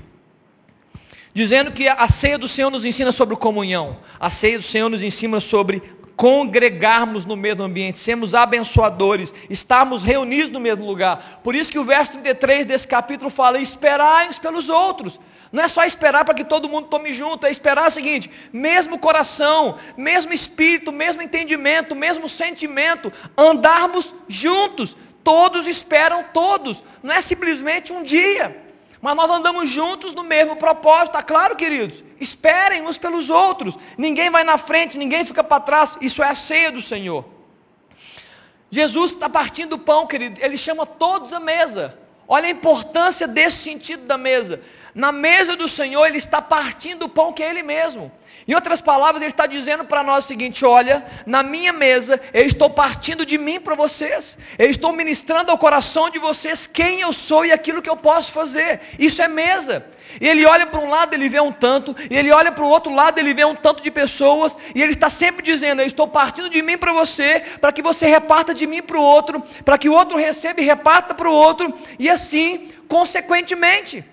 Dizendo 1.34 1.71
que 1.71 1.88
a 1.88 2.07
ceia 2.07 2.38
do 2.38 2.47
Senhor 2.47 2.69
nos 2.69 2.86
ensina 2.86 3.11
sobre 3.11 3.36
comunhão. 3.36 3.99
A 4.17 4.30
ceia 4.30 4.57
do 4.57 4.63
Senhor 4.63 4.88
nos 4.88 5.03
ensina 5.03 5.39
sobre 5.41 5.84
congregarmos 6.16 7.26
no 7.26 7.36
mesmo 7.36 7.63
ambiente, 7.63 7.99
sermos 7.99 8.34
abençoadores, 8.34 9.34
estarmos 9.49 10.01
reunidos 10.01 10.49
no 10.49 10.59
mesmo 10.59 10.86
lugar. 10.86 11.41
Por 11.43 11.55
isso 11.55 11.72
que 11.72 11.80
o 11.80 11.84
verso 11.84 12.13
33 12.13 12.66
desse 12.66 12.88
capítulo 12.88 13.30
fala: 13.30 13.59
esperai 13.59 14.30
uns 14.30 14.39
pelos 14.39 14.70
outros. 14.70 15.20
Não 15.51 15.63
é 15.63 15.68
só 15.68 15.86
esperar 15.86 16.26
para 16.26 16.34
que 16.34 16.43
todo 16.43 16.68
mundo 16.68 16.88
tome 16.88 17.13
junto, 17.13 17.45
é 17.45 17.51
esperar 17.51 17.88
o 17.88 17.91
seguinte: 17.91 18.30
mesmo 18.51 18.99
coração, 18.99 19.78
mesmo 19.97 20.34
espírito, 20.34 20.91
mesmo 20.91 21.22
entendimento, 21.22 21.95
mesmo 21.95 22.28
sentimento, 22.28 23.11
andarmos 23.38 24.13
juntos. 24.28 24.95
Todos 25.24 25.66
esperam 25.66 26.24
todos, 26.32 26.84
não 27.01 27.11
é 27.11 27.20
simplesmente 27.20 27.91
um 27.91 28.03
dia, 28.03 28.64
mas 29.06 29.16
nós 29.16 29.30
andamos 29.30 29.70
juntos 29.70 30.16
no 30.16 30.24
mesmo 30.24 30.56
propósito, 30.56 31.10
está 31.10 31.22
claro, 31.22 31.56
queridos? 31.56 32.03
Esperem 32.20 32.82
uns 32.82 32.97
pelos 32.97 33.30
outros, 33.30 33.78
ninguém 33.95 34.32
vai 34.32 34.43
na 34.43 34.58
frente, 34.58 34.97
ninguém 34.97 35.24
fica 35.24 35.43
para 35.43 35.60
trás, 35.60 35.95
isso 36.01 36.24
é 36.24 36.28
a 36.28 36.34
ceia 36.34 36.72
do 36.72 36.82
Senhor. 36.82 37.24
Jesus 38.72 39.12
está 39.12 39.30
partindo 39.30 39.74
o 39.74 39.78
pão, 39.78 40.08
querido, 40.08 40.41
ele 40.43 40.58
chama 40.58 40.88
todos 40.88 41.34
à 41.34 41.39
mesa. 41.39 41.95
Olha 42.28 42.47
a 42.47 42.49
importância 42.49 43.28
desse 43.28 43.58
sentido 43.58 44.08
da 44.08 44.18
mesa. 44.18 44.60
Na 44.95 45.12
mesa 45.12 45.56
do 45.56 45.70
Senhor, 45.70 46.03
Ele 46.08 46.18
está 46.18 46.41
partindo 46.41 47.03
o 47.03 47.10
pão 47.10 47.32
que 47.32 47.43
é 47.43 47.49
Ele 47.51 47.62
mesmo. 47.62 48.12
Em 48.47 48.53
outras 48.53 48.79
palavras, 48.79 49.23
Ele 49.23 49.31
está 49.31 49.47
dizendo 49.47 49.85
para 49.85 50.03
nós 50.03 50.25
o 50.25 50.27
seguinte: 50.27 50.63
olha, 50.63 51.03
na 51.25 51.41
minha 51.41 51.73
mesa, 51.73 52.21
eu 52.31 52.45
estou 52.45 52.69
partindo 52.69 53.25
de 53.25 53.39
mim 53.39 53.59
para 53.59 53.73
vocês. 53.73 54.37
Eu 54.59 54.69
estou 54.69 54.93
ministrando 54.93 55.51
ao 55.51 55.57
coração 55.57 56.11
de 56.11 56.19
vocês 56.19 56.67
quem 56.67 57.01
eu 57.01 57.11
sou 57.11 57.43
e 57.43 57.51
aquilo 57.51 57.81
que 57.81 57.89
eu 57.89 57.97
posso 57.97 58.31
fazer. 58.31 58.81
Isso 58.99 59.19
é 59.21 59.27
mesa. 59.27 59.85
E 60.21 60.27
ele 60.27 60.45
olha 60.45 60.67
para 60.67 60.79
um 60.79 60.87
lado, 60.87 61.15
ele 61.15 61.27
vê 61.27 61.39
um 61.39 61.51
tanto, 61.51 61.95
e 62.09 62.15
ele 62.15 62.31
olha 62.31 62.51
para 62.51 62.63
o 62.63 62.69
outro 62.69 62.93
lado, 62.93 63.17
ele 63.17 63.33
vê 63.33 63.43
um 63.43 63.55
tanto 63.55 63.81
de 63.81 63.89
pessoas, 63.89 64.55
e 64.75 64.81
ele 64.81 64.93
está 64.93 65.09
sempre 65.09 65.41
dizendo: 65.41 65.81
Eu 65.81 65.87
estou 65.87 66.07
partindo 66.07 66.47
de 66.47 66.61
mim 66.61 66.77
para 66.77 66.93
você, 66.93 67.41
para 67.59 67.71
que 67.71 67.81
você 67.81 68.05
reparta 68.05 68.53
de 68.53 68.67
mim 68.67 68.83
para 68.83 68.97
o 68.97 69.01
outro, 69.01 69.41
para 69.63 69.77
que 69.77 69.89
o 69.89 69.93
outro 69.93 70.17
receba 70.17 70.61
e 70.61 70.65
reparta 70.65 71.15
para 71.15 71.27
o 71.27 71.33
outro, 71.33 71.73
e 71.97 72.07
assim, 72.07 72.71
consequentemente. 72.87 74.05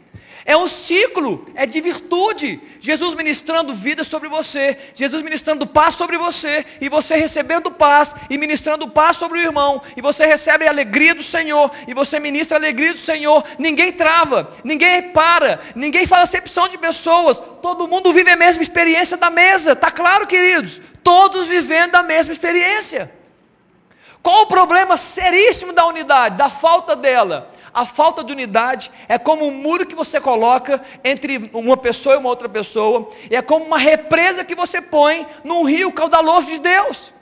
É 0.45 0.57
um 0.57 0.67
ciclo, 0.67 1.47
é 1.55 1.65
de 1.65 1.81
virtude. 1.81 2.61
Jesus 2.81 3.15
ministrando 3.15 3.75
vida 3.75 4.03
sobre 4.03 4.29
você, 4.29 4.77
Jesus 4.95 5.23
ministrando 5.23 5.67
paz 5.67 5.95
sobre 5.95 6.19
você, 6.19 6.67
e 6.81 6.89
você 6.89 7.15
recebendo 7.15 7.71
paz, 7.71 8.13
e 8.29 8.37
ministrando 8.37 8.89
paz 8.89 9.17
sobre 9.17 9.39
o 9.39 9.43
irmão, 9.43 9.81
e 9.97 10.03
você 10.03 10.27
recebe 10.27 10.67
a 10.67 10.71
alegria 10.71 11.15
do 11.15 11.23
Senhor, 11.23 11.71
e 11.87 11.95
você 11.95 12.19
ministra 12.19 12.57
a 12.57 12.61
alegria 12.61 12.93
do 12.93 12.99
Senhor. 12.99 13.45
Ninguém 13.59 13.93
trava, 13.93 14.53
ninguém 14.65 15.11
para, 15.11 15.61
ninguém 15.77 16.07
faz 16.07 16.25
acepção 16.25 16.69
de 16.69 16.77
pessoas, 16.77 17.41
todo 17.63 17.87
mundo 17.87 18.13
vive 18.13 18.31
a 18.31 18.37
mesma 18.37 18.63
experiência 18.63 19.17
da 19.17 19.31
mesa, 19.31 19.73
está 19.73 19.91
claro, 19.91 20.27
queridos? 20.27 20.81
Todos 21.05 21.47
vivendo 21.47 21.95
a 21.95 22.03
mesma 22.03 22.33
experiência. 22.33 23.13
Qual 24.23 24.43
o 24.43 24.47
problema 24.47 24.97
seríssimo 24.97 25.73
da 25.73 25.87
unidade, 25.87 26.37
da 26.37 26.49
falta 26.49 26.95
dela? 26.97 27.52
A 27.75 27.87
falta 27.87 28.23
de 28.23 28.33
unidade 28.33 28.91
é 29.09 29.19
como 29.19 29.47
um 29.47 29.51
muro 29.51 29.87
que 29.87 29.95
você 29.95 30.21
coloca 30.21 30.83
entre 31.03 31.51
uma 31.55 31.77
pessoa 31.77 32.15
e 32.15 32.19
uma 32.19 32.29
outra 32.29 32.49
pessoa, 32.49 33.09
e 33.31 33.35
é 33.35 33.41
como 33.41 33.65
uma 33.65 33.79
represa 33.79 34.45
que 34.45 34.55
você 34.55 34.83
põe 34.83 35.27
num 35.43 35.63
rio 35.63 35.91
caudaloso 35.93 36.49
de 36.49 36.59
Deus, 36.59 37.15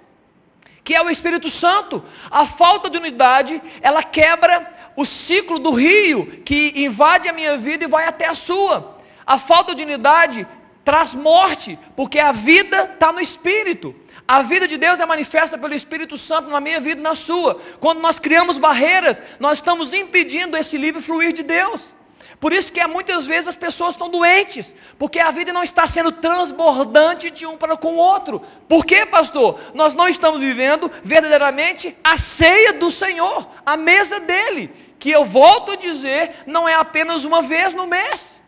que 0.82 0.94
é 0.94 1.02
o 1.02 1.10
Espírito 1.10 1.48
Santo. 1.48 2.02
A 2.30 2.46
falta 2.46 2.90
de 2.90 2.98
unidade, 2.98 3.62
ela 3.80 4.02
quebra 4.02 4.72
o 4.96 5.06
ciclo 5.06 5.58
do 5.58 5.70
rio 5.70 6.26
que 6.44 6.72
invade 6.76 7.28
a 7.28 7.32
minha 7.32 7.56
vida 7.56 7.84
e 7.84 7.88
vai 7.88 8.06
até 8.06 8.26
a 8.26 8.34
sua. 8.34 8.98
A 9.24 9.38
falta 9.38 9.74
de 9.74 9.84
unidade 9.84 10.46
traz 10.84 11.14
morte, 11.14 11.78
porque 11.94 12.18
a 12.18 12.32
vida 12.32 12.90
está 12.92 13.12
no 13.12 13.20
Espírito. 13.20 13.94
A 14.30 14.42
vida 14.42 14.68
de 14.68 14.76
Deus 14.76 15.00
é 15.00 15.04
manifesta 15.04 15.58
pelo 15.58 15.74
Espírito 15.74 16.16
Santo 16.16 16.48
na 16.50 16.60
minha 16.60 16.78
vida 16.78 17.00
e 17.00 17.02
na 17.02 17.16
sua. 17.16 17.60
Quando 17.80 18.00
nós 18.00 18.20
criamos 18.20 18.58
barreiras, 18.58 19.20
nós 19.40 19.58
estamos 19.58 19.92
impedindo 19.92 20.56
esse 20.56 20.78
livre 20.78 21.02
fluir 21.02 21.32
de 21.32 21.42
Deus. 21.42 21.92
Por 22.38 22.52
isso 22.52 22.72
que 22.72 22.86
muitas 22.86 23.26
vezes 23.26 23.48
as 23.48 23.56
pessoas 23.56 23.96
estão 23.96 24.08
doentes, 24.08 24.72
porque 24.96 25.18
a 25.18 25.32
vida 25.32 25.52
não 25.52 25.64
está 25.64 25.88
sendo 25.88 26.12
transbordante 26.12 27.28
de 27.28 27.44
um 27.44 27.56
para 27.56 27.76
com 27.76 27.94
o 27.94 27.96
outro. 27.96 28.40
Por 28.68 28.86
quê, 28.86 29.04
pastor? 29.04 29.58
Nós 29.74 29.94
não 29.94 30.06
estamos 30.06 30.38
vivendo 30.38 30.88
verdadeiramente 31.02 31.98
a 32.04 32.16
ceia 32.16 32.72
do 32.72 32.88
Senhor, 32.88 33.48
a 33.66 33.76
mesa 33.76 34.20
dele, 34.20 34.70
que 35.00 35.10
eu 35.10 35.24
volto 35.24 35.72
a 35.72 35.76
dizer, 35.76 36.44
não 36.46 36.68
é 36.68 36.74
apenas 36.76 37.24
uma 37.24 37.42
vez 37.42 37.74
no 37.74 37.84
mês. 37.84 38.39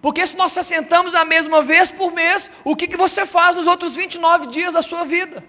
Porque 0.00 0.26
se 0.26 0.36
nós 0.36 0.56
assentamos 0.56 1.14
a 1.14 1.24
mesma 1.24 1.62
vez 1.62 1.90
por 1.90 2.12
mês, 2.12 2.50
o 2.64 2.76
que, 2.76 2.86
que 2.86 2.96
você 2.96 3.26
faz 3.26 3.56
nos 3.56 3.66
outros 3.66 3.96
29 3.96 4.46
dias 4.46 4.72
da 4.72 4.82
sua 4.82 5.04
vida? 5.04 5.42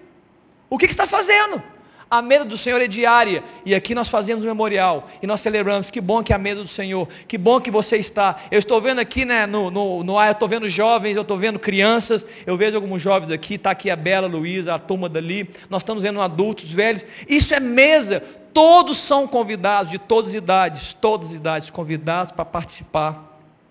O 0.70 0.76
que, 0.76 0.86
que 0.86 0.92
está 0.92 1.06
fazendo? 1.06 1.62
A 2.10 2.22
mesa 2.22 2.46
do 2.46 2.56
Senhor 2.56 2.80
é 2.80 2.86
diária. 2.86 3.44
E 3.66 3.74
aqui 3.74 3.94
nós 3.94 4.08
fazemos 4.08 4.42
um 4.42 4.46
memorial. 4.46 5.10
E 5.22 5.26
nós 5.26 5.42
celebramos. 5.42 5.90
Que 5.90 6.00
bom 6.00 6.22
que 6.22 6.32
é 6.32 6.36
a 6.36 6.38
mesa 6.38 6.62
do 6.62 6.68
Senhor. 6.68 7.06
Que 7.26 7.36
bom 7.36 7.60
que 7.60 7.70
você 7.70 7.98
está. 7.98 8.36
Eu 8.50 8.58
estou 8.58 8.80
vendo 8.80 8.98
aqui 8.98 9.26
né, 9.26 9.46
no, 9.46 9.70
no, 9.70 10.02
no 10.02 10.18
ar, 10.18 10.28
eu 10.28 10.32
estou 10.32 10.48
vendo 10.48 10.68
jovens, 10.70 11.16
eu 11.16 11.22
estou 11.22 11.36
vendo 11.36 11.58
crianças. 11.58 12.24
Eu 12.46 12.56
vejo 12.56 12.76
alguns 12.76 13.02
jovens 13.02 13.30
aqui. 13.30 13.54
Está 13.54 13.72
aqui 13.72 13.90
a 13.90 13.96
Bela, 13.96 14.26
Luísa, 14.26 14.74
a 14.74 14.78
turma 14.78 15.06
dali. 15.06 15.50
Nós 15.68 15.82
estamos 15.82 16.02
vendo 16.02 16.20
adultos, 16.22 16.72
velhos. 16.72 17.04
Isso 17.28 17.52
é 17.52 17.60
mesa. 17.60 18.22
Todos 18.54 18.96
são 18.96 19.26
convidados, 19.26 19.90
de 19.90 19.98
todas 19.98 20.30
as 20.30 20.34
idades. 20.34 20.94
Todas 20.94 21.28
as 21.28 21.34
idades, 21.34 21.68
convidados 21.68 22.32
para 22.32 22.46
participar 22.46 23.27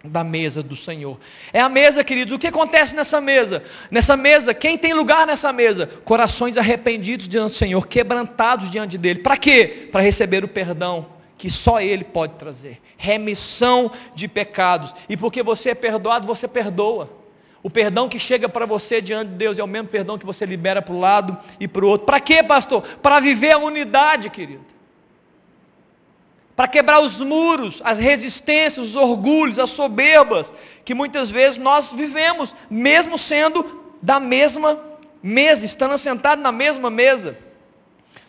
da 0.08 0.24
mesa 0.24 0.64
do 0.64 0.76
Senhor. 0.76 1.20
É 1.52 1.60
a 1.60 1.70
mesa, 1.70 2.04
queridos. 2.04 2.34
O 2.34 2.40
que 2.40 2.48
acontece 2.48 2.96
nessa 2.96 3.22
mesa? 3.22 3.64
Nessa 3.92 4.18
mesa, 4.18 4.54
quem 4.54 4.78
tem 4.78 4.94
lugar 4.94 5.28
nessa 5.28 5.54
mesa? 5.54 5.88
Corações 6.06 6.58
arrependidos 6.58 7.28
diante 7.28 7.52
do 7.52 7.58
Senhor, 7.58 7.88
quebrantados 7.88 8.70
diante 8.70 8.98
dele. 8.98 9.20
Para 9.20 9.38
quê? 9.38 9.90
Para 9.92 10.02
receber 10.02 10.44
o 10.44 10.48
perdão 10.48 11.08
que 11.38 11.50
só 11.50 11.80
ele 11.80 12.04
pode 12.04 12.34
trazer. 12.34 12.82
Remissão 12.98 13.92
de 14.16 14.28
pecados. 14.28 14.94
E 15.08 15.16
porque 15.16 15.44
você 15.44 15.70
é 15.70 15.76
perdoado, 15.76 16.26
você 16.26 16.48
perdoa. 16.48 17.10
O 17.62 17.70
perdão 17.70 18.08
que 18.08 18.18
chega 18.18 18.48
para 18.48 18.66
você 18.66 19.02
diante 19.02 19.30
de 19.30 19.36
Deus 19.36 19.60
é 19.60 19.64
o 19.64 19.68
mesmo 19.68 19.90
perdão 19.90 20.18
que 20.18 20.26
você 20.26 20.46
libera 20.46 20.82
para 20.82 20.94
o 20.94 21.00
lado 21.00 21.38
e 21.60 21.68
para 21.68 21.86
o 21.86 21.90
outro. 21.90 22.06
Para 22.06 22.20
quê, 22.20 22.42
pastor? 22.42 22.82
Para 23.02 23.20
viver 23.20 23.52
a 23.52 23.58
unidade, 23.58 24.30
querido 24.30 24.77
para 26.58 26.68
quebrar 26.68 27.02
os 27.02 27.22
muros, 27.22 27.84
as 27.86 28.00
resistências, 28.00 28.90
os 28.90 28.96
orgulhos, 28.96 29.60
as 29.60 29.70
soberbas 29.70 30.52
que 30.84 30.96
muitas 30.96 31.30
vezes 31.30 31.60
nós 31.60 31.94
vivemos, 31.94 32.56
mesmo 32.68 33.16
sendo 33.16 33.96
da 34.02 34.20
mesma 34.20 34.84
mesa, 35.22 35.64
estando 35.64 35.96
sentados 36.00 36.44
na 36.44 36.52
mesma 36.52 36.90
mesa. 36.90 37.38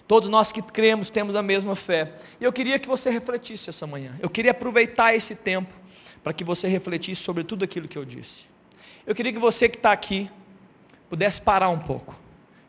Todos 0.06 0.28
nós 0.28 0.52
que 0.52 0.60
cremos 0.60 1.08
temos 1.08 1.34
a 1.34 1.42
mesma 1.42 1.74
fé. 1.74 2.12
E 2.38 2.44
eu 2.44 2.52
queria 2.52 2.78
que 2.78 2.86
você 2.86 3.08
refletisse 3.08 3.70
essa 3.70 3.86
manhã. 3.86 4.14
Eu 4.20 4.28
queria 4.28 4.50
aproveitar 4.50 5.14
esse 5.14 5.34
tempo 5.34 5.72
para 6.22 6.34
que 6.34 6.44
você 6.44 6.68
refletisse 6.68 7.22
sobre 7.22 7.44
tudo 7.44 7.64
aquilo 7.64 7.88
que 7.88 7.96
eu 7.96 8.04
disse. 8.04 8.44
Eu 9.06 9.14
queria 9.14 9.32
que 9.32 9.38
você 9.38 9.70
que 9.70 9.78
está 9.78 9.90
aqui 9.90 10.30
pudesse 11.08 11.40
parar 11.40 11.70
um 11.70 11.78
pouco. 11.78 12.14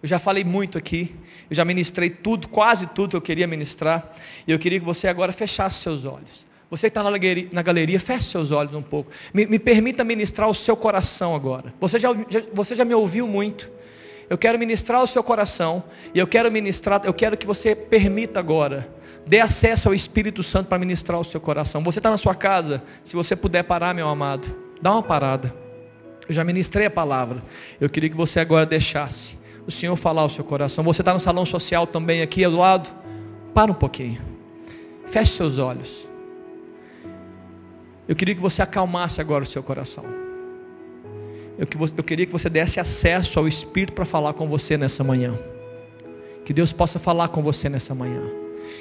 Eu 0.01 0.07
já 0.07 0.17
falei 0.17 0.43
muito 0.43 0.77
aqui, 0.77 1.13
eu 1.49 1.55
já 1.55 1.65
ministrei 1.65 2.09
tudo, 2.09 2.47
quase 2.47 2.87
tudo 2.87 3.11
que 3.11 3.17
eu 3.17 3.21
queria 3.21 3.45
ministrar, 3.45 4.13
e 4.47 4.51
eu 4.51 4.57
queria 4.57 4.79
que 4.79 4.85
você 4.85 5.07
agora 5.07 5.33
fechasse 5.33 5.81
seus 5.81 6.05
olhos. 6.05 6.47
Você 6.69 6.87
que 6.89 6.91
está 6.91 7.03
na 7.03 7.09
galeria, 7.09 7.49
na 7.51 7.61
galeria, 7.61 7.99
feche 7.99 8.29
seus 8.29 8.51
olhos 8.51 8.73
um 8.75 8.81
pouco. 8.81 9.11
Me, 9.33 9.45
me, 9.45 9.57
permita 9.57 10.03
ministrar 10.03 10.47
o 10.47 10.53
seu 10.53 10.77
coração 10.77 11.35
agora. 11.35 11.73
Você 11.81 11.99
já, 11.99 12.09
já, 12.29 12.43
você 12.53 12.75
já 12.75 12.85
me 12.85 12.93
ouviu 12.93 13.27
muito. 13.27 13.71
Eu 14.29 14.37
quero 14.37 14.59
ministrar 14.59 15.01
o 15.03 15.07
seu 15.07 15.23
coração, 15.23 15.83
e 16.13 16.19
eu 16.19 16.27
quero 16.27 16.51
ministrar, 16.51 17.01
eu 17.03 17.13
quero 17.13 17.35
que 17.35 17.47
você 17.47 17.73
permita 17.73 18.39
agora, 18.39 18.87
dê 19.25 19.41
acesso 19.41 19.89
ao 19.89 19.95
Espírito 19.95 20.43
Santo 20.43 20.67
para 20.67 20.77
ministrar 20.77 21.19
o 21.19 21.23
seu 21.23 21.41
coração. 21.41 21.83
Você 21.83 21.99
está 21.99 22.11
na 22.11 22.17
sua 22.17 22.35
casa, 22.35 22.83
se 23.03 23.15
você 23.15 23.35
puder 23.35 23.63
parar, 23.63 23.93
meu 23.95 24.07
amado, 24.07 24.55
dá 24.79 24.93
uma 24.93 25.03
parada. 25.03 25.53
Eu 26.27 26.35
já 26.35 26.43
ministrei 26.43 26.85
a 26.85 26.91
palavra. 26.91 27.41
Eu 27.81 27.89
queria 27.89 28.07
que 28.07 28.15
você 28.15 28.39
agora 28.39 28.67
deixasse 28.67 29.38
o 29.69 29.71
Senhor 29.71 29.95
falar 29.95 30.23
ao 30.23 30.29
seu 30.29 30.43
coração. 30.43 30.83
Você 30.83 31.03
está 31.03 31.13
no 31.13 31.19
salão 31.19 31.45
social 31.45 31.85
também 31.85 32.23
aqui 32.23 32.43
ao 32.43 32.51
lado? 32.51 32.89
Para 33.53 33.71
um 33.71 33.75
pouquinho. 33.75 34.19
Feche 35.05 35.33
seus 35.33 35.59
olhos. 35.59 36.07
Eu 38.07 38.15
queria 38.15 38.33
que 38.33 38.41
você 38.41 38.63
acalmasse 38.63 39.21
agora 39.21 39.43
o 39.43 39.47
seu 39.47 39.61
coração. 39.61 40.03
Eu, 41.55 41.67
eu 41.95 42.03
queria 42.03 42.25
que 42.25 42.31
você 42.31 42.49
desse 42.49 42.79
acesso 42.79 43.37
ao 43.37 43.47
Espírito 43.47 43.93
para 43.93 44.05
falar 44.05 44.33
com 44.33 44.47
você 44.47 44.75
nessa 44.75 45.03
manhã. 45.03 45.37
Que 46.43 46.51
Deus 46.51 46.73
possa 46.73 46.97
falar 46.97 47.27
com 47.27 47.43
você 47.43 47.69
nessa 47.69 47.93
manhã. 47.93 48.23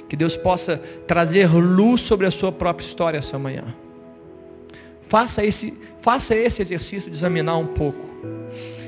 Que 0.08 0.16
Deus 0.16 0.38
possa 0.38 0.78
trazer 1.06 1.52
luz 1.52 2.00
sobre 2.00 2.24
a 2.24 2.30
sua 2.30 2.50
própria 2.50 2.86
história 2.86 3.18
essa 3.18 3.38
manhã. 3.38 3.64
Faça 5.06 5.44
esse, 5.44 5.74
faça 6.00 6.34
esse 6.34 6.62
exercício 6.62 7.10
de 7.10 7.16
examinar 7.18 7.58
um 7.58 7.66
pouco. 7.66 8.08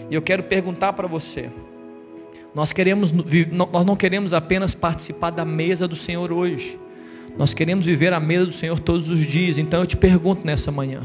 E 0.09 0.15
eu 0.15 0.23
quero 0.23 0.43
perguntar 0.45 0.95
para 0.95 1.07
você. 1.07 1.51
Nós, 2.55 2.73
queremos, 2.73 3.13
nós 3.13 3.87
não 3.87 3.97
queremos 3.97 4.33
apenas 4.33 4.75
participar 4.75 5.31
da 5.31 5.45
mesa 5.45 5.87
do 5.87 5.97
Senhor 5.97 6.33
hoje. 6.33 6.79
Nós 7.39 7.55
queremos 7.55 7.85
viver 7.87 8.13
a 8.13 8.21
mesa 8.21 8.47
do 8.47 8.53
Senhor 8.53 8.79
todos 8.81 9.09
os 9.09 9.27
dias. 9.27 9.57
Então 9.59 9.81
eu 9.81 9.87
te 9.87 9.97
pergunto 9.97 10.47
nessa 10.47 10.71
manhã. 10.71 11.03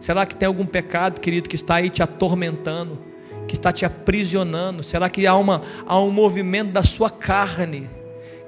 Será 0.00 0.24
que 0.24 0.34
tem 0.34 0.46
algum 0.46 0.66
pecado, 0.66 1.20
querido, 1.20 1.48
que 1.48 1.56
está 1.56 1.76
aí 1.76 1.90
te 1.90 2.02
atormentando? 2.02 2.98
que 3.46 3.54
está 3.54 3.72
te 3.72 3.84
aprisionando? 3.84 4.82
Será 4.82 5.08
que 5.08 5.26
há, 5.26 5.34
uma, 5.34 5.62
há 5.86 5.98
um 6.00 6.10
movimento 6.10 6.72
da 6.72 6.82
sua 6.82 7.08
carne 7.08 7.88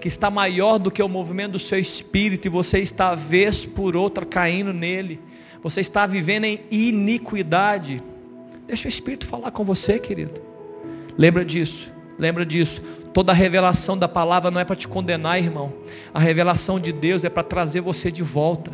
que 0.00 0.08
está 0.08 0.30
maior 0.30 0.78
do 0.78 0.90
que 0.90 1.02
o 1.02 1.08
movimento 1.08 1.52
do 1.52 1.58
seu 1.58 1.78
espírito 1.78 2.46
e 2.46 2.50
você 2.50 2.78
está 2.78 3.14
vez 3.14 3.64
por 3.64 3.96
outra 3.96 4.26
caindo 4.26 4.72
nele? 4.72 5.20
Você 5.62 5.80
está 5.80 6.06
vivendo 6.06 6.44
em 6.44 6.60
iniquidade? 6.70 8.02
Deixa 8.66 8.86
o 8.86 8.88
Espírito 8.88 9.26
falar 9.26 9.50
com 9.50 9.64
você, 9.64 9.98
querido. 9.98 10.47
Lembra 11.18 11.44
disso, 11.44 11.92
lembra 12.16 12.46
disso. 12.46 12.80
Toda 13.12 13.32
a 13.32 13.34
revelação 13.34 13.98
da 13.98 14.06
palavra 14.06 14.52
não 14.52 14.60
é 14.60 14.64
para 14.64 14.76
te 14.76 14.86
condenar, 14.86 15.36
irmão. 15.36 15.72
A 16.14 16.20
revelação 16.20 16.78
de 16.78 16.92
Deus 16.92 17.24
é 17.24 17.28
para 17.28 17.42
trazer 17.42 17.80
você 17.80 18.12
de 18.12 18.22
volta. 18.22 18.70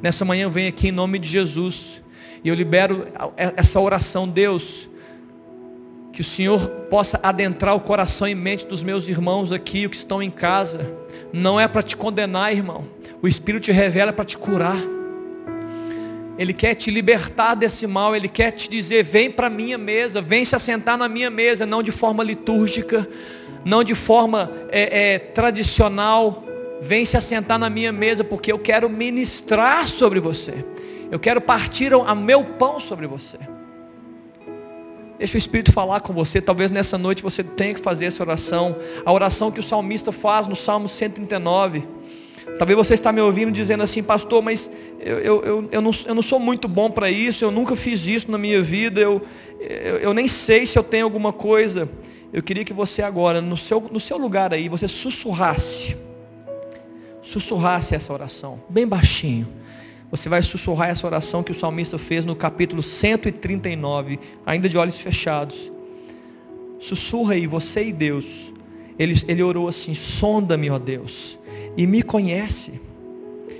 Nessa 0.00 0.24
manhã 0.24 0.44
eu 0.44 0.50
venho 0.50 0.68
aqui 0.68 0.88
em 0.88 0.92
nome 0.92 1.18
de 1.18 1.28
Jesus. 1.28 2.00
E 2.44 2.48
eu 2.48 2.54
libero 2.54 3.08
essa 3.36 3.80
oração, 3.80 4.28
Deus. 4.28 4.88
Que 6.12 6.20
o 6.20 6.24
Senhor 6.24 6.68
possa 6.88 7.18
adentrar 7.20 7.74
o 7.74 7.80
coração 7.80 8.28
e 8.28 8.34
mente 8.34 8.64
dos 8.64 8.84
meus 8.84 9.08
irmãos 9.08 9.50
aqui, 9.50 9.88
que 9.88 9.96
estão 9.96 10.22
em 10.22 10.30
casa. 10.30 10.94
Não 11.32 11.58
é 11.58 11.66
para 11.66 11.82
te 11.82 11.96
condenar, 11.96 12.52
irmão. 12.52 12.84
O 13.20 13.26
Espírito 13.26 13.64
te 13.64 13.72
revela 13.72 14.12
para 14.12 14.24
te 14.24 14.38
curar. 14.38 14.78
Ele 16.42 16.52
quer 16.52 16.74
te 16.74 16.90
libertar 16.90 17.54
desse 17.54 17.86
mal, 17.86 18.16
Ele 18.16 18.28
quer 18.28 18.50
te 18.50 18.68
dizer, 18.68 19.04
vem 19.04 19.30
para 19.30 19.46
a 19.46 19.50
minha 19.50 19.78
mesa, 19.78 20.20
vem 20.20 20.44
se 20.44 20.56
assentar 20.56 20.98
na 20.98 21.08
minha 21.08 21.30
mesa, 21.30 21.64
não 21.64 21.82
de 21.82 21.92
forma 21.92 22.24
litúrgica, 22.24 23.08
não 23.64 23.84
de 23.84 23.94
forma 23.94 24.50
é, 24.68 25.14
é, 25.14 25.18
tradicional, 25.20 26.44
vem 26.80 27.06
se 27.06 27.16
assentar 27.16 27.60
na 27.60 27.70
minha 27.70 27.92
mesa, 27.92 28.24
porque 28.24 28.50
eu 28.50 28.58
quero 28.58 28.90
ministrar 28.90 29.86
sobre 29.86 30.18
você, 30.18 30.64
eu 31.12 31.20
quero 31.20 31.40
partir 31.40 31.94
o 31.94 32.14
meu 32.16 32.42
pão 32.42 32.80
sobre 32.80 33.06
você. 33.06 33.38
Deixa 35.16 35.36
o 35.36 35.38
Espírito 35.38 35.70
falar 35.70 36.00
com 36.00 36.12
você, 36.12 36.40
talvez 36.40 36.72
nessa 36.72 36.98
noite 36.98 37.22
você 37.22 37.44
tenha 37.44 37.74
que 37.74 37.80
fazer 37.80 38.06
essa 38.06 38.20
oração, 38.20 38.74
a 39.04 39.12
oração 39.12 39.52
que 39.52 39.60
o 39.60 39.62
salmista 39.62 40.10
faz 40.10 40.48
no 40.48 40.56
Salmo 40.56 40.88
139. 40.88 42.01
Talvez 42.58 42.76
você 42.76 42.94
está 42.94 43.12
me 43.12 43.20
ouvindo 43.20 43.52
dizendo 43.52 43.82
assim, 43.82 44.02
pastor, 44.02 44.42
mas 44.42 44.70
eu, 45.00 45.18
eu, 45.18 45.42
eu, 45.42 45.68
eu, 45.72 45.80
não, 45.80 45.90
eu 46.06 46.14
não 46.14 46.22
sou 46.22 46.38
muito 46.38 46.68
bom 46.68 46.90
para 46.90 47.10
isso, 47.10 47.44
eu 47.44 47.50
nunca 47.50 47.76
fiz 47.76 48.06
isso 48.06 48.30
na 48.30 48.38
minha 48.38 48.62
vida, 48.62 49.00
eu, 49.00 49.22
eu, 49.60 49.98
eu 49.98 50.14
nem 50.14 50.28
sei 50.28 50.66
se 50.66 50.78
eu 50.78 50.82
tenho 50.82 51.04
alguma 51.04 51.32
coisa. 51.32 51.88
Eu 52.32 52.42
queria 52.42 52.64
que 52.64 52.72
você 52.72 53.02
agora, 53.02 53.40
no 53.40 53.56
seu, 53.56 53.80
no 53.92 54.00
seu 54.00 54.16
lugar 54.16 54.52
aí, 54.52 54.68
você 54.68 54.88
sussurrasse. 54.88 55.96
Sussurrasse 57.20 57.94
essa 57.94 58.12
oração, 58.12 58.62
bem 58.68 58.86
baixinho. 58.86 59.46
Você 60.10 60.28
vai 60.28 60.42
sussurrar 60.42 60.90
essa 60.90 61.06
oração 61.06 61.42
que 61.42 61.52
o 61.52 61.54
salmista 61.54 61.98
fez 61.98 62.24
no 62.24 62.34
capítulo 62.34 62.82
139, 62.82 64.18
ainda 64.44 64.68
de 64.68 64.76
olhos 64.76 65.00
fechados. 65.00 65.70
Sussurra 66.80 67.34
aí, 67.34 67.46
você 67.46 67.84
e 67.84 67.92
Deus. 67.92 68.52
Ele, 68.98 69.22
ele 69.28 69.42
orou 69.42 69.68
assim: 69.68 69.94
sonda-me, 69.94 70.68
ó 70.68 70.78
Deus 70.78 71.38
e 71.76 71.86
me 71.86 72.02
conhece, 72.02 72.80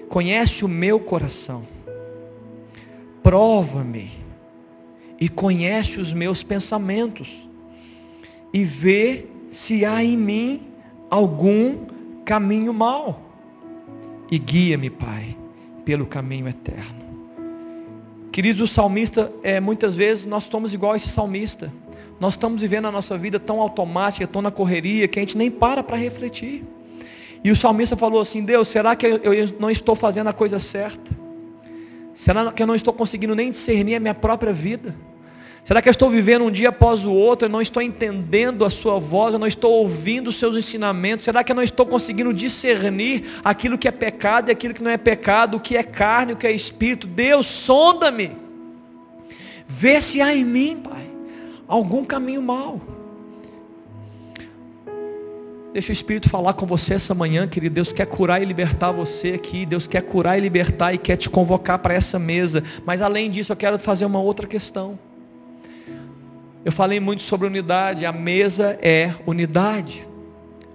conhece 0.08 0.64
o 0.64 0.68
meu 0.68 1.00
coração, 1.00 1.62
prova-me 3.22 4.10
e 5.20 5.28
conhece 5.28 6.00
os 6.00 6.12
meus 6.12 6.42
pensamentos, 6.42 7.48
e 8.52 8.64
vê 8.64 9.26
se 9.50 9.84
há 9.84 10.02
em 10.02 10.16
mim 10.16 10.62
algum 11.08 11.86
caminho 12.24 12.72
mau, 12.72 13.22
e 14.30 14.38
guia-me, 14.38 14.90
Pai, 14.90 15.36
pelo 15.84 16.06
caminho 16.06 16.48
eterno. 16.48 17.02
Queridos, 18.32 18.62
o 18.62 18.66
salmista, 18.66 19.30
é, 19.42 19.60
muitas 19.60 19.94
vezes 19.94 20.24
nós 20.24 20.44
estamos 20.44 20.72
igual 20.72 20.92
a 20.92 20.96
esse 20.96 21.08
salmista. 21.08 21.70
Nós 22.18 22.32
estamos 22.32 22.62
vivendo 22.62 22.86
a 22.86 22.90
nossa 22.90 23.18
vida 23.18 23.38
tão 23.38 23.60
automática, 23.60 24.26
tão 24.26 24.40
na 24.40 24.50
correria, 24.50 25.06
que 25.06 25.18
a 25.18 25.22
gente 25.22 25.36
nem 25.36 25.50
para 25.50 25.82
para 25.82 25.98
refletir. 25.98 26.64
E 27.44 27.50
o 27.50 27.56
salmista 27.56 27.96
falou 27.96 28.20
assim: 28.20 28.42
Deus, 28.42 28.68
será 28.68 28.94
que 28.94 29.06
eu 29.06 29.20
não 29.58 29.70
estou 29.70 29.96
fazendo 29.96 30.28
a 30.28 30.32
coisa 30.32 30.58
certa? 30.58 31.10
Será 32.14 32.52
que 32.52 32.62
eu 32.62 32.66
não 32.66 32.74
estou 32.74 32.92
conseguindo 32.92 33.34
nem 33.34 33.50
discernir 33.50 33.96
a 33.96 34.00
minha 34.00 34.14
própria 34.14 34.52
vida? 34.52 34.94
Será 35.64 35.80
que 35.80 35.88
eu 35.88 35.92
estou 35.92 36.10
vivendo 36.10 36.44
um 36.44 36.50
dia 36.50 36.70
após 36.70 37.04
o 37.06 37.12
outro, 37.12 37.46
eu 37.46 37.50
não 37.50 37.62
estou 37.62 37.80
entendendo 37.80 38.64
a 38.64 38.70
sua 38.70 38.98
voz, 38.98 39.32
eu 39.32 39.38
não 39.38 39.46
estou 39.46 39.72
ouvindo 39.72 40.28
os 40.28 40.36
seus 40.36 40.56
ensinamentos? 40.56 41.24
Será 41.24 41.44
que 41.44 41.52
eu 41.52 41.56
não 41.56 41.62
estou 41.62 41.86
conseguindo 41.86 42.34
discernir 42.34 43.40
aquilo 43.44 43.78
que 43.78 43.86
é 43.86 43.92
pecado 43.92 44.48
e 44.48 44.52
aquilo 44.52 44.74
que 44.74 44.82
não 44.82 44.90
é 44.90 44.96
pecado, 44.96 45.56
o 45.56 45.60
que 45.60 45.76
é 45.76 45.84
carne, 45.84 46.32
o 46.32 46.36
que 46.36 46.48
é 46.48 46.52
espírito? 46.52 47.06
Deus, 47.06 47.46
sonda-me. 47.46 48.32
Vê 49.68 50.00
se 50.00 50.20
há 50.20 50.34
em 50.34 50.44
mim, 50.44 50.80
Pai, 50.82 51.08
algum 51.68 52.04
caminho 52.04 52.42
mau. 52.42 52.80
Deixa 55.72 55.90
o 55.90 55.92
Espírito 55.94 56.28
falar 56.28 56.52
com 56.52 56.66
você 56.66 56.94
essa 56.94 57.14
manhã, 57.14 57.48
querido. 57.48 57.76
Deus 57.76 57.94
quer 57.94 58.04
curar 58.04 58.42
e 58.42 58.44
libertar 58.44 58.92
você 58.92 59.28
aqui. 59.28 59.64
Deus 59.64 59.86
quer 59.86 60.02
curar 60.02 60.36
e 60.36 60.40
libertar 60.42 60.92
e 60.92 60.98
quer 60.98 61.16
te 61.16 61.30
convocar 61.30 61.78
para 61.78 61.94
essa 61.94 62.18
mesa. 62.18 62.62
Mas 62.84 63.00
além 63.00 63.30
disso, 63.30 63.52
eu 63.52 63.56
quero 63.56 63.78
fazer 63.78 64.04
uma 64.04 64.20
outra 64.20 64.46
questão. 64.46 64.98
Eu 66.62 66.70
falei 66.70 67.00
muito 67.00 67.22
sobre 67.22 67.46
unidade. 67.46 68.04
A 68.04 68.12
mesa 68.12 68.78
é 68.82 69.14
unidade 69.26 70.06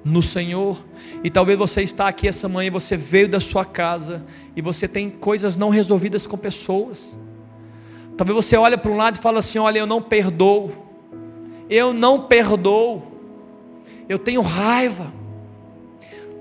no 0.03 0.23
Senhor. 0.23 0.83
E 1.23 1.29
talvez 1.29 1.59
você 1.59 1.83
está 1.83 2.07
aqui 2.07 2.27
essa 2.27 2.49
manhã, 2.49 2.71
você 2.71 2.97
veio 2.97 3.29
da 3.29 3.39
sua 3.39 3.63
casa 3.63 4.23
e 4.55 4.63
você 4.63 4.87
tem 4.87 5.11
coisas 5.11 5.55
não 5.55 5.69
resolvidas 5.69 6.25
com 6.25 6.37
pessoas. 6.39 7.15
Talvez 8.17 8.35
você 8.35 8.57
olhe 8.57 8.75
para 8.75 8.91
um 8.91 8.97
lado 8.97 9.17
e 9.17 9.19
fala 9.19 9.39
assim: 9.39 9.59
olha, 9.59 9.77
eu 9.77 9.85
não 9.85 10.01
perdoo. 10.01 10.71
Eu 11.69 11.93
não 11.93 12.21
perdoo 12.21 13.16
eu 14.07 14.17
tenho 14.17 14.41
raiva. 14.41 15.11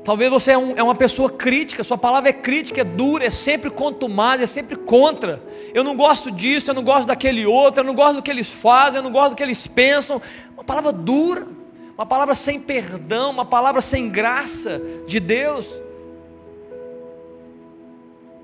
Talvez 0.07 0.31
você 0.31 0.53
é, 0.53 0.59
um, 0.59 0.73
é, 0.77 0.83
uma 0.85 0.95
pessoa 0.95 1.29
crítica, 1.29 1.83
sua 1.83 1.99
palavra 1.99 2.31
é 2.31 2.33
crítica, 2.33 2.81
é 2.81 2.85
dura, 2.85 3.25
é 3.25 3.31
sempre 3.31 3.71
contumaz, 3.71 4.41
é 4.41 4.47
sempre 4.47 4.77
contra. 4.77 5.43
Eu 5.75 5.83
não 5.83 5.97
gosto 5.97 6.31
disso, 6.31 6.71
eu 6.71 6.75
não 6.75 6.85
gosto 6.85 7.09
daquele 7.09 7.45
outro, 7.45 7.81
eu 7.81 7.85
não 7.85 7.93
gosto 7.95 8.17
do 8.17 8.23
que 8.23 8.31
eles 8.31 8.49
fazem, 8.49 8.99
eu 8.99 9.03
não 9.03 9.11
gosto 9.11 9.31
do 9.31 9.37
que 9.37 9.43
eles 9.43 9.67
pensam. 9.67 10.23
Uma 10.55 10.63
palavra 10.63 10.93
dura, 10.93 11.49
uma 11.97 12.07
palavra 12.07 12.37
sem 12.37 12.61
perdão, 12.61 13.31
uma 13.31 13.45
palavra 13.45 13.81
sem 13.81 14.09
graça 14.09 14.81
de 15.09 15.19
Deus. 15.19 15.67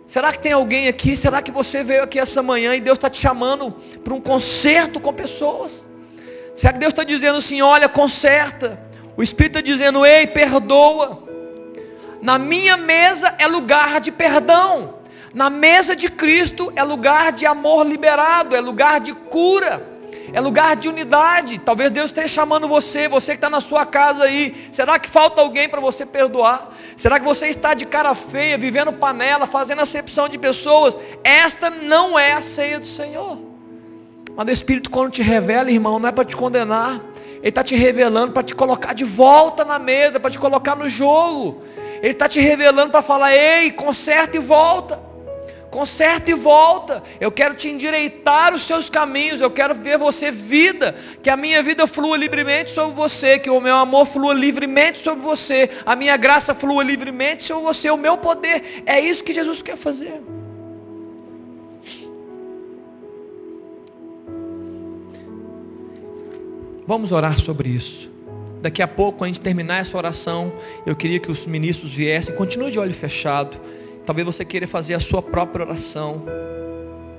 Será 0.09 0.33
que 0.33 0.41
tem 0.41 0.53
alguém 0.53 0.89
aqui? 0.89 1.17
Será 1.17 1.41
que 1.41 1.53
você 1.53 1.85
veio 1.85 2.03
aqui 2.03 2.19
essa 2.19 2.43
manhã 2.43 2.75
e 2.75 2.81
Deus 2.81 2.99
está 2.99 3.09
te 3.09 3.21
chamando 3.21 3.71
para 4.03 4.13
um 4.13 4.21
concerto 4.21 4.99
com 4.99 5.13
pessoas? 5.13 5.87
Será 6.57 6.73
que 6.73 6.81
Deus 6.81 6.93
está 6.93 7.05
dizendo 7.05 7.39
assim, 7.39 7.63
olha, 7.63 7.89
conserta? 7.89 8.91
O 9.17 9.23
Espírito 9.23 9.59
está 9.59 9.61
dizendo, 9.61 10.05
ei, 10.07 10.27
perdoa. 10.27 11.23
Na 12.21 12.39
minha 12.39 12.77
mesa 12.77 13.35
é 13.39 13.47
lugar 13.47 14.01
de 14.01 14.11
perdão. 14.13 14.95
Na 15.35 15.49
mesa 15.49 15.97
de 15.97 16.09
Cristo 16.09 16.73
é 16.77 16.83
lugar 16.83 17.33
de 17.33 17.47
amor 17.47 17.87
liberado, 17.87 18.55
é 18.55 18.61
lugar 18.61 19.01
de 19.01 19.15
cura, 19.15 19.83
é 20.33 20.41
lugar 20.41 20.77
de 20.77 20.89
unidade. 20.89 21.59
Talvez 21.59 21.91
Deus 21.91 22.07
esteja 22.07 22.29
chamando 22.29 22.69
você, 22.69 23.09
você 23.09 23.33
que 23.33 23.39
está 23.39 23.49
na 23.49 23.61
sua 23.61 23.87
casa 23.87 24.25
aí. 24.25 24.69
Será 24.71 24.99
que 24.99 25.09
falta 25.09 25.41
alguém 25.41 25.69
para 25.69 25.81
você 25.81 26.05
perdoar? 26.05 26.75
Será 26.97 27.19
que 27.19 27.25
você 27.25 27.49
está 27.49 27.73
de 27.73 27.87
cara 27.87 28.15
feia, 28.15 28.59
vivendo 28.59 28.93
panela, 28.93 29.47
fazendo 29.47 29.81
acepção 29.81 30.29
de 30.29 30.39
pessoas? 30.39 30.97
Esta 31.25 31.71
não 31.71 32.19
é 32.19 32.33
a 32.35 32.43
ceia 32.43 32.79
do 32.79 32.87
Senhor. 32.87 33.39
Mas 34.37 34.47
o 34.47 34.51
Espírito, 34.51 34.91
quando 34.91 35.13
te 35.13 35.23
revela, 35.23 35.71
irmão, 35.71 35.99
não 35.99 36.09
é 36.09 36.13
para 36.13 36.25
te 36.25 36.37
condenar. 36.37 37.01
Ele 37.43 37.49
está 37.49 37.65
te 37.65 37.75
revelando 37.75 38.33
para 38.33 38.45
te 38.45 38.55
colocar 38.55 38.95
de 38.95 39.05
volta 39.05 39.65
na 39.65 39.77
mesa, 39.77 40.21
para 40.21 40.31
te 40.31 40.39
colocar 40.39 40.77
no 40.77 40.89
jogo. 40.89 41.65
Ele 42.01 42.13
está 42.13 42.29
te 42.29 42.41
revelando 42.41 42.93
para 42.93 43.03
falar, 43.03 43.35
ei, 43.35 43.73
conserta 43.73 44.37
e 44.37 44.41
volta. 44.41 45.13
Conserta 45.69 46.31
e 46.31 46.35
volta. 46.35 47.03
Eu 47.19 47.33
quero 47.33 47.55
te 47.55 47.69
endireitar 47.69 48.55
os 48.55 48.63
seus 48.63 48.91
caminhos. 48.91 49.41
Eu 49.41 49.51
quero 49.51 49.75
ver 49.75 49.99
você 49.99 50.31
vida. 50.31 50.95
Que 51.23 51.31
a 51.31 51.37
minha 51.37 51.63
vida 51.63 51.87
flua 51.87 52.17
livremente 52.17 52.71
sobre 52.71 52.95
você. 52.95 53.39
Que 53.39 53.49
o 53.49 53.61
meu 53.61 53.75
amor 53.77 54.07
flua 54.07 54.35
livremente 54.35 54.99
sobre 54.99 55.25
você. 55.25 55.71
A 55.87 55.97
minha 55.97 56.17
graça 56.17 56.55
flua 56.55 56.85
livremente 56.85 57.45
sobre 57.45 57.65
você. 57.65 57.91
O 57.91 57.97
meu 57.97 58.19
poder. 58.19 58.83
É 58.85 59.01
isso 59.01 59.25
que 59.25 59.33
Jesus 59.33 59.63
quer 59.63 59.79
fazer. 59.79 60.21
Vamos 66.93 67.11
orar 67.11 67.41
sobre 67.41 67.71
isso. 67.71 68.11
Daqui 68.61 68.83
a 68.83 68.87
pouco, 68.87 69.25
a 69.25 69.27
gente 69.27 69.41
terminar 69.41 69.79
essa 69.79 69.97
oração, 69.97 70.53
eu 70.85 70.95
queria 70.95 71.19
que 71.19 71.33
os 71.33 71.47
ministros 71.47 71.91
viessem. 71.91 72.35
Continue 72.35 72.71
de 72.71 72.79
olho 72.79 72.93
fechado. 72.93 73.59
Talvez 74.05 74.27
você 74.27 74.45
queira 74.45 74.69
fazer 74.69 74.93
a 74.93 75.01
sua 75.01 75.23
própria 75.23 75.65
oração. 75.65 76.23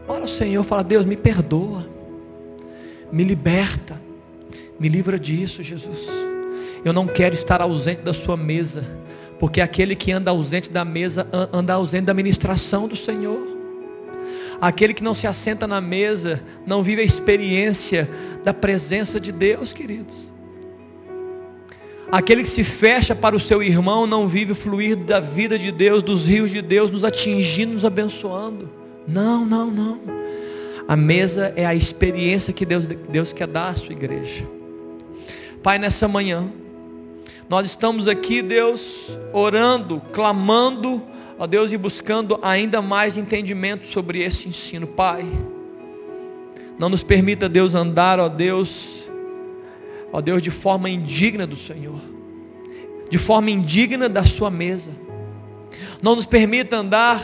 Ora 0.08 0.22
ao 0.22 0.28
Senhor, 0.28 0.64
fala, 0.64 0.84
Deus, 0.84 1.08
me 1.08 1.18
perdoa. 1.18 1.88
Me 3.12 3.24
liberta. 3.24 4.00
Me 4.80 4.88
livra 4.88 5.18
disso, 5.18 5.64
Jesus. 5.64 6.08
Eu 6.86 6.94
não 6.94 7.08
quero 7.08 7.34
estar 7.34 7.60
ausente 7.60 8.04
da 8.04 8.14
sua 8.14 8.38
mesa. 8.38 8.86
Porque 9.40 9.60
aquele 9.60 9.96
que 9.96 10.12
anda 10.12 10.30
ausente 10.30 10.70
da 10.70 10.86
mesa, 10.86 11.28
anda 11.52 11.74
ausente 11.74 12.06
da 12.06 12.14
ministração 12.14 12.88
do 12.88 12.96
Senhor. 12.96 13.53
Aquele 14.64 14.94
que 14.94 15.04
não 15.04 15.14
se 15.14 15.28
assenta 15.28 15.68
na 15.68 15.82
mesa 15.82 16.42
não 16.66 16.82
vive 16.82 17.02
a 17.02 17.04
experiência 17.04 18.10
da 18.46 18.54
presença 18.54 19.20
de 19.20 19.30
Deus, 19.30 19.74
queridos. 19.74 20.32
Aquele 22.10 22.44
que 22.44 22.48
se 22.48 22.64
fecha 22.64 23.14
para 23.14 23.36
o 23.36 23.42
seu 23.42 23.62
irmão 23.62 24.08
não 24.08 24.26
vive 24.26 24.54
o 24.54 24.56
fluir 24.56 24.96
da 24.96 25.20
vida 25.20 25.60
de 25.60 25.70
Deus, 25.70 26.02
dos 26.02 26.28
rios 26.28 26.50
de 26.50 26.62
Deus, 26.62 26.90
nos 26.90 27.04
atingindo, 27.04 27.74
nos 27.74 27.84
abençoando. 27.84 28.70
Não, 29.06 29.46
não, 29.46 29.70
não. 29.70 30.00
A 30.88 30.96
mesa 30.96 31.52
é 31.58 31.66
a 31.66 31.76
experiência 31.76 32.54
que 32.54 32.66
Deus, 32.66 32.86
Deus 32.86 33.34
quer 33.34 33.48
dar 33.48 33.72
à 33.72 33.76
sua 33.76 33.92
igreja. 33.92 34.48
Pai, 35.62 35.78
nessa 35.78 36.08
manhã, 36.08 36.50
nós 37.50 37.70
estamos 37.70 38.08
aqui, 38.08 38.42
Deus, 38.42 39.20
orando, 39.34 40.02
clamando 40.14 41.04
ó 41.38 41.48
Deus, 41.48 41.72
e 41.72 41.78
buscando 41.78 42.40
ainda 42.42 42.82
mais 42.82 43.18
entendimento 43.18 43.88
sobre 43.88 44.22
esse 44.22 44.48
ensino, 44.48 44.88
Pai. 44.88 45.26
Não 46.78 46.90
nos 46.90 47.04
permita, 47.04 47.48
Deus, 47.48 47.76
andar, 47.76 48.20
ó 48.20 48.28
Deus, 48.28 49.04
ó 50.12 50.22
Deus, 50.22 50.42
de 50.42 50.52
forma 50.52 50.90
indigna 50.90 51.46
do 51.46 51.56
Senhor, 51.56 52.00
de 53.10 53.18
forma 53.18 53.52
indigna 53.52 54.10
da 54.10 54.26
Sua 54.26 54.50
mesa. 54.50 54.92
Não 56.02 56.16
nos 56.16 56.26
permita 56.26 56.78
andar, 56.78 57.24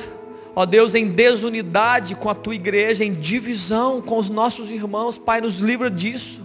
ó 0.56 0.66
Deus, 0.66 0.96
em 0.96 1.08
desunidade 1.08 2.16
com 2.16 2.30
a 2.30 2.36
Tua 2.36 2.56
igreja, 2.56 3.04
em 3.04 3.14
divisão 3.14 4.02
com 4.02 4.18
os 4.18 4.30
nossos 4.30 4.70
irmãos, 4.72 5.18
Pai, 5.18 5.42
nos 5.42 5.60
livra 5.60 5.90
disso. 5.90 6.42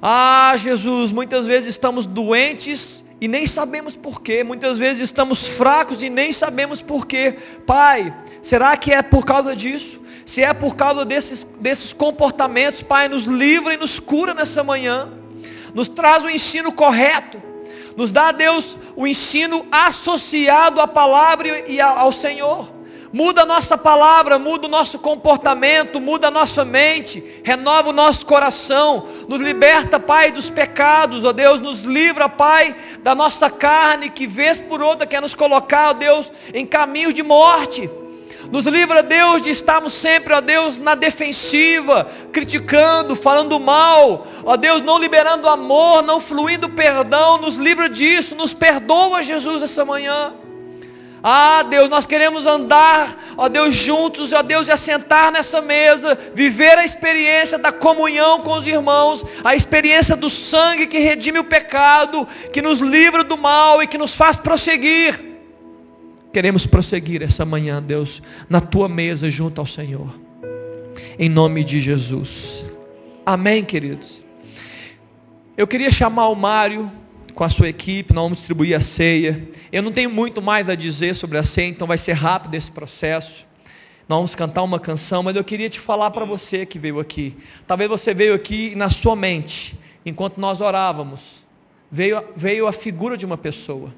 Ah, 0.00 0.54
Jesus, 0.56 1.10
muitas 1.10 1.46
vezes 1.46 1.70
estamos 1.70 2.06
doentes 2.06 3.04
e 3.20 3.26
nem 3.26 3.46
sabemos 3.46 3.96
porquê. 3.96 4.44
Muitas 4.44 4.78
vezes 4.78 5.02
estamos 5.02 5.46
fracos 5.46 6.02
e 6.02 6.08
nem 6.08 6.32
sabemos 6.32 6.80
porquê. 6.80 7.36
Pai, 7.66 8.14
será 8.42 8.76
que 8.76 8.92
é 8.92 9.02
por 9.02 9.24
causa 9.24 9.56
disso? 9.56 10.00
Se 10.24 10.42
é 10.42 10.52
por 10.52 10.76
causa 10.76 11.04
desses, 11.04 11.46
desses 11.58 11.92
comportamentos, 11.92 12.82
Pai, 12.82 13.08
nos 13.08 13.24
livra 13.24 13.74
e 13.74 13.76
nos 13.76 13.98
cura 13.98 14.34
nessa 14.34 14.62
manhã. 14.62 15.10
Nos 15.74 15.88
traz 15.88 16.24
o 16.24 16.30
ensino 16.30 16.72
correto. 16.72 17.42
Nos 17.96 18.12
dá, 18.12 18.30
Deus, 18.30 18.76
o 18.94 19.06
ensino 19.06 19.66
associado 19.72 20.80
à 20.80 20.86
palavra 20.86 21.68
e 21.68 21.80
ao 21.80 22.12
Senhor. 22.12 22.77
Muda 23.12 23.42
a 23.42 23.46
nossa 23.46 23.78
palavra, 23.78 24.38
muda 24.38 24.66
o 24.66 24.70
nosso 24.70 24.98
comportamento, 24.98 25.98
muda 25.98 26.28
a 26.28 26.30
nossa 26.30 26.62
mente, 26.62 27.40
renova 27.42 27.88
o 27.88 27.92
nosso 27.92 28.26
coração, 28.26 29.06
nos 29.26 29.40
liberta, 29.40 29.98
Pai, 29.98 30.30
dos 30.30 30.50
pecados, 30.50 31.24
ó 31.24 31.32
Deus, 31.32 31.58
nos 31.58 31.82
livra, 31.82 32.28
Pai, 32.28 32.76
da 33.02 33.14
nossa 33.14 33.48
carne 33.48 34.10
que 34.10 34.26
vez 34.26 34.60
por 34.60 34.82
outra 34.82 35.06
quer 35.06 35.22
nos 35.22 35.34
colocar, 35.34 35.90
ó 35.90 35.92
Deus, 35.94 36.30
em 36.52 36.66
caminhos 36.66 37.14
de 37.14 37.22
morte. 37.22 37.88
Nos 38.50 38.66
livra, 38.66 39.02
Deus, 39.02 39.40
de 39.40 39.50
estarmos 39.50 39.94
sempre, 39.94 40.34
ó 40.34 40.40
Deus, 40.40 40.76
na 40.78 40.94
defensiva, 40.94 42.10
criticando, 42.30 43.16
falando 43.16 43.58
mal, 43.58 44.26
ó 44.44 44.56
Deus, 44.56 44.82
não 44.82 44.98
liberando 44.98 45.48
amor, 45.48 46.02
não 46.02 46.20
fluindo 46.20 46.68
perdão, 46.68 47.38
nos 47.38 47.56
livra 47.56 47.88
disso, 47.88 48.34
nos 48.34 48.52
perdoa, 48.52 49.22
Jesus, 49.22 49.62
essa 49.62 49.84
manhã. 49.84 50.34
Ah, 51.22 51.62
Deus, 51.62 51.88
nós 51.88 52.06
queremos 52.06 52.46
andar, 52.46 53.34
ó 53.36 53.48
Deus, 53.48 53.74
juntos, 53.74 54.32
ó 54.32 54.42
Deus, 54.42 54.68
e 54.68 54.72
assentar 54.72 55.32
nessa 55.32 55.60
mesa, 55.60 56.16
viver 56.34 56.78
a 56.78 56.84
experiência 56.84 57.58
da 57.58 57.72
comunhão 57.72 58.40
com 58.40 58.52
os 58.52 58.66
irmãos, 58.66 59.24
a 59.42 59.54
experiência 59.54 60.14
do 60.14 60.30
sangue 60.30 60.86
que 60.86 60.98
redime 60.98 61.38
o 61.38 61.44
pecado, 61.44 62.26
que 62.52 62.62
nos 62.62 62.80
livra 62.80 63.24
do 63.24 63.36
mal 63.36 63.82
e 63.82 63.86
que 63.86 63.98
nos 63.98 64.14
faz 64.14 64.38
prosseguir. 64.38 65.28
Queremos 66.32 66.66
prosseguir 66.66 67.22
essa 67.22 67.44
manhã, 67.44 67.82
Deus, 67.82 68.22
na 68.48 68.60
tua 68.60 68.88
mesa 68.88 69.30
junto 69.30 69.60
ao 69.60 69.66
Senhor. 69.66 70.14
Em 71.18 71.28
nome 71.28 71.64
de 71.64 71.80
Jesus. 71.80 72.64
Amém, 73.26 73.64
queridos. 73.64 74.22
Eu 75.56 75.66
queria 75.66 75.90
chamar 75.90 76.28
o 76.28 76.36
Mário 76.36 76.90
com 77.38 77.44
a 77.44 77.48
sua 77.48 77.68
equipe, 77.68 78.12
nós 78.12 78.24
vamos 78.24 78.38
distribuir 78.38 78.76
a 78.76 78.80
ceia. 78.80 79.48
Eu 79.70 79.80
não 79.80 79.92
tenho 79.92 80.10
muito 80.10 80.42
mais 80.42 80.68
a 80.68 80.74
dizer 80.74 81.14
sobre 81.14 81.38
a 81.38 81.44
ceia, 81.44 81.68
então 81.68 81.86
vai 81.86 81.96
ser 81.96 82.14
rápido 82.14 82.54
esse 82.54 82.68
processo. 82.68 83.46
Nós 84.08 84.18
vamos 84.18 84.34
cantar 84.34 84.64
uma 84.64 84.80
canção, 84.80 85.22
mas 85.22 85.36
eu 85.36 85.44
queria 85.44 85.70
te 85.70 85.78
falar 85.78 86.10
para 86.10 86.24
você 86.24 86.66
que 86.66 86.80
veio 86.80 86.98
aqui. 86.98 87.36
Talvez 87.64 87.88
você 87.88 88.12
veio 88.12 88.34
aqui 88.34 88.74
na 88.74 88.90
sua 88.90 89.14
mente, 89.14 89.78
enquanto 90.04 90.40
nós 90.40 90.60
orávamos, 90.60 91.46
veio, 91.88 92.24
veio 92.34 92.66
a 92.66 92.72
figura 92.72 93.16
de 93.16 93.24
uma 93.24 93.38
pessoa. 93.38 93.94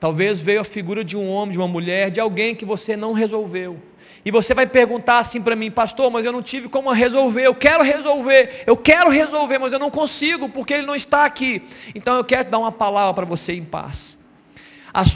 Talvez 0.00 0.40
veio 0.40 0.62
a 0.62 0.64
figura 0.64 1.04
de 1.04 1.16
um 1.16 1.30
homem, 1.30 1.52
de 1.52 1.58
uma 1.58 1.68
mulher, 1.68 2.10
de 2.10 2.18
alguém 2.18 2.56
que 2.56 2.64
você 2.64 2.96
não 2.96 3.12
resolveu. 3.12 3.80
E 4.24 4.30
você 4.30 4.52
vai 4.52 4.66
perguntar 4.66 5.18
assim 5.18 5.40
para 5.40 5.56
mim, 5.56 5.70
pastor, 5.70 6.10
mas 6.10 6.24
eu 6.24 6.32
não 6.32 6.42
tive 6.42 6.68
como 6.68 6.92
resolver, 6.92 7.42
eu 7.42 7.54
quero 7.54 7.82
resolver, 7.82 8.64
eu 8.66 8.76
quero 8.76 9.10
resolver, 9.10 9.58
mas 9.58 9.72
eu 9.72 9.78
não 9.78 9.90
consigo 9.90 10.48
porque 10.48 10.74
ele 10.74 10.86
não 10.86 10.94
está 10.94 11.24
aqui. 11.24 11.62
Então 11.94 12.16
eu 12.16 12.24
quero 12.24 12.50
dar 12.50 12.58
uma 12.58 12.72
palavra 12.72 13.14
para 13.14 13.24
você 13.24 13.54
em 13.54 13.64
paz. 13.64 14.16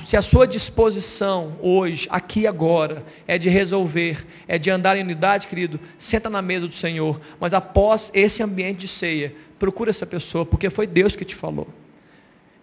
se 0.07 0.17
a 0.17 0.23
sua 0.23 0.47
disposição 0.47 1.59
hoje, 1.61 2.09
aqui 2.11 2.47
agora, 2.47 3.05
é 3.27 3.37
de 3.37 3.51
resolver, 3.51 4.25
é 4.49 4.57
de 4.59 4.71
andar 4.71 4.97
em 4.97 5.03
unidade, 5.03 5.49
querido, 5.49 5.79
senta 5.99 6.31
na 6.31 6.41
mesa 6.41 6.67
do 6.67 6.75
Senhor. 6.75 7.21
Mas 7.39 7.53
após 7.53 8.11
esse 8.15 8.43
ambiente 8.43 8.79
de 8.79 8.89
ceia, 8.89 9.35
procura 9.59 9.91
essa 9.91 10.07
pessoa, 10.07 10.47
porque 10.47 10.71
foi 10.71 10.87
Deus 10.87 11.15
que 11.15 11.27
te 11.27 11.35
falou. 11.35 11.69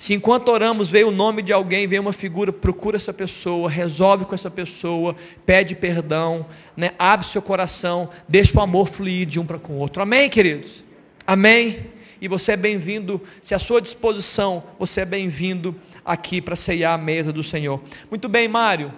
Se 0.01 0.15
enquanto 0.15 0.49
oramos 0.49 0.89
veio 0.89 1.09
o 1.09 1.11
nome 1.11 1.43
de 1.43 1.53
alguém, 1.53 1.85
veio 1.85 2.01
uma 2.01 2.11
figura, 2.11 2.51
procura 2.51 2.97
essa 2.97 3.13
pessoa, 3.13 3.69
resolve 3.69 4.25
com 4.25 4.33
essa 4.33 4.49
pessoa, 4.49 5.15
pede 5.45 5.75
perdão, 5.75 6.43
né? 6.75 6.95
abre 6.97 7.23
seu 7.23 7.39
coração, 7.39 8.09
deixa 8.27 8.57
o 8.57 8.61
amor 8.63 8.87
fluir 8.87 9.27
de 9.27 9.39
um 9.39 9.45
para 9.45 9.59
com 9.59 9.73
o 9.73 9.77
outro. 9.77 10.01
Amém, 10.01 10.27
queridos? 10.27 10.83
Amém? 11.27 11.85
E 12.19 12.27
você 12.27 12.53
é 12.53 12.57
bem-vindo, 12.57 13.21
se 13.43 13.53
a 13.53 13.59
sua 13.59 13.79
disposição, 13.79 14.63
você 14.79 15.01
é 15.01 15.05
bem-vindo 15.05 15.75
aqui 16.03 16.41
para 16.41 16.55
ceiar 16.55 16.95
a 16.95 16.97
mesa 16.97 17.31
do 17.31 17.43
Senhor. 17.43 17.79
Muito 18.09 18.27
bem, 18.27 18.47
Mário. 18.47 18.91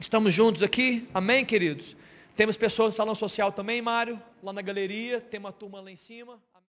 Estamos 0.00 0.32
juntos 0.32 0.62
aqui? 0.62 1.06
Amém, 1.12 1.44
queridos? 1.44 1.94
Temos 2.34 2.56
pessoas 2.56 2.94
no 2.94 2.96
salão 2.96 3.14
social 3.14 3.52
também, 3.52 3.82
Mário, 3.82 4.18
lá 4.42 4.54
na 4.54 4.62
galeria, 4.62 5.20
tem 5.20 5.38
uma 5.38 5.52
turma 5.52 5.78
lá 5.82 5.90
em 5.90 5.96
cima. 5.98 6.38